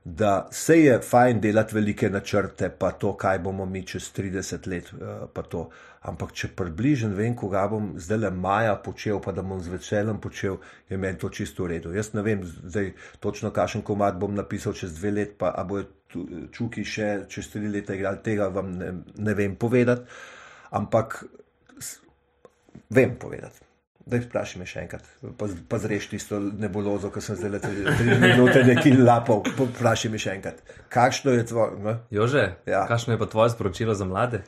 [0.05, 4.93] da se je fajn delati velike načrte, pa to, kaj bomo mi čez 30 let,
[4.93, 5.69] uh, pa to.
[6.05, 10.19] Ampak če približen vem, koga bom zdaj le maja počel, pa da bom z veseljem
[10.21, 10.59] počel,
[10.89, 11.95] je meni to čisto v redu.
[11.97, 16.27] Jaz ne vem zdaj točno, kakšen komat bom napisal čez dve let, pa bojo tu-
[16.53, 20.05] čuki še čez tri leta igrali, tega vam ne, ne vem povedati,
[20.77, 21.23] ampak
[22.93, 23.64] vem povedati.
[24.05, 25.05] Da jih vprašaj me še enkrat,
[25.39, 29.41] pa, pa zreš tisto nebulozo, ki sem zdaj tri, minute neki lapal.
[29.57, 30.59] Vprašaj me še enkrat,
[30.93, 31.79] kakšno je tvoje.
[31.81, 31.95] No?
[32.13, 32.83] Jože, Ja.
[32.85, 34.43] kakšno je pa tvoje sporočilo za mlade?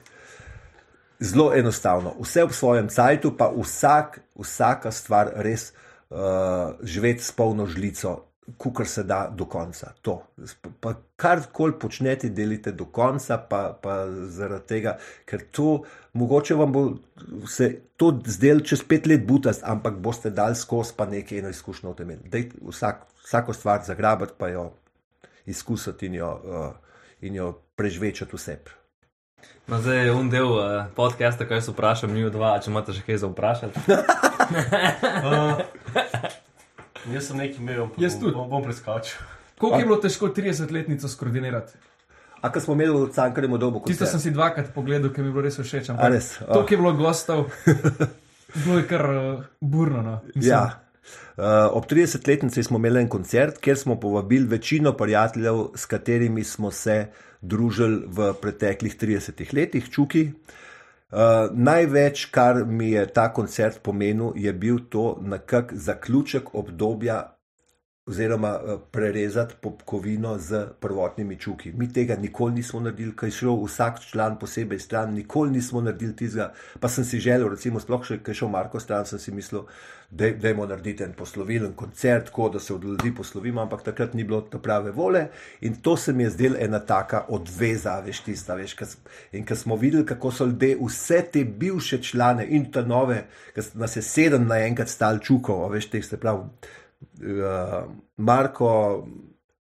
[1.18, 5.72] Zelo enostavno, vse v svojem cajtu, pa vsak, vsaka stvar res
[6.14, 8.27] uh, živeti s polno žlico,
[8.58, 9.92] kukar se da do konca.
[10.02, 10.24] To.
[10.80, 15.84] Pa karkoli počnete, delite do konca, pa, pa zaradi tega, ker to
[16.14, 16.84] mogoče vam bo
[17.48, 21.92] se to zdel čez pet let butast, ampak boste dal skozi pa nekaj eno izkušnjo
[21.92, 22.16] v tem.
[22.32, 24.72] Dej vsak, vsako stvar zagrabati, pa jo
[25.46, 26.72] izkusiti in jo, uh,
[27.22, 28.60] in jo prežvečati vse.
[29.68, 33.04] No, zdaj je un del uh, podcasta, kaj se vprašam, mi dva, če imate še
[33.04, 33.80] kaj za vprašati.
[35.28, 35.60] Uh,
[37.14, 38.34] jaz sem nekaj imel, pa Jaz bom, tudi.
[38.36, 39.20] bom, bom preskočil.
[39.58, 41.78] Koliko je bilo težko 30-letnico skoordinirati?
[42.42, 45.32] A ko smo imeli v Cankarju dobo, kot Tisto sem si dvakrat pogledal, ker mi
[45.32, 45.90] je bilo res všeč.
[45.94, 46.36] Ampak res?
[46.46, 46.52] A.
[46.54, 47.48] Toliko je bilo gostov,
[48.64, 50.04] bilo je kar uh, burno.
[50.06, 50.20] No.
[50.36, 50.84] Mislim, Ja.
[51.38, 56.72] Uh, ob 30-letnici smo imeli en koncert, kjer smo povabili večino prijateljev, s katerimi smo
[56.72, 57.08] se
[57.42, 60.28] družili v preteklih 30 letih, čuki.
[60.28, 60.67] Uh,
[61.54, 67.37] največ, kar mi je ta koncert pomenil, je bil to nekak zaključek obdobja
[68.08, 71.72] oziroma eh, prerezati popkovino z prvotnimi čuki.
[71.72, 76.54] Mi tega nikoli nismo naredili, kaj šel vsak član posebej stran, nikoli nismo naredili tizga.
[76.80, 79.68] Pa sem si želel, recimo, sploh še, kaj šel Marko stran, sem si mislil,
[80.10, 84.24] da dajmo narediti en poslovilen koncert, tako da se od ljudi poslovimo, ampak takrat ni
[84.24, 85.26] bilo ta prave vole
[85.62, 88.98] in to se mi je zdela ena taka odveza, veš, tista, veš, kas,
[89.32, 93.26] in ko smo videli, kako so ljudje vse te bivše člane in ta nove,
[93.56, 96.48] ki nas je sedem naenkrat stal čukov, veš, teh se pravi
[97.02, 97.84] uh,
[98.18, 98.72] Marko,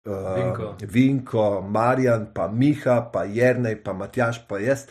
[0.06, 0.76] uh, Vinko.
[0.82, 4.88] Vinko, Marjan, pa Miha, pa Jrnej, pa Matjaš, pa jaz.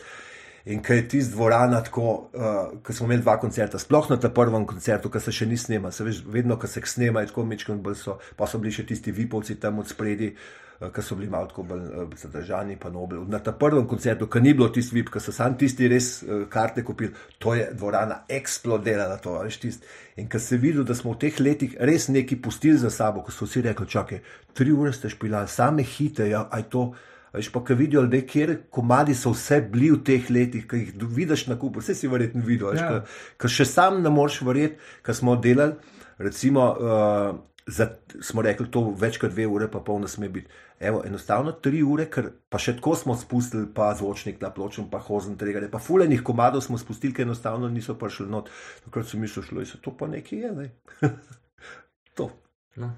[0.65, 4.33] In kaj je tisti dvorana tako, uh, ko smo imeli dva koncerta, sploh na tem
[4.33, 7.45] prvem koncertu, ki se še ni snema, se veš, vedno, ko se snema, je tako
[7.45, 11.15] mečkam bolj so, pa so bili še tisti vipovci tam od spredi, uh, ki so
[11.15, 13.23] bili malo tako bolj uh, zadržani, pa nobel.
[13.31, 16.43] Na tem prvem koncertu, ki ni bilo tisti vip, ki so sam tisti res uh,
[16.51, 19.91] karte kupili, to je dvorana eksplodirala, to, veš, tisti.
[20.21, 23.31] In ko se videl, da smo v teh letih res nekaj pustili za sabo, ko
[23.31, 24.23] so vsi rekli, čakaj,
[24.53, 26.89] tri ure ste špilali, same hite, ja, aj to.
[27.35, 30.93] Veš pa, ko vidijo ljudje, kje komadi so vse bili v teh letih, ki jih
[31.17, 32.77] vidiš na kupu, vse si verjetno videl.
[32.79, 32.85] Ja.
[32.91, 33.01] Ja.
[33.39, 35.75] Ker še sam ne moreš verjeti, ker smo delali,
[36.23, 37.35] recimo, uh,
[37.67, 37.89] za,
[38.21, 40.47] smo rekli, to več kot dve ure, pa pol ne sme biti.
[40.79, 44.99] Evo, enostavno tri ure, ker pa še tako smo spustili, pa zvočnik na pločem, pa
[44.99, 48.49] hozen tregale, pa fulejnih komadov smo spustili, ker enostavno niso prišli not.
[48.83, 50.67] Takrat sem mislil, šlo je to pa nekaj je, ne.
[52.17, 52.27] to.
[52.75, 52.91] No.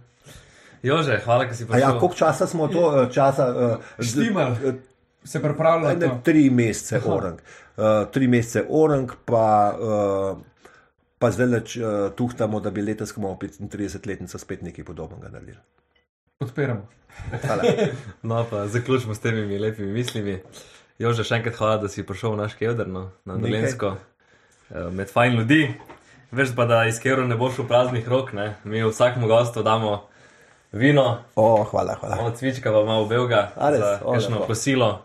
[0.81, 1.81] Jože, hvala, da si A prišel.
[1.85, 4.73] ja, koliko časa smo to, eh, časa, uh, Štimali.
[5.23, 6.19] Se pripravlja Ne, to.
[6.23, 7.39] tri mesece orang.
[7.77, 10.37] Uh, tri mesece orang, pa, uh,
[11.19, 15.57] pa zdaj leč, uh, tuhtamo, da bi letos, ko imamo 35-letnico, spet nekaj podobnega naredili.
[16.37, 16.87] Podpiramo.
[17.45, 17.63] Hvala.
[18.21, 20.41] No, pa zaključimo s temi lepimi mislimi.
[20.99, 23.37] Jože, še enkrat hvala, da si prišel v naš Kevdr, no, na.
[23.41, 23.95] Dolensko,
[24.69, 25.61] eh, med fajn ljudi.
[26.31, 28.55] Veš pa, da iz Kevdra ne boš v praznih rok, ne?
[28.63, 30.03] mi vsakemu gostu damo
[30.71, 32.17] vino, O, hvala, hvala.
[32.27, 35.01] od cvička pa malo belga, kakšno kosilo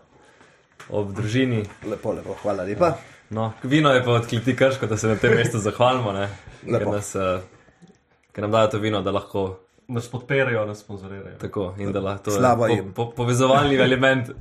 [0.90, 1.62] ob družini.
[1.86, 2.96] Lepo, lepo, hvala lepa.
[3.30, 6.28] No, vino je pa od kliti krško, da se na tem mestu zahvalimo, ne?
[6.64, 6.92] ker, Lepo.
[6.92, 7.40] nas, eh,
[8.32, 9.46] ker nam dajo to vino, da lahko
[9.92, 11.36] nas podpirajo, nas sponzorirajo.
[11.38, 14.32] Tako, in da lahko to je Slabo po, po, povezovalni element.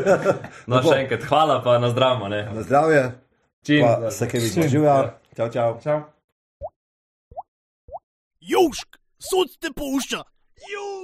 [0.70, 2.28] no, še enkrat, hvala pa na zdravo.
[2.32, 2.42] Ne?
[2.54, 3.06] Na zdravje,
[3.66, 3.84] Čim.
[3.84, 4.54] pa se kaj vidi.
[4.54, 4.68] Čim.
[4.76, 4.98] Živijo.
[5.36, 5.78] Čau, čau.
[5.84, 6.00] Čau.
[8.40, 10.24] Južk, sod te pušča.
[10.72, 10.95] Južk.